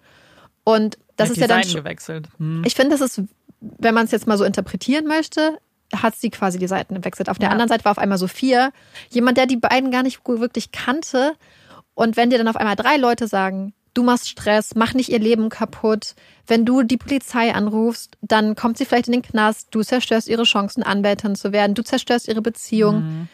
[0.62, 2.28] Und das Hat ist ja dann Seiten gewechselt.
[2.38, 2.62] Hm.
[2.64, 3.22] ich finde, das ist,
[3.60, 5.58] wenn man es jetzt mal so interpretieren möchte,
[5.94, 7.28] hat sie quasi die Seiten gewechselt.
[7.28, 7.52] Auf der Ja.
[7.52, 8.70] anderen Seite war auf einmal Sophia,
[9.10, 11.32] jemand, der die beiden gar nicht wirklich kannte.
[11.94, 15.18] Und wenn dir dann auf einmal drei Leute sagen, du machst Stress, mach nicht ihr
[15.18, 16.14] Leben kaputt,
[16.46, 20.44] wenn du die Polizei anrufst, dann kommt sie vielleicht in den Knast, du zerstörst ihre
[20.44, 23.02] Chancen, Anwältin zu werden, du zerstörst ihre Beziehung.
[23.02, 23.28] Mhm.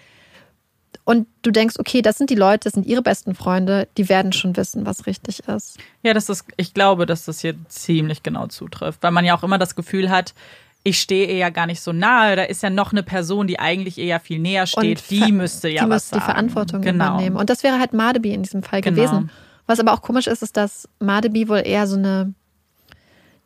[1.05, 4.33] Und du denkst, okay, das sind die Leute, das sind ihre besten Freunde, die werden
[4.33, 5.79] schon wissen, was richtig ist.
[6.03, 9.45] Ja, das ist, ich glaube, dass das hier ziemlich genau zutrifft, weil man ja auch
[9.45, 10.35] immer das Gefühl hat,
[10.83, 13.59] ich stehe ihr ja gar nicht so nahe, da ist ja noch eine Person, die
[13.59, 16.33] eigentlich ja viel näher steht, Und die müsste ja die was müsste die sagen.
[16.33, 17.15] Verantwortung genau.
[17.15, 17.37] übernehmen.
[17.37, 18.97] Und das wäre halt Madeby in diesem Fall Genau.
[18.97, 19.31] gewesen.
[19.67, 22.35] Was aber auch komisch ist, ist, dass Madeby wohl eher so eine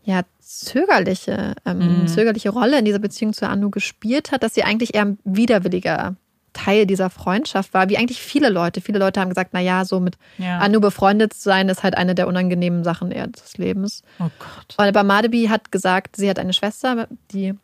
[0.04, 2.08] ja, zögerliche, ähm, Mhm.
[2.08, 6.16] zögerliche Rolle in dieser Beziehung zu Anu gespielt hat, dass sie eigentlich eher ein widerwilliger
[6.52, 8.80] Teil dieser Freundschaft war, wie eigentlich viele Leute.
[8.80, 10.58] Viele Leute haben gesagt, na ja, so mit Ja.
[10.58, 14.02] Anu befreundet zu sein, ist halt eine der unangenehmen Sachen eher des Lebens.
[14.18, 14.74] Oh Gott.
[14.76, 17.54] Und aber Madeby hat gesagt, sie hat eine Schwester, die,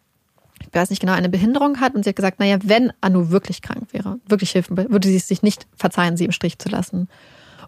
[0.61, 1.95] ich weiß nicht genau, eine Behinderung hat.
[1.97, 5.17] Und sie hat gesagt, naja, wenn Anu wirklich krank wäre, wirklich helfen, will, würde sie
[5.17, 7.09] es sich nicht verzeihen, sie im Stich zu lassen.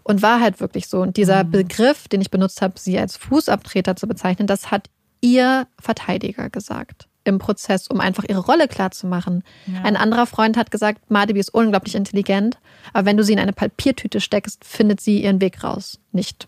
[0.09, 1.03] Und war halt wirklich so.
[1.03, 4.89] Und dieser Begriff, den ich benutzt habe, sie als Fußabtreter zu bezeichnen, das hat
[5.21, 9.43] ihr Verteidiger gesagt im Prozess, um einfach ihre Rolle klar zu machen.
[9.67, 9.83] Ja.
[9.83, 12.57] Ein anderer Freund hat gesagt, Madeby ist unglaublich intelligent,
[12.91, 15.99] aber wenn du sie in eine Papiertüte steckst, findet sie ihren Weg raus.
[16.11, 16.47] Nicht.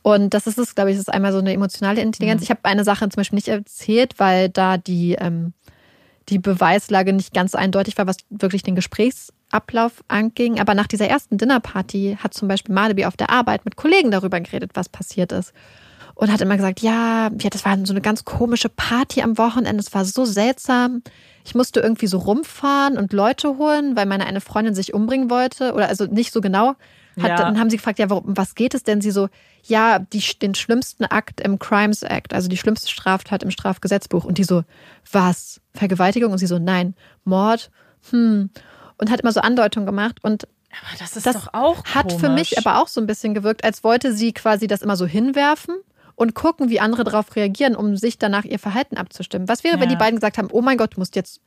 [0.00, 2.40] Und das ist es, glaube ich, das ist einmal so eine emotionale Intelligenz.
[2.40, 5.52] Ich habe eine Sache zum Beispiel nicht erzählt, weil da die, ähm,
[6.28, 10.58] die Beweislage nicht ganz eindeutig war, was wirklich den Gesprächsablauf anging.
[10.58, 14.40] Aber nach dieser ersten Dinnerparty hat zum Beispiel Madeby auf der Arbeit mit Kollegen darüber
[14.40, 15.52] geredet, was passiert ist.
[16.14, 19.82] Und hat immer gesagt, ja, ja, das war so eine ganz komische Party am Wochenende.
[19.82, 21.02] Es war so seltsam.
[21.44, 25.74] Ich musste irgendwie so rumfahren und Leute holen, weil meine eine Freundin sich umbringen wollte.
[25.74, 26.74] Oder also nicht so genau.
[27.20, 27.36] Hat, Ja.
[27.36, 29.00] Dann haben sie gefragt, ja, warum, was geht es denn?
[29.00, 29.28] Sie so,
[29.64, 34.24] ja, die, den schlimmsten Akt im Crimes Act, also die schlimmste Straftat im Strafgesetzbuch.
[34.24, 34.62] Und die so,
[35.10, 35.60] was?
[35.74, 36.32] Vergewaltigung?
[36.32, 36.94] Und sie so, nein,
[37.24, 37.70] Mord.
[38.10, 38.50] Hm.
[38.98, 40.18] Und hat immer so Andeutungen gemacht.
[40.22, 42.66] Und Aber das ist das doch auch hat für mich komisch.
[42.66, 45.74] aber auch so ein bisschen gewirkt, als wollte sie quasi das immer so hinwerfen
[46.14, 49.48] und gucken, wie andere darauf reagieren, um sich danach ihr Verhalten abzustimmen.
[49.48, 49.96] Was wäre, wenn Ja.
[49.96, 51.40] die beiden gesagt haben, oh mein Gott, du musst jetzt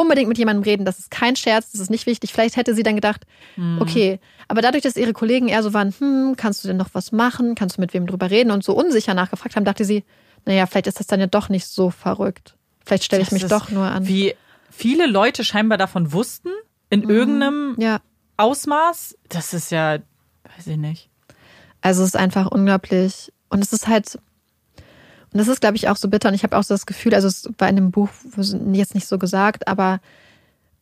[0.00, 2.32] unbedingt mit jemandem reden, das ist kein Scherz, das ist nicht wichtig.
[2.32, 3.24] Vielleicht hätte sie dann gedacht,
[3.56, 3.78] Mhm.
[3.80, 4.18] okay,
[4.48, 7.54] aber dadurch, dass ihre Kollegen eher so waren, hm, kannst du denn noch was machen,
[7.54, 10.04] kannst du mit wem drüber reden und so unsicher nachgefragt haben, dachte sie,
[10.46, 12.56] naja, vielleicht ist das dann ja doch nicht so verrückt.
[12.84, 14.08] Vielleicht stelle ich mich doch nur an.
[14.08, 14.34] Wie
[14.70, 16.48] viele Leute scheinbar davon wussten,
[16.88, 18.00] in irgendeinem Ja,
[18.38, 19.16] Ausmaß.
[19.28, 19.98] Das ist ja,
[20.56, 21.10] weiß ich nicht.
[21.82, 23.32] Also es ist einfach unglaublich.
[23.50, 24.18] Und es ist halt,
[25.32, 26.28] und das ist, glaube ich, auch so bitter.
[26.28, 28.08] Und ich habe auch so das Gefühl, also es war in dem Buch
[28.72, 30.00] jetzt nicht so gesagt, aber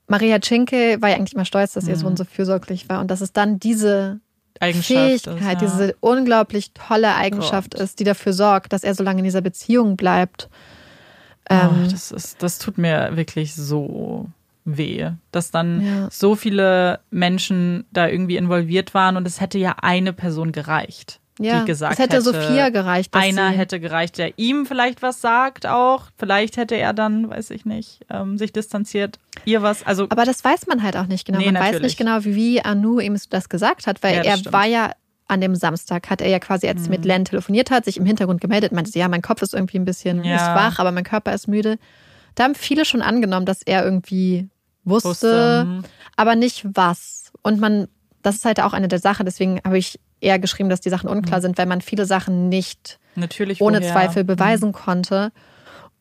[0.06, 3.00] Maria Cinque war ja eigentlich immer stolz, dass ihr Sohn so fürsorglich war.
[3.00, 4.20] Und dass es dann diese
[4.60, 5.54] Fähigkeit, ist, ja.
[5.54, 7.82] diese unglaublich tolle Eigenschaft Gott.
[7.82, 10.48] ist, die dafür sorgt, dass er so lange in dieser Beziehung bleibt.
[11.50, 14.26] Oh, Ähm, das, ist, das tut mir wirklich so
[14.64, 16.08] weh, dass dann Ja.
[16.10, 21.20] so viele Menschen da irgendwie involviert waren und es hätte ja eine Person gereicht.
[21.40, 23.14] Ja, die gesagt es hätte, hätte Sophia gereicht.
[23.14, 26.04] einer hätte gereicht, der ihm vielleicht was sagt auch.
[26.16, 29.86] Vielleicht hätte er dann, weiß ich nicht, ähm, sich distanziert, ihr was.
[29.86, 31.38] Also Aber das weiß man halt auch nicht genau.
[31.38, 31.82] Nee, man weiß natürlich.
[31.82, 34.52] nicht genau, wie Anu ihm das gesagt hat, weil Ja, er stimmt.
[34.52, 34.92] war ja
[35.28, 36.90] an dem Samstag, hat er ja quasi, als Mhm.
[36.90, 39.78] mit Len telefoniert hat, sich im Hintergrund gemeldet, meinte, sie, ja, mein Kopf ist irgendwie
[39.78, 40.36] ein bisschen Ja.
[40.36, 41.78] ist wach, aber mein Körper ist müde.
[42.34, 44.48] Da haben viele schon angenommen, dass er irgendwie
[44.84, 45.82] wusste, wusste, hm,
[46.16, 47.30] aber nicht was.
[47.42, 47.88] Und man,
[48.22, 51.08] das ist halt auch eine der Sachen, deswegen habe ich eher geschrieben, dass die Sachen
[51.08, 53.92] unklar sind, weil man viele Sachen nicht natürlich ohne woher.
[53.92, 55.30] Zweifel beweisen konnte.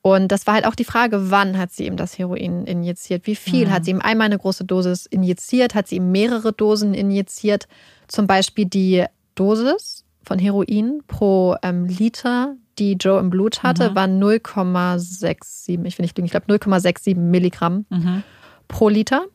[0.02, 3.28] Und das war halt auch die Frage, wann hat sie ihm das Heroin injiziert?
[3.28, 3.68] Wie viel?
[3.68, 3.72] Mhm.
[3.72, 5.76] Hat sie ihm einmal eine große Dosis injiziert?
[5.76, 7.68] Hat sie ihm mehrere Dosen injiziert?
[8.08, 9.04] Zum Beispiel die
[9.36, 13.96] Dosis von Heroin pro ähm, Liter, die Joe im Blut hatte, Mhm.
[13.96, 18.24] war 0,67, ich will nicht lügen, ich glaube 0,67 Milligramm Mhm.
[18.68, 19.26] pro Liter.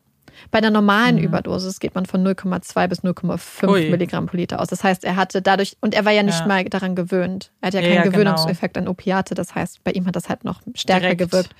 [0.50, 1.22] Bei einer normalen Mhm.
[1.24, 3.90] Überdosis geht man von 0,2 bis 0,5 Ui.
[3.90, 4.68] Milligramm pro Liter aus.
[4.68, 6.46] Das heißt, er hatte dadurch, und er war ja nicht Ja.
[6.46, 7.50] mal daran gewöhnt.
[7.60, 8.12] Er hat ja Ja, keinen ja, genau.
[8.16, 9.34] Gewöhnungseffekt an Opiate.
[9.34, 11.30] Das heißt, bei ihm hat das halt noch stärker Direkt.
[11.30, 11.54] gewirkt.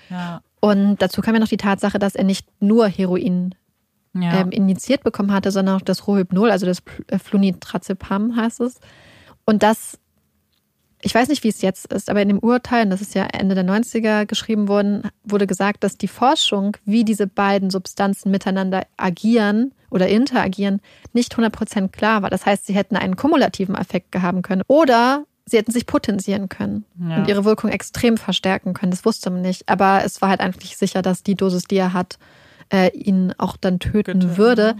[0.61, 3.55] Und dazu kam ja noch die Tatsache, dass er nicht nur Heroin
[4.15, 8.78] ähm, injiziert bekommen hatte, sondern auch das Rohypnol, also das äh, Flunitrazepam heißt es.
[9.44, 9.99] Und das,
[11.05, 13.24] ich weiß nicht, wie es jetzt ist, aber in dem Urteil, und das ist ja
[13.24, 18.85] Ende der 90er geschrieben worden, wurde gesagt, dass die Forschung, wie diese beiden Substanzen miteinander
[18.97, 20.81] agieren oder interagieren,
[21.12, 22.31] nicht 100% klar war.
[22.31, 26.85] Das heißt, sie hätten einen kumulativen Effekt haben können oder sie hätten sich potenzieren können
[27.05, 27.16] Ja.
[27.16, 28.93] und ihre Wirkung extrem verstärken können.
[28.93, 29.69] Das wusste man nicht.
[29.69, 32.19] Aber es war halt eigentlich sicher, dass die Dosis, die er hat,
[32.73, 34.77] äh, ihn auch dann töten Bitte, würde.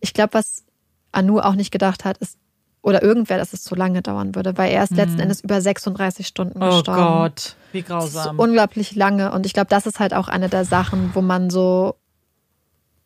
[0.00, 0.64] Ich glaube, was
[1.12, 2.38] Anu auch nicht gedacht hat, ist,
[2.86, 6.26] oder irgendwer, dass es so lange dauern würde, weil er ist letzten Endes über 36
[6.26, 6.64] Stunden Mhm.
[6.64, 7.00] Oh gestorben.
[7.00, 8.38] Gott, wie grausam.
[8.38, 9.32] unglaublich lange.
[9.32, 11.96] Und ich glaube, das ist halt auch eine der Sachen, wo man so,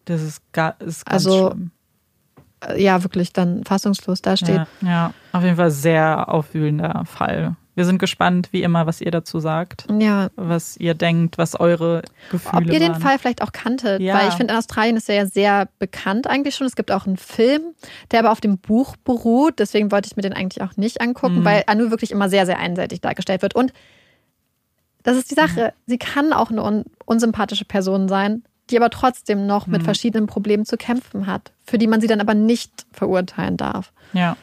[0.05, 1.71] Das ist, ga, ist ganz Also, schlimm.
[2.67, 4.67] äh, ja, wirklich dann fassungslos dasteht.
[4.83, 7.57] Ja, ja, auf jeden Fall sehr aufwühlender Fall.
[7.77, 12.03] Wir sind gespannt, wie immer, was ihr dazu sagt, Ja, was ihr denkt, was eure
[12.31, 13.01] Gefühle Ob ihr den waren.
[13.01, 14.15] Fall vielleicht auch kanntet, Ja.
[14.19, 16.67] weil ich finde, in Australien ist er ja sehr bekannt eigentlich schon.
[16.67, 17.63] Es gibt auch einen Film,
[18.11, 19.59] der aber auf dem Buch beruht.
[19.61, 21.45] Deswegen wollte ich mir den eigentlich auch nicht angucken, Mhm.
[21.45, 23.55] weil Anu wirklich immer sehr, sehr einseitig dargestellt wird.
[23.55, 23.73] Und
[25.03, 25.73] das ist die Sache.
[25.87, 29.85] Sie kann auch eine un unsympathische Person sein, die aber trotzdem noch mit Mhm.
[29.85, 33.93] verschiedenen Problemen zu kämpfen hat, für die man sie dann aber nicht verurteilen darf.
[34.13, 34.37] Ja.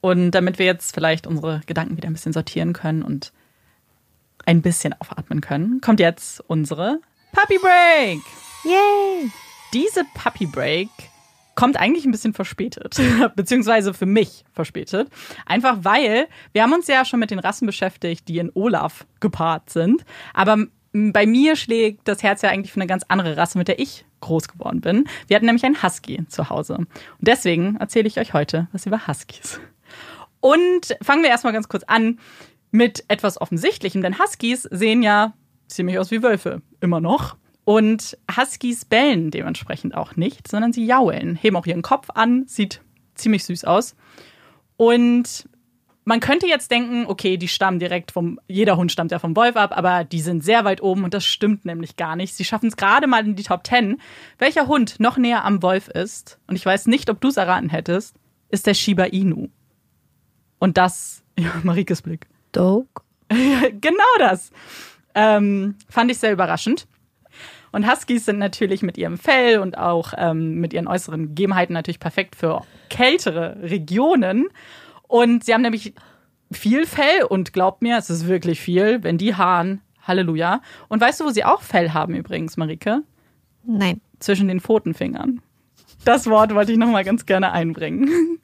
[0.00, 3.32] Und damit wir jetzt vielleicht unsere Gedanken wieder ein bisschen sortieren können und
[4.46, 7.00] ein bisschen aufatmen können, kommt jetzt unsere
[7.32, 8.20] Puppy Break.
[8.64, 9.30] Yay!
[9.72, 10.88] Diese Puppy Break
[11.54, 12.96] kommt eigentlich ein bisschen verspätet,
[13.36, 15.08] beziehungsweise für mich verspätet.
[15.44, 19.68] Einfach weil wir haben uns ja schon mit den Rassen beschäftigt, die in Olaf gepaart
[19.68, 20.04] sind.
[20.32, 23.78] Aber bei mir schlägt das Herz ja eigentlich für eine ganz andere Rasse, mit der
[23.78, 25.08] ich groß geworden bin.
[25.26, 26.76] Wir hatten nämlich einen Husky zu Hause.
[26.76, 26.88] Und
[27.20, 29.60] deswegen erzähle ich euch heute was über Huskies.
[30.40, 32.18] Und fangen wir erstmal ganz kurz an
[32.70, 35.34] mit etwas Offensichtlichem, denn Huskies sehen ja
[35.68, 37.36] ziemlich aus wie Wölfe, immer noch.
[37.64, 42.80] Und Huskies bellen dementsprechend auch nicht, sondern sie jaulen, heben auch ihren Kopf an, sieht
[43.14, 43.94] ziemlich süß aus.
[44.76, 45.48] Und
[46.08, 49.56] man könnte jetzt denken, okay, die stammen direkt vom, jeder Hund stammt ja vom Wolf
[49.56, 52.34] ab, aber die sind sehr weit oben und das stimmt nämlich gar nicht.
[52.34, 54.00] Sie schaffen es gerade mal in die Top 10.
[54.38, 57.68] Welcher Hund noch näher am Wolf ist, und ich weiß nicht, ob du es erraten
[57.68, 58.16] hättest,
[58.48, 59.48] ist der Shiba Inu.
[60.58, 62.26] Und das, ja, Marikes Blick.
[62.52, 63.02] Dope.
[63.28, 64.50] genau das.
[65.14, 66.86] Ähm, fand ich sehr überraschend.
[67.70, 72.00] Und Huskies sind natürlich mit ihrem Fell und auch ähm, mit ihren äußeren Gegebenheiten natürlich
[72.00, 74.48] perfekt für kältere Regionen.
[75.06, 75.94] Und sie haben nämlich
[76.50, 80.62] viel Fell und glaubt mir, es ist wirklich viel, wenn die Haaren, Halleluja.
[80.88, 83.02] Und weißt du, wo sie auch Fell haben übrigens, Marike?
[83.64, 84.00] Nein.
[84.18, 85.42] zwischen den Pfotenfingern.
[86.04, 88.38] Das Wort wollte ich noch mal ganz gerne einbringen.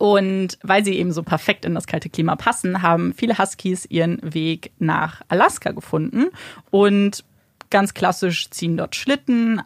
[0.00, 4.18] Und weil sie eben so perfekt in das kalte Klima passen, haben viele Huskies ihren
[4.22, 6.28] Weg nach Alaska gefunden
[6.70, 7.22] und
[7.68, 9.60] ganz klassisch ziehen dort Schlitten,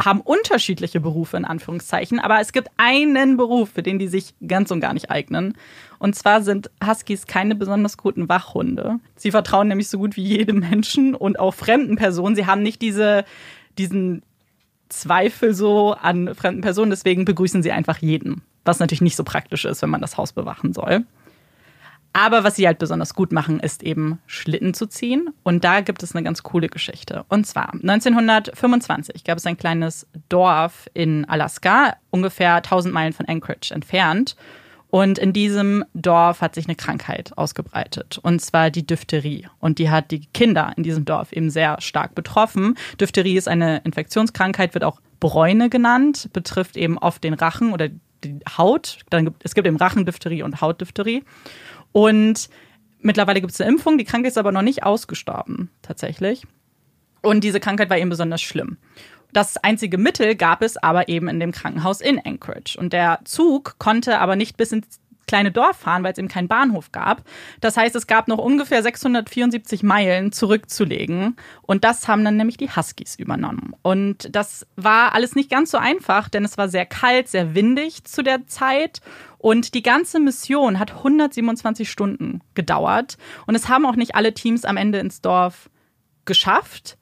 [0.00, 4.70] haben unterschiedliche Berufe in Anführungszeichen, aber es gibt einen Beruf, für den die sich ganz
[4.70, 5.54] und gar nicht eignen.
[5.98, 9.00] Und zwar sind Huskies keine besonders guten Wachhunde.
[9.16, 12.36] Sie vertrauen nämlich so gut wie jedem Menschen und auch fremden Personen.
[12.36, 13.24] Sie haben nicht diese,
[13.78, 14.22] diesen
[14.92, 18.42] Zweifel so an fremden Personen, deswegen begrüßen sie einfach jeden.
[18.64, 21.04] Was natürlich nicht so praktisch ist, wenn man das Haus bewachen soll.
[22.12, 25.30] Aber was sie halt besonders gut machen, ist eben Schlitten zu ziehen.
[25.42, 27.24] Und da gibt es eine ganz coole Geschichte.
[27.28, 33.72] Und zwar 1925 gab es ein kleines Dorf in Alaska, ungefähr 1000 Meilen von Anchorage
[33.74, 34.36] entfernt.
[34.94, 39.46] Und in diesem Dorf hat sich eine Krankheit ausgebreitet, und zwar die Diphtherie.
[39.58, 42.76] Und die hat die Kinder in diesem Dorf eben sehr stark betroffen.
[43.00, 47.88] Diphtherie ist eine Infektionskrankheit, wird auch Bräune genannt, betrifft eben oft den Rachen oder
[48.22, 48.98] die Haut.
[49.08, 51.24] Dann gibt, es gibt eben Rachendiphtherie und Hautdiphtherie.
[51.92, 52.50] Und
[53.00, 56.46] mittlerweile gibt es eine Impfung, die Krankheit ist aber noch nicht ausgestorben, tatsächlich.
[57.22, 58.76] Und diese Krankheit war eben besonders schlimm.
[59.32, 62.78] Das einzige Mittel gab es aber eben in dem Krankenhaus in Anchorage.
[62.78, 66.48] Und der Zug konnte aber nicht bis ins kleine Dorf fahren, weil es eben keinen
[66.48, 67.22] Bahnhof gab.
[67.60, 71.36] Das heißt, es gab noch ungefähr 674 Meilen zurückzulegen.
[71.62, 73.74] Und das haben dann nämlich die Huskies übernommen.
[73.80, 78.04] Und das war alles nicht ganz so einfach, denn es war sehr kalt, sehr windig
[78.04, 79.00] zu der Zeit.
[79.38, 83.16] Und die ganze Mission hat 127 Stunden gedauert.
[83.46, 85.70] Und es haben auch nicht alle Teams am Ende ins Dorf
[86.26, 86.98] geschafft.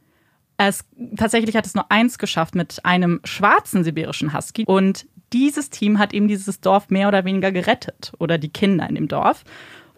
[0.63, 0.85] Es,
[1.17, 4.65] tatsächlich hat es nur eins geschafft mit einem schwarzen sibirischen Husky.
[4.67, 8.95] Und dieses Team hat eben dieses Dorf mehr oder weniger gerettet oder die Kinder in
[8.95, 9.43] dem Dorf.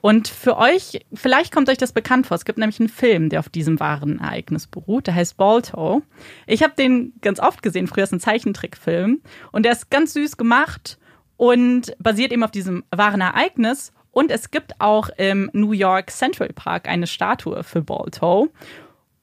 [0.03, 2.37] Und für euch, vielleicht kommt euch das bekannt vor.
[2.37, 5.09] Es gibt nämlich einen Film, der auf diesem wahren Ereignis beruht.
[5.09, 6.03] Der heißt Balto.
[6.47, 7.89] Ich habe den ganz oft gesehen.
[7.89, 9.21] Früher ist ein Zeichentrickfilm.
[9.51, 10.97] Und der ist ganz süß gemacht
[11.39, 13.93] und basiert eben auf diesem wahren Ereignis.
[14.13, 18.51] Und es gibt auch im New York Central Park eine Statue für Balto.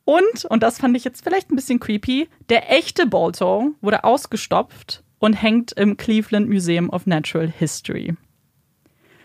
[0.10, 5.04] Und, und das fand ich jetzt vielleicht ein bisschen creepy, der echte Balto wurde ausgestopft
[5.20, 8.16] und hängt im Cleveland Museum of Natural History.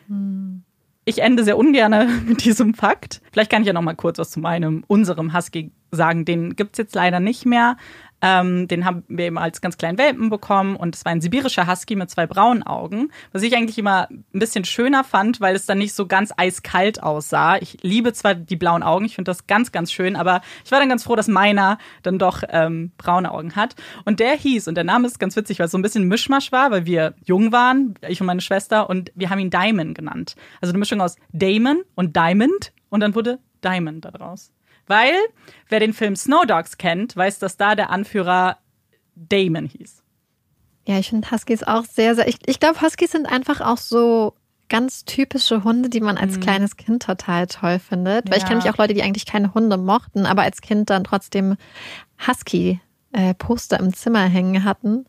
[0.09, 0.63] Hm.
[1.07, 3.23] Ich ende sehr ungern mit diesem Fakt.
[3.33, 6.27] Vielleicht kann ich ja noch mal kurz was zu meinem, unserem Husky sagen.
[6.27, 7.79] Den gibt es jetzt leider nicht mehr.
[8.27, 11.71] Ähm, den haben wir eben als ganz kleinen Welpen bekommen und es war ein sibirischer
[11.71, 15.67] Husky mit zwei braunen Augen, was ich eigentlich immer ein bisschen schöner fand, weil es
[15.67, 17.59] dann nicht so ganz eiskalt aussah.
[17.59, 20.81] Ich liebe zwar die blauen Augen, ich finde das ganz, ganz schön, aber ich war
[20.81, 23.77] dann ganz froh, dass meiner dann doch ähm, braune Augen hat.
[24.07, 26.51] Und der hieß, und der Name ist ganz witzig, weil es so ein bisschen Mischmasch
[26.51, 30.35] war, weil wir jung waren, ich und meine Schwester, und wir haben ihn Diamond genannt.
[30.63, 34.51] Also eine Mischung aus Damon und Diamond und dann wurde Diamond daraus.
[34.87, 35.15] Weil,
[35.69, 38.59] wer den Film Snow Dogs kennt, weiß, dass da der Anführer
[39.15, 40.03] Damon hieß.
[40.87, 42.29] Ja, ich finde Huskies auch sehr, sehr.
[42.29, 44.35] Ich, ich glaube, Huskies sind einfach auch so
[44.69, 46.41] ganz typische Hunde, die man als mhm.
[46.41, 48.27] kleines Kind total toll findet.
[48.27, 48.39] Weil ja.
[48.39, 51.57] ich kenne mich auch Leute, die eigentlich keine Hunde mochten, aber als Kind dann trotzdem
[52.27, 55.07] Husky-Poster im Zimmer hängen hatten.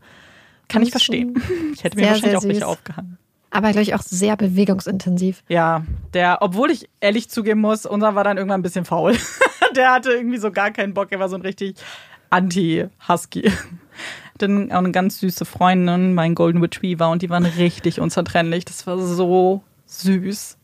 [0.68, 1.41] Kann ich verstehen.
[1.73, 3.18] Ich hätte mir sehr, wahrscheinlich auch welche aufgehangen
[3.56, 5.43] aber glaube ich auch sehr bewegungsintensiv.
[5.47, 9.15] Ja, der, obwohl ich ehrlich zugeben muss, unser war dann irgendwann ein bisschen faul.
[9.76, 11.76] der hatte irgendwie so gar keinen Bock, er war so ein richtig
[12.30, 13.52] Anti-Husky.
[14.38, 18.66] Dann auch eine ganz süße Freundin, mein Golden Retriever, und die waren richtig unzertrennlich.
[18.66, 20.58] Das war so süß.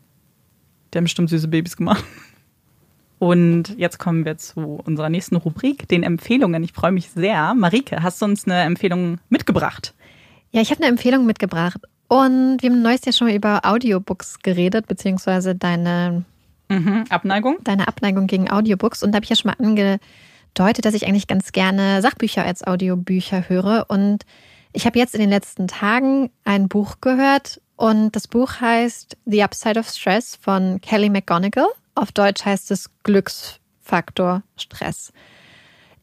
[0.92, 2.04] Die haben bestimmt süße Babys gemacht.
[3.18, 6.64] Und jetzt kommen wir zu unserer nächsten Rubrik, den Empfehlungen.
[6.64, 7.54] Ich freue mich sehr.
[7.54, 9.94] Marike, hast du uns eine Empfehlung mitgebracht?
[10.50, 11.78] Ja, ich habe eine Empfehlung mitgebracht.
[12.08, 16.24] Und wir haben neues ja schon über Audiobooks geredet, beziehungsweise deine
[16.80, 17.58] mhm, Abneigung.
[17.64, 19.02] Deine Abneigung gegen Audiobooks.
[19.02, 22.66] Und da habe ich ja schon mal angedeutet, dass ich eigentlich ganz gerne Sachbücher als
[22.66, 23.86] Audiobücher höre.
[23.88, 24.24] Und
[24.72, 29.42] ich habe jetzt in den letzten Tagen ein Buch gehört und das Buch heißt The
[29.42, 31.66] Upside of Stress von Kelly McGonigal.
[31.94, 35.12] Auf Deutsch heißt es Glücksfaktor Stress.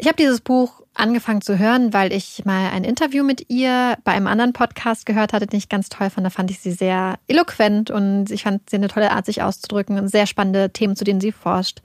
[0.01, 4.13] Ich habe dieses Buch angefangen zu hören, weil ich mal ein Interview mit ihr bei
[4.13, 6.25] einem anderen Podcast gehört hatte, den ich ganz toll fand.
[6.25, 9.99] Da fand ich sie sehr eloquent und ich fand sie eine tolle Art, sich auszudrücken
[9.99, 11.81] und sehr spannende Themen, zu denen sie forscht.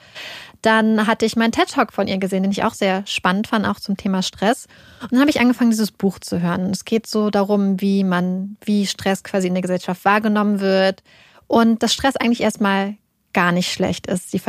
[0.63, 3.67] Dann hatte ich meinen TED Talk von ihr gesehen, den ich auch sehr spannend fand,
[3.67, 4.69] auch zum Thema Stress.
[5.03, 6.71] Und dann habe ich angefangen, dieses Buch zu hören.
[6.71, 11.03] Es geht so darum, wie man, wie Stress quasi in der Gesellschaft wahrgenommen wird
[11.49, 12.95] und dass Stress eigentlich erstmal
[13.35, 14.31] gar nicht schlecht ist.
[14.31, 14.41] Sie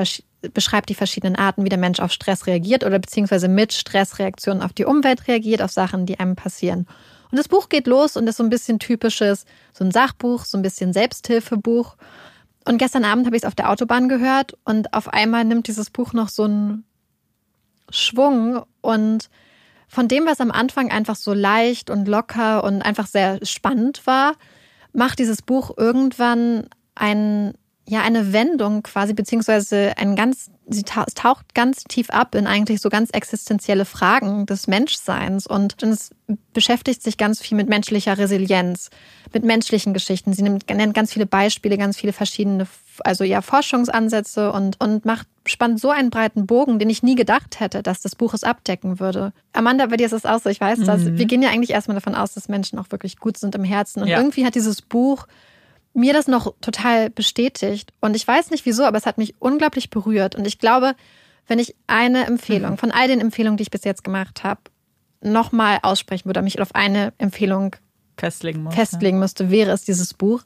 [0.53, 4.73] beschreibt die verschiedenen Arten, wie der Mensch auf Stress reagiert oder beziehungsweise mit Stressreaktionen auf
[4.73, 6.87] die Umwelt reagiert, auf Sachen, die einem passieren.
[7.31, 10.57] Und das Buch geht los und ist so ein bisschen typisches, so ein Sachbuch, so
[10.57, 11.97] ein bisschen Selbsthilfebuch.
[12.65, 15.89] Und gestern Abend habe ich es auf der Autobahn gehört und auf einmal nimmt dieses
[15.89, 16.85] Buch noch so einen
[17.89, 19.29] Schwung und
[19.87, 24.33] von dem, was am Anfang einfach so leicht und locker und einfach sehr spannend war,
[24.93, 27.53] macht dieses Buch irgendwann einen
[27.87, 32.89] ja eine Wendung quasi, beziehungsweise ein ganz, sie taucht ganz tief ab in eigentlich so
[32.89, 36.09] ganz existenzielle Fragen des Menschseins und, es
[36.53, 38.89] beschäftigt sich ganz viel mit menschlicher Resilienz,
[39.31, 40.33] mit menschlichen Geschichten.
[40.33, 42.65] Sie nimmt, nennt ganz viele Beispiele, ganz viele verschiedene,
[43.01, 47.59] also ja, Forschungsansätze und, und macht, spannt so einen breiten Bogen, den ich nie gedacht
[47.59, 49.33] hätte, dass das Buch es abdecken würde.
[49.53, 50.85] Amanda, bei dir ist es auch so, ich weiß mhm.
[50.85, 51.05] das.
[51.05, 54.01] Wir gehen ja eigentlich erstmal davon aus, dass Menschen auch wirklich gut sind im Herzen
[54.01, 54.17] und ja.
[54.17, 55.27] irgendwie hat dieses Buch
[55.95, 57.93] mir das noch total bestätigt.
[58.01, 60.35] Und ich weiß nicht wieso, aber es hat mich unglaublich berührt.
[60.35, 60.95] Und ich glaube,
[61.47, 62.77] wenn ich eine Empfehlung mhm.
[62.77, 64.61] von all den Empfehlungen, die ich bis jetzt gemacht habe,
[65.21, 67.75] nochmal aussprechen würde, mich auf eine Empfehlung
[68.17, 70.43] festlegen, muss, festlegen müsste, wäre es dieses Buch.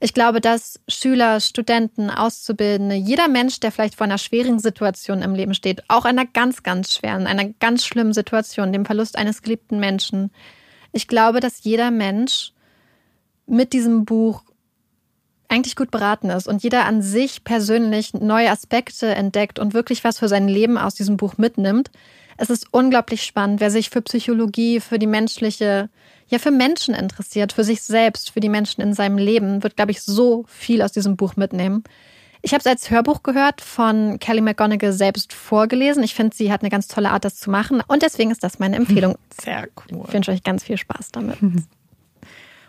[0.00, 5.34] Ich glaube, dass Schüler, Studenten, Auszubildende, jeder Mensch, der vielleicht vor einer schweren Situation im
[5.34, 9.78] Leben steht, auch einer ganz, ganz schweren, einer ganz schlimmen Situation, dem Verlust eines geliebten
[9.80, 10.30] Menschen,
[10.92, 12.52] ich glaube, dass jeder Mensch
[13.46, 14.44] mit diesem Buch
[15.52, 20.18] eigentlich gut beraten ist und jeder an sich persönlich neue Aspekte entdeckt und wirklich was
[20.18, 21.90] für sein Leben aus diesem Buch mitnimmt.
[22.38, 25.90] Es ist unglaublich spannend, wer sich für Psychologie, für die menschliche,
[26.28, 29.90] ja, für Menschen interessiert, für sich selbst, für die Menschen in seinem Leben, wird, glaube
[29.90, 31.84] ich, so viel aus diesem Buch mitnehmen.
[32.40, 36.02] Ich habe es als Hörbuch gehört, von Kelly McGonigal selbst vorgelesen.
[36.02, 37.82] Ich finde, sie hat eine ganz tolle Art, das zu machen.
[37.86, 39.16] Und deswegen ist das meine Empfehlung.
[39.40, 40.04] Sehr cool.
[40.08, 41.36] Ich wünsche euch ganz viel Spaß damit.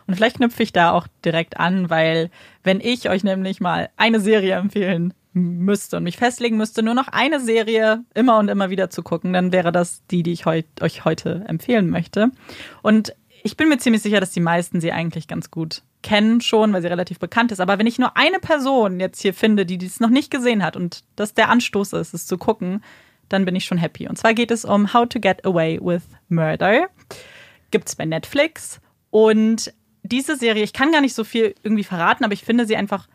[0.08, 2.30] Und vielleicht knüpfe ich da auch direkt an, weil
[2.64, 7.08] wenn ich euch nämlich mal eine Serie empfehlen müsste und mich festlegen müsste, nur noch
[7.08, 10.66] eine Serie immer und immer wieder zu gucken, dann wäre das die, die ich heut,
[10.82, 12.32] euch heute empfehlen möchte.
[12.82, 16.72] Und ich bin mir ziemlich sicher, dass die meisten sie eigentlich ganz gut kennen schon,
[16.72, 17.60] weil sie relativ bekannt ist.
[17.60, 20.76] Aber wenn ich nur eine Person jetzt hier finde, die dies noch nicht gesehen hat
[20.76, 22.84] und das der Anstoß ist, es zu gucken,
[23.30, 24.08] dann bin ich schon happy.
[24.08, 26.88] Und zwar geht es um How to Get Away with Murder.
[27.72, 28.80] Gibt's bei Netflix.
[29.10, 29.74] Und
[30.04, 33.08] diese Serie, ich kann gar nicht so viel irgendwie verraten, aber ich finde sie einfach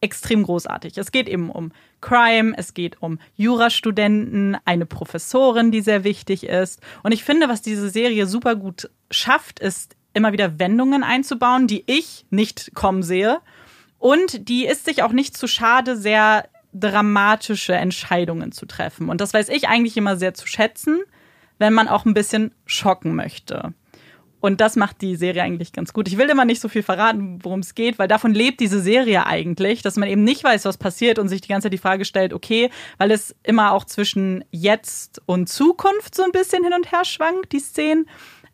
[0.00, 0.98] extrem großartig.
[0.98, 6.80] Es geht eben um Crime, es geht um Jurastudenten, eine Professorin, die sehr wichtig ist.
[7.02, 11.84] Und ich finde, was diese Serie super gut schafft, ist immer wieder Wendungen einzubauen, die
[11.86, 13.40] ich nicht kommen sehe.
[13.98, 19.08] Und die ist sich auch nicht zu schade, sehr dramatische Entscheidungen zu treffen.
[19.08, 21.00] Und das weiß ich eigentlich immer sehr zu schätzen,
[21.58, 23.72] wenn man auch ein bisschen schocken möchte.
[24.44, 26.06] Und das macht die Serie eigentlich ganz gut.
[26.06, 29.24] Ich will immer nicht so viel verraten, worum es geht, weil davon lebt diese Serie
[29.24, 32.04] eigentlich, dass man eben nicht weiß, was passiert und sich die ganze Zeit die Frage
[32.04, 32.68] stellt, okay,
[32.98, 37.52] weil es immer auch zwischen jetzt und Zukunft so ein bisschen hin und her schwankt,
[37.52, 38.06] die Szenen.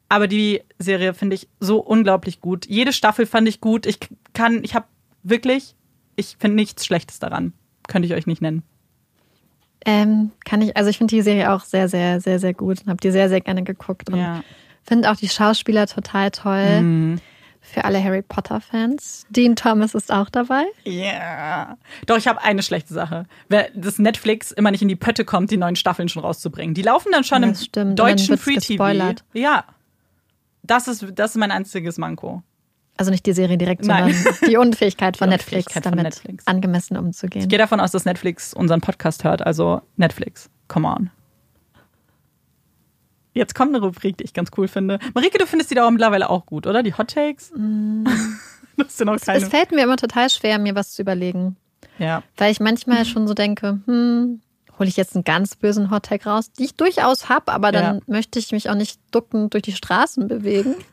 [0.08, 2.66] Aber die Serie finde ich so unglaublich gut.
[2.66, 3.84] Jede Staffel fand ich gut.
[3.84, 3.98] Ich
[4.32, 4.86] kann, ich habe
[5.24, 5.74] wirklich,
[6.14, 7.52] ich finde nichts Schlechtes daran.
[7.88, 8.62] Könnte ich euch nicht nennen.
[9.84, 12.90] Ähm, kann ich, also ich finde die Serie auch sehr, sehr, sehr, sehr gut und
[12.90, 14.08] habe die sehr, sehr gerne geguckt.
[14.14, 14.44] Ja.
[14.86, 16.80] Finde auch die Schauspieler total toll.
[16.82, 17.20] Mhm.
[17.62, 19.26] Für alle Harry Potter-Fans.
[19.28, 20.64] Dean Thomas ist auch dabei.
[20.84, 21.76] Ja.
[22.06, 23.26] Doch, ich habe eine schlechte Sache.
[23.48, 26.74] Wer das Netflix immer nicht in die Pötte kommt, die neuen Staffeln schon rauszubringen.
[26.74, 27.98] Die laufen dann schon Ja, im das stimmt.
[27.98, 28.66] Deutschen wird's Free TV.
[28.68, 29.24] gespoilert.
[29.34, 29.64] Ja.
[30.62, 32.42] Das ist, das ist mein einziges Manko.
[32.96, 34.12] Also nicht die Serie direkt, Nein.
[34.14, 36.46] sondern die Unfähigkeit von Die Netflix, Unfähigkeit von damit Netflix.
[36.46, 37.48] angemessen Ich umzugehen.
[37.48, 39.46] gehe davon aus, dass Netflix unseren Podcast hört.
[39.46, 41.10] Also Netflix, come on.
[43.32, 44.98] Jetzt kommt eine Rubrik, die ich ganz cool finde.
[45.14, 46.82] Marike, du findest die da auch mittlerweile auch gut, oder?
[46.82, 47.52] Die Hot Takes?
[48.76, 49.46] das sind noch Es keine.
[49.46, 51.56] fällt mir immer total schwer, mir was zu überlegen.
[51.98, 52.22] Ja.
[52.36, 54.40] Weil ich manchmal schon so denke, hm,
[54.78, 58.00] hole ich jetzt einen ganz bösen Hottag raus, die ich durchaus habe, aber dann Ja.
[58.06, 60.74] möchte ich mich auch nicht duckend durch die Straßen bewegen.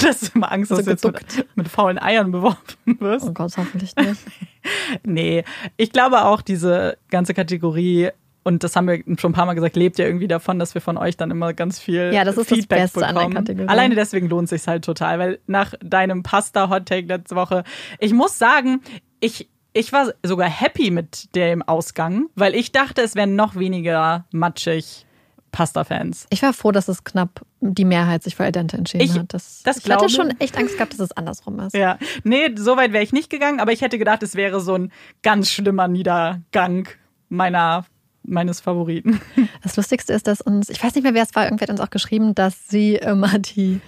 [0.00, 3.26] Das ist immer Angst, dass So du jetzt mit, mit faulen Eiern beworfen wirst.
[3.28, 4.22] Oh Gott, hoffentlich nicht.
[5.04, 5.44] Nee,
[5.76, 8.08] ich glaube auch, diese ganze Kategorie,
[8.44, 10.80] und das haben wir schon ein paar Mal gesagt, lebt ja irgendwie davon, dass wir
[10.80, 13.34] von euch dann immer ganz viel Ja, das ist das Feedback Beste an der bekommen.
[13.34, 13.68] Kategorie.
[13.68, 17.64] Alleine deswegen lohnt es sich halt total, weil nach deinem Pasta-Hot-Take letzte Woche,
[17.98, 18.80] ich muss sagen,
[19.20, 24.24] ich, ich war sogar happy mit dem Ausgang, weil ich dachte, es wären noch weniger
[24.30, 25.06] matschig
[25.50, 26.26] Pasta-Fans.
[26.30, 29.32] Ich war froh, dass es knapp die Mehrheit sich für Idente entschieden Ich- hat.
[29.32, 31.74] Das, das ich hatte schon echt Angst gehabt, dass es andersrum ist.
[31.76, 34.74] Ja, nee, so weit wäre ich nicht gegangen, aber ich hätte gedacht, es wäre so
[34.74, 34.92] ein
[35.22, 36.88] ganz schlimmer Niedergang
[37.28, 37.84] meiner,
[38.24, 39.20] meines Favoriten.
[39.62, 41.80] Das Lustigste ist, dass uns, ich weiß nicht mehr, wer es war, irgendwer hat uns
[41.80, 43.80] auch geschrieben, dass sie immer die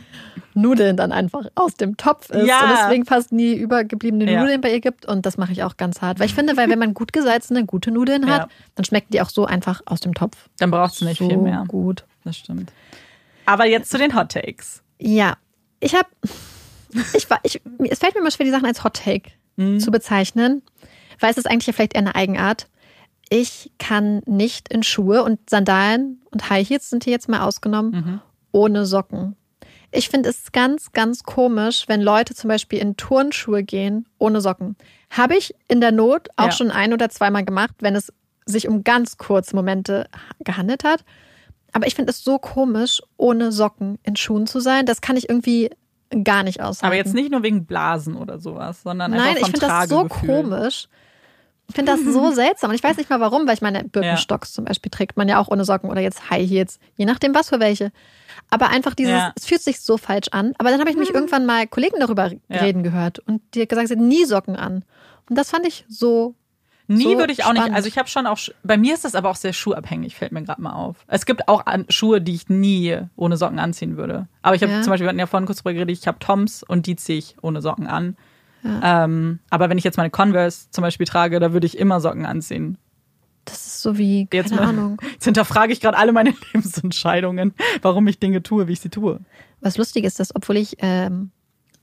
[0.55, 2.61] Nudeln dann einfach aus dem Topf isst Ja.
[2.63, 4.41] und deswegen fast nie übergebliebene Ja.
[4.41, 5.05] Nudeln bei ihr gibt.
[5.07, 6.19] Und das mache ich auch ganz hart.
[6.19, 8.49] Weil ich finde, weil wenn man gut gesalzene, gute Nudeln hat, Ja.
[8.75, 10.49] dann schmecken die auch so einfach aus dem Topf.
[10.59, 11.65] Dann brauchst du nicht so viel mehr.
[11.69, 12.05] gut.
[12.25, 12.73] Das stimmt.
[13.45, 14.83] Aber jetzt zu den Hot Takes.
[14.99, 15.37] Ja,
[15.81, 16.09] ich habe,
[17.15, 17.61] ich ich,
[17.91, 19.81] es fällt mir immer schwer, die Sachen als Hot Take Mhm.
[19.81, 20.63] zu bezeichnen,
[21.21, 22.67] weil es ist eigentlich ja vielleicht eher eine Eigenart.
[23.29, 27.91] Ich kann nicht in Schuhe und Sandalen und High Heels sind hier jetzt mal ausgenommen,
[27.93, 28.21] Mhm.
[28.53, 29.37] ohne Socken.
[29.91, 34.77] Ich finde es ganz, ganz komisch, wenn Leute zum Beispiel in Turnschuhe gehen ohne Socken.
[35.11, 36.53] Habe ich in der Not auch Ja.
[36.53, 38.13] schon ein oder zweimal gemacht, wenn es
[38.45, 40.09] sich um ganz kurze Momente
[40.41, 41.05] gehandelt hat.
[41.73, 44.87] Aber ich finde es so komisch, ohne Socken in Schuhen zu sein.
[44.87, 45.71] Das kann ich irgendwie
[46.25, 46.87] gar nicht aushalten.
[46.87, 49.89] Aber jetzt nicht nur wegen Blasen oder sowas, sondern Nein, einfach ich vom finde das
[49.89, 50.89] so komisch.
[51.69, 52.71] Ich finde das so seltsam.
[52.71, 55.39] Und ich weiß nicht mal warum, weil ich meine, Birkenstocks zum Beispiel trägt man ja
[55.41, 57.91] auch ohne Socken oder jetzt High Heels, je nachdem was für welche.
[58.51, 59.33] Aber einfach dieses, Ja.
[59.37, 60.53] es fühlt sich so falsch an.
[60.59, 62.61] Aber dann habe ich mich irgendwann mal Kollegen darüber Ja.
[62.63, 64.85] reden gehört und die gesagt, sie hat nie Socken an.
[65.29, 66.35] Und das fand ich so.
[66.89, 67.63] Nie So würde ich auch nicht.
[67.63, 67.75] spannend.
[67.77, 68.39] Also ich habe schon auch.
[68.63, 70.99] Bei mir ist das aber auch sehr schuhabhängig, fällt mir gerade mal auf.
[71.09, 74.29] Es gibt auch Schuhe, die ich nie ohne Socken anziehen würde.
[74.43, 74.83] Aber ich habe Ja.
[74.83, 77.19] zum Beispiel, wir hatten ja vorhin kurz drüber geredet, ich habe Toms und die ziehe
[77.19, 78.17] ich ohne Socken an.
[78.83, 82.27] Ähm, aber wenn ich jetzt meine Converse zum Beispiel trage, da würde ich immer Socken
[82.27, 82.79] anziehen.
[83.45, 84.99] Das ist so wie, keine Jetzt Ahnung.
[85.13, 89.21] Jetzt hinterfrage ich gerade alle meine Lebensentscheidungen, warum ich Dinge tue, wie ich sie tue.
[89.61, 91.31] Was lustig ist, dass obwohl ich ähm,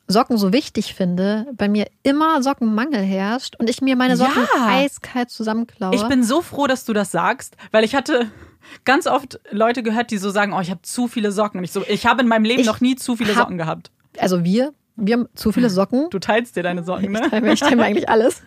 [0.08, 4.68] Socken so wichtig finde, bei mir immer Sockenmangel herrscht und ich mir meine Socken Ja.
[4.68, 5.96] eiskalt zusammenklaue.
[5.96, 8.30] Ich bin so froh, dass du das sagst, weil ich hatte
[8.84, 11.60] ganz oft Leute gehört, die so sagen, oh, ich habe zu viele Socken.
[11.60, 13.92] Und ich so, ich habe in meinem Leben Ich noch nie zu viele Socken gehabt.
[14.20, 16.08] also wir, wir haben zu viele Socken.
[16.12, 17.30] Du teilst dir deine Socken, Ich ne?
[17.30, 18.44] teile mir, ich teile mir eigentlich alles.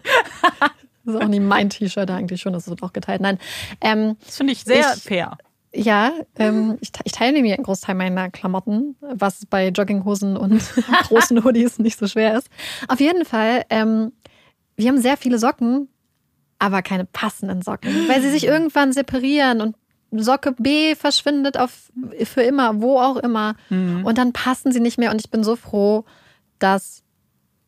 [1.05, 3.21] Das ist auch nie mein T-Shirt eigentlich schon, das wird auch geteilt.
[3.21, 3.39] Nein,
[3.81, 5.39] ähm, Das finde ich sehr Ich- fair.
[5.73, 10.61] ja, ähm, ich, te- ich teile mir einen Großteil meiner Klamotten, was bei Jogginghosen und
[11.09, 12.49] großen Hoodies nicht so schwer ist.
[12.89, 14.13] Auf jeden Fall, ähm,
[14.77, 15.89] wir haben sehr viele Socken,
[16.59, 19.77] aber keine passenden Socken, weil sie sich irgendwann separieren und
[20.13, 21.91] Socke B verschwindet auf
[22.25, 23.57] für immer, wo auch immer.
[23.71, 25.11] Und dann passen sie nicht mehr.
[25.11, 26.05] Und ich bin so froh,
[26.59, 27.03] dass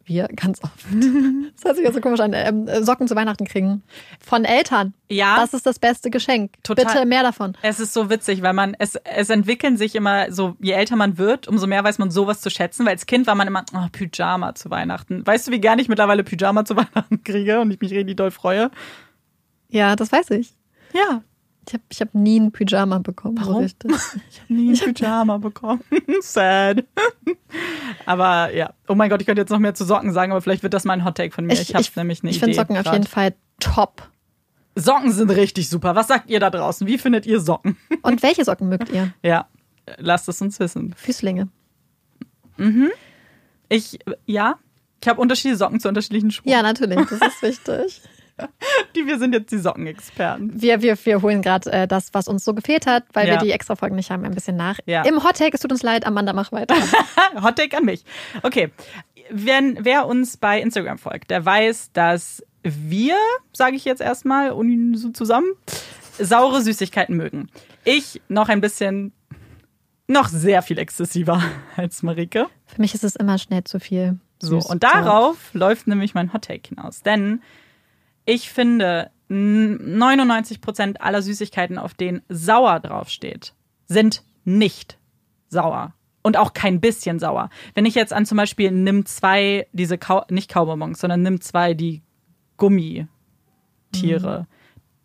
[0.09, 0.85] wir ganz oft,
[1.55, 3.82] das hört sich jetzt so komisch an, ähm, Socken zu Weihnachten kriegen.
[4.20, 4.94] Von Eltern.
[5.10, 5.36] Ja.
[5.36, 6.52] Das ist das beste Geschenk.
[6.62, 6.85] Total.
[6.85, 7.56] Bitte mehr davon.
[7.62, 11.19] Es ist so witzig, weil man, es, es entwickeln sich immer so, je älter man
[11.19, 13.86] wird, umso mehr weiß man sowas zu schätzen, weil als Kind war man immer, oh,
[13.93, 15.27] Pyjama zu Weihnachten.
[15.27, 18.31] Weißt du, wie gerne ich mittlerweile Pyjama zu Weihnachten kriege und ich mich richtig doll
[18.31, 18.70] freue?
[19.69, 20.55] Ja, das weiß ich.
[20.94, 21.23] Ja.
[21.69, 23.36] Ich habe ich hab nie ein Pyjama bekommen.
[23.36, 23.62] So Warum?
[23.62, 23.90] richtig.
[24.31, 25.82] Ich habe nie ein Pyjama bekommen.
[26.23, 26.85] Sad.
[28.07, 28.73] aber ja.
[28.89, 30.85] Oh mein Gott, ich könnte jetzt noch mehr zu Socken sagen, aber vielleicht wird das
[30.85, 31.53] mal ein Hottake von mir.
[31.53, 32.95] Ich, habe nämlich eine ich finde Socken auf grad.
[32.95, 34.09] jeden Fall top.
[34.77, 35.95] Socken sind richtig super.
[35.95, 36.86] Was sagt ihr da draußen?
[36.86, 37.77] Wie findet ihr Socken?
[38.03, 39.12] Und welche Socken mögt ihr?
[39.23, 39.47] Ja,
[39.99, 40.95] lasst es uns wissen.
[40.97, 41.49] Füßlinge.
[43.69, 44.59] Ich, ja,
[45.03, 46.51] ich habe unterschiedliche Socken zu unterschiedlichen Schuhen.
[46.51, 46.99] Ja, natürlich.
[47.09, 48.01] Das ist wichtig.
[48.97, 50.60] Die, wir sind jetzt die Sockenexperten.
[50.60, 53.35] Wir, wir, wir holen gerade äh, das, was uns so gefehlt hat, weil Ja.
[53.35, 54.78] wir die extra Folgen nicht haben, ein bisschen nach.
[54.86, 55.02] Ja.
[55.02, 56.74] Im Hottake, es tut uns leid, Amanda, mach weiter.
[57.43, 58.05] Hottake an mich.
[58.43, 58.70] Okay,
[59.31, 63.16] Wenn, wer uns bei Instagram folgt, der weiß, dass wir,
[63.52, 65.48] sage ich jetzt erstmal uni- so zusammen,
[66.19, 67.48] saure Süßigkeiten mögen.
[67.85, 69.12] Ich noch ein bisschen,
[70.06, 71.43] noch sehr viel exzessiver
[71.77, 72.47] als Marike.
[72.66, 74.19] Für mich ist es immer schnell zu viel.
[74.40, 77.02] So, und darauf läuft nämlich mein Hottake hinaus.
[77.02, 77.43] Denn
[78.28, 83.55] ich finde, n- 99% aller Süßigkeiten, auf denen sauer draufsteht,
[83.86, 84.98] sind nicht
[85.48, 85.94] sauer.
[86.22, 87.48] Und auch kein bisschen sauer.
[87.74, 91.72] Wenn ich jetzt an zum Beispiel nimm zwei, diese Kau nicht Kaubonbons, sondern nimm zwei,
[91.74, 92.02] die
[92.59, 93.09] Gummitiere.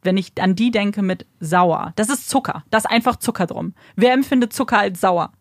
[0.02, 2.66] Wenn ich an die denke mit sauer, das ist Zucker.
[2.72, 3.74] Da ist einfach Zucker drum.
[3.96, 5.32] Wer empfindet Zucker als sauer?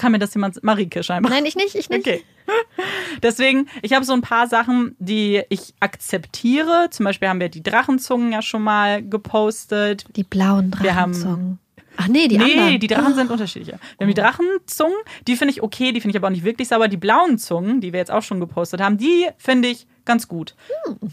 [0.00, 1.30] Kann mir das jemand, Marike scheinbar.
[1.30, 2.00] Nein, ich nicht, ich nicht.
[2.00, 2.24] Okay.
[3.22, 6.88] Deswegen, ich habe so ein paar Sachen, die ich akzeptiere.
[6.90, 10.06] Zum Beispiel haben wir die Drachenzungen ja schon mal gepostet.
[10.16, 11.58] Die blauen Drachenzungen.
[11.98, 12.80] Ach nee, die nee, anderen.
[12.80, 13.78] die Drachen sind unterschiedliche.
[13.98, 14.96] Wir haben die Drachenzungen,
[15.28, 16.88] die finde ich okay, die finde ich aber auch nicht wirklich sauber.
[16.88, 20.54] Die blauen Zungen, die wir jetzt auch schon gepostet haben, die finde ich ganz gut.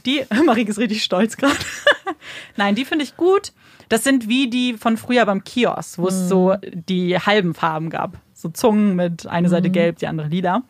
[0.06, 1.58] Die, Marike ist richtig stolz gerade.
[2.56, 3.52] Nein, die finde ich gut.
[3.90, 8.18] Das sind wie die von früher beim Kiosk, wo es so die halben Farben gab.
[8.38, 10.64] So Zungen mit eine Seite gelb, die andere lila.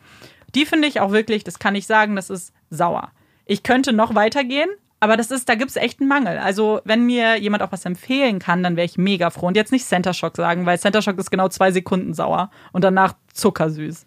[0.54, 3.10] Die finde ich auch wirklich, das kann ich sagen, das ist sauer.
[3.44, 4.70] Ich könnte noch weitergehen,
[5.00, 6.38] aber das ist, da gibt es echt einen Mangel.
[6.38, 9.46] Also, wenn mir jemand auch was empfehlen kann, dann wäre ich mega froh.
[9.46, 12.82] Und jetzt nicht Center Shock sagen, weil Center Shock ist genau zwei Sekunden sauer und
[12.82, 14.06] danach zuckersüß.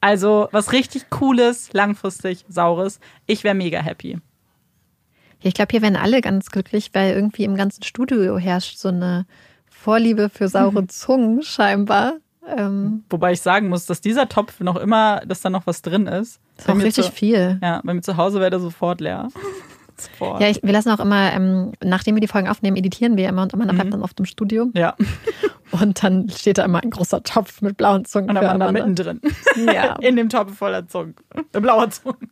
[0.00, 3.00] Also, was richtig Cooles, langfristig Saures.
[3.26, 4.18] Ich wäre mega happy.
[5.40, 9.26] Ich glaube, hier werden alle ganz glücklich, weil irgendwie im ganzen Studio herrscht so eine
[9.68, 12.14] Vorliebe für saure Zungen scheinbar.
[12.56, 16.06] Ähm, Wobei ich sagen muss, dass dieser Topf noch immer, dass da noch was drin
[16.06, 16.40] ist.
[16.56, 17.58] ist auch richtig zu, viel.
[17.62, 19.28] Ja, bei mir zu Hause wäre der sofort leer.
[19.96, 20.40] sofort.
[20.40, 23.42] Ja, ich, wir lassen auch immer, ähm, nachdem wir die Folgen aufnehmen, editieren wir immer
[23.42, 24.70] und Amanda bleibt dann oft im Studio.
[24.74, 24.94] ja.
[25.70, 28.30] Und dann steht da immer ein großer Topf mit blauen Zungen.
[28.30, 29.20] Und dann waren da mittendrin.
[29.56, 29.96] Ja.
[29.96, 31.14] In dem Topf voller Zungen.
[31.52, 32.30] Äh, Blauer Zungen.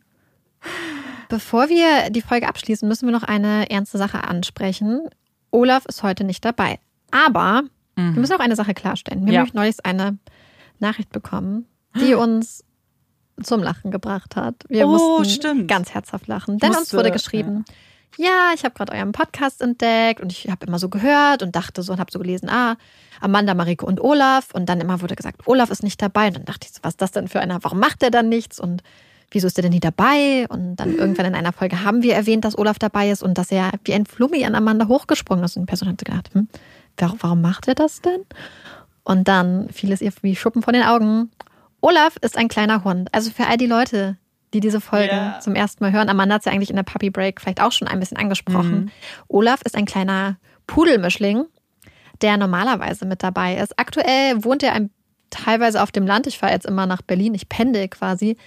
[1.29, 5.01] Bevor wir die Folge abschließen, müssen wir noch eine ernste Sache ansprechen.
[5.51, 6.79] Olaf ist heute nicht dabei.
[7.11, 7.61] Aber
[7.97, 9.25] wir müssen auch eine Sache klarstellen.
[9.25, 9.39] Wir Ja.
[9.41, 10.17] haben neulich eine
[10.79, 11.65] Nachricht bekommen,
[11.99, 12.63] die uns
[13.43, 14.55] zum Lachen gebracht hat.
[14.69, 15.67] Wir Oh, mussten stimmt.
[15.67, 16.57] ganz herzhaft lachen.
[16.59, 17.65] Denn uns musste- wurde geschrieben,
[18.17, 21.83] ja, ich habe gerade euren Podcast entdeckt und ich habe immer so gehört und dachte
[21.83, 22.75] so und habe so gelesen, ah,
[23.19, 24.49] Amanda, Marike und Olaf.
[24.53, 26.27] Und dann immer wurde gesagt, Olaf ist nicht dabei.
[26.27, 27.63] Und dann dachte ich so, was ist das denn für einer?
[27.63, 28.59] Warum macht er dann nichts?
[28.59, 28.81] Und
[29.31, 30.47] wieso ist er denn nie dabei?
[30.49, 33.51] Und dann irgendwann in einer Folge haben wir erwähnt, dass Olaf dabei ist und dass
[33.51, 35.57] er wie ein Flummi an Amanda hochgesprungen ist.
[35.57, 36.47] Und die Person hat gedacht, hm,
[36.97, 38.21] warum, warum macht er das denn?
[39.03, 41.31] Und dann fiel es ihr wie Schuppen von den Augen.
[41.81, 43.09] Olaf ist ein kleiner Hund.
[43.13, 44.17] Also für all die Leute,
[44.53, 45.39] die diese Folge Ja.
[45.39, 47.71] zum ersten Mal hören, Amanda hat es ja eigentlich in der Puppy Break vielleicht auch
[47.71, 48.91] schon ein bisschen angesprochen.
[49.27, 51.45] Olaf ist ein kleiner Pudelmischling,
[52.21, 53.77] der normalerweise mit dabei ist.
[53.79, 54.89] Aktuell wohnt er ein,
[55.29, 56.27] teilweise auf dem Land.
[56.27, 58.37] Ich fahre jetzt immer nach Berlin, ich pendel quasi.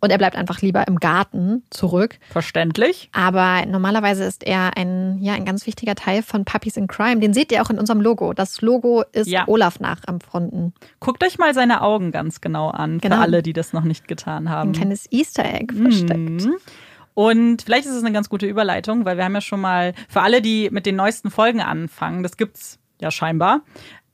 [0.00, 2.18] Und er bleibt einfach lieber im Garten zurück.
[2.30, 3.10] Verständlich.
[3.12, 7.20] Aber normalerweise ist er ein, ja, ein ganz wichtiger Teil von Puppies in Crime.
[7.20, 8.32] Den seht ihr auch in unserem Logo.
[8.32, 9.48] Das Logo ist Ja.
[9.48, 10.72] Olaf nachempfunden.
[11.00, 13.16] Guckt euch mal seine Augen ganz genau an, Genau.
[13.16, 14.70] für alle, die das noch nicht getan haben.
[14.70, 16.44] Ein kleines Easter Egg versteckt.
[16.44, 16.54] Mhm.
[17.14, 20.20] Und vielleicht ist es eine ganz gute Überleitung, weil wir haben ja schon mal, für
[20.20, 23.62] alle, die mit den neuesten Folgen anfangen, das gibt's ja scheinbar,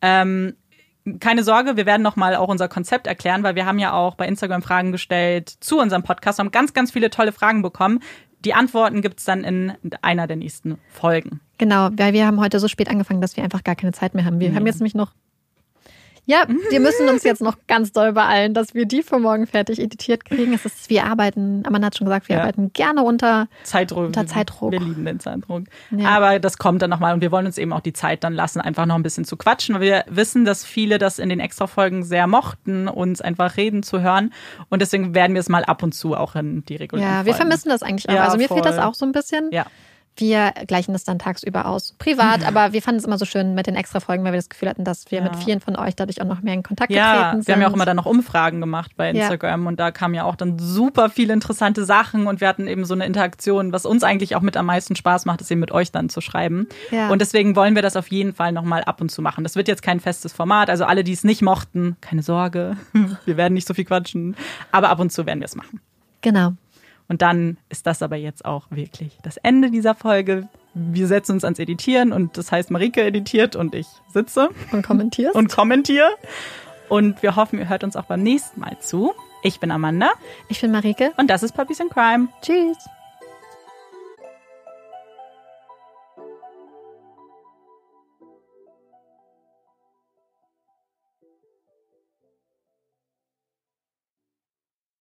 [0.00, 0.54] ähm,
[1.20, 4.26] keine Sorge, wir werden nochmal auch unser Konzept erklären, weil wir haben ja auch bei
[4.26, 8.00] Instagram Fragen gestellt zu unserem Podcast, haben ganz, ganz viele tolle Fragen bekommen.
[8.44, 9.72] Die Antworten gibt's dann in
[10.02, 11.40] einer der nächsten Folgen.
[11.58, 14.24] Genau, weil wir haben heute so spät angefangen, dass wir einfach gar keine Zeit mehr
[14.24, 14.40] haben.
[14.40, 14.56] Wir Mhm.
[14.56, 15.12] haben jetzt nämlich noch.
[16.26, 19.78] Ja, wir müssen uns jetzt noch ganz doll beeilen, dass wir die für morgen fertig
[19.78, 20.54] editiert kriegen.
[20.54, 22.42] Es ist, wir arbeiten, Amanda hat schon gesagt, wir Ja.
[22.42, 23.46] arbeiten gerne unter.
[23.62, 24.06] Zeitdruck.
[24.06, 24.72] Unter Zeitdruck.
[24.72, 25.64] Wir lieben den Zeitdruck.
[25.90, 26.08] Ja.
[26.08, 28.60] Aber das kommt dann nochmal und wir wollen uns eben auch die Zeit dann lassen,
[28.62, 32.04] einfach noch ein bisschen zu quatschen, weil wir wissen, dass viele das in den Extra-Folgen
[32.04, 34.32] sehr mochten, uns einfach reden zu hören.
[34.70, 37.34] Und deswegen werden wir es mal ab und zu auch in die regulären Ja, wir
[37.34, 37.48] Folgen.
[37.48, 38.14] vermissen das eigentlich auch.
[38.14, 38.84] Ja, also mir fehlt das voll.
[38.84, 39.50] auch so ein bisschen.
[39.52, 39.66] Ja.
[40.16, 41.94] Wir gleichen das dann tagsüber aus.
[41.98, 44.68] Privat, aber wir fanden es immer so schön mit den Extra-Folgen, weil wir das Gefühl
[44.68, 45.24] hatten, dass wir Ja.
[45.24, 47.46] mit vielen von euch dadurch auch noch mehr in Kontakt Ja, getreten sind.
[47.48, 49.22] wir haben ja auch immer dann noch Umfragen gemacht bei Ja.
[49.22, 52.84] Instagram und da kamen ja auch dann super viele interessante Sachen und wir hatten eben
[52.84, 55.72] so eine Interaktion, was uns eigentlich auch mit am meisten Spaß macht, ist eben mit
[55.72, 56.68] euch dann zu schreiben.
[56.92, 57.08] Ja.
[57.10, 59.42] Und deswegen wollen wir das auf jeden Fall nochmal ab und zu machen.
[59.42, 62.76] Das wird jetzt kein festes Format, also alle, die es nicht mochten, keine Sorge,
[63.24, 64.36] wir werden nicht so viel quatschen,
[64.70, 65.80] aber ab und zu werden wir es machen.
[66.20, 66.52] Genau.
[67.08, 70.48] Und dann ist das aber jetzt auch wirklich das Ende dieser Folge.
[70.74, 75.36] Wir setzen uns ans Editieren und das heißt, Marike editiert und ich sitze Und kommentierst.
[75.36, 76.08] und kommentiere.
[76.88, 79.12] Und wir hoffen, ihr hört uns auch beim nächsten Mal zu.
[79.42, 80.10] Ich bin Amanda
[80.48, 81.12] ich bin Marike.
[81.18, 82.28] und das ist Puppies in Crime.
[82.42, 82.78] Tschüss.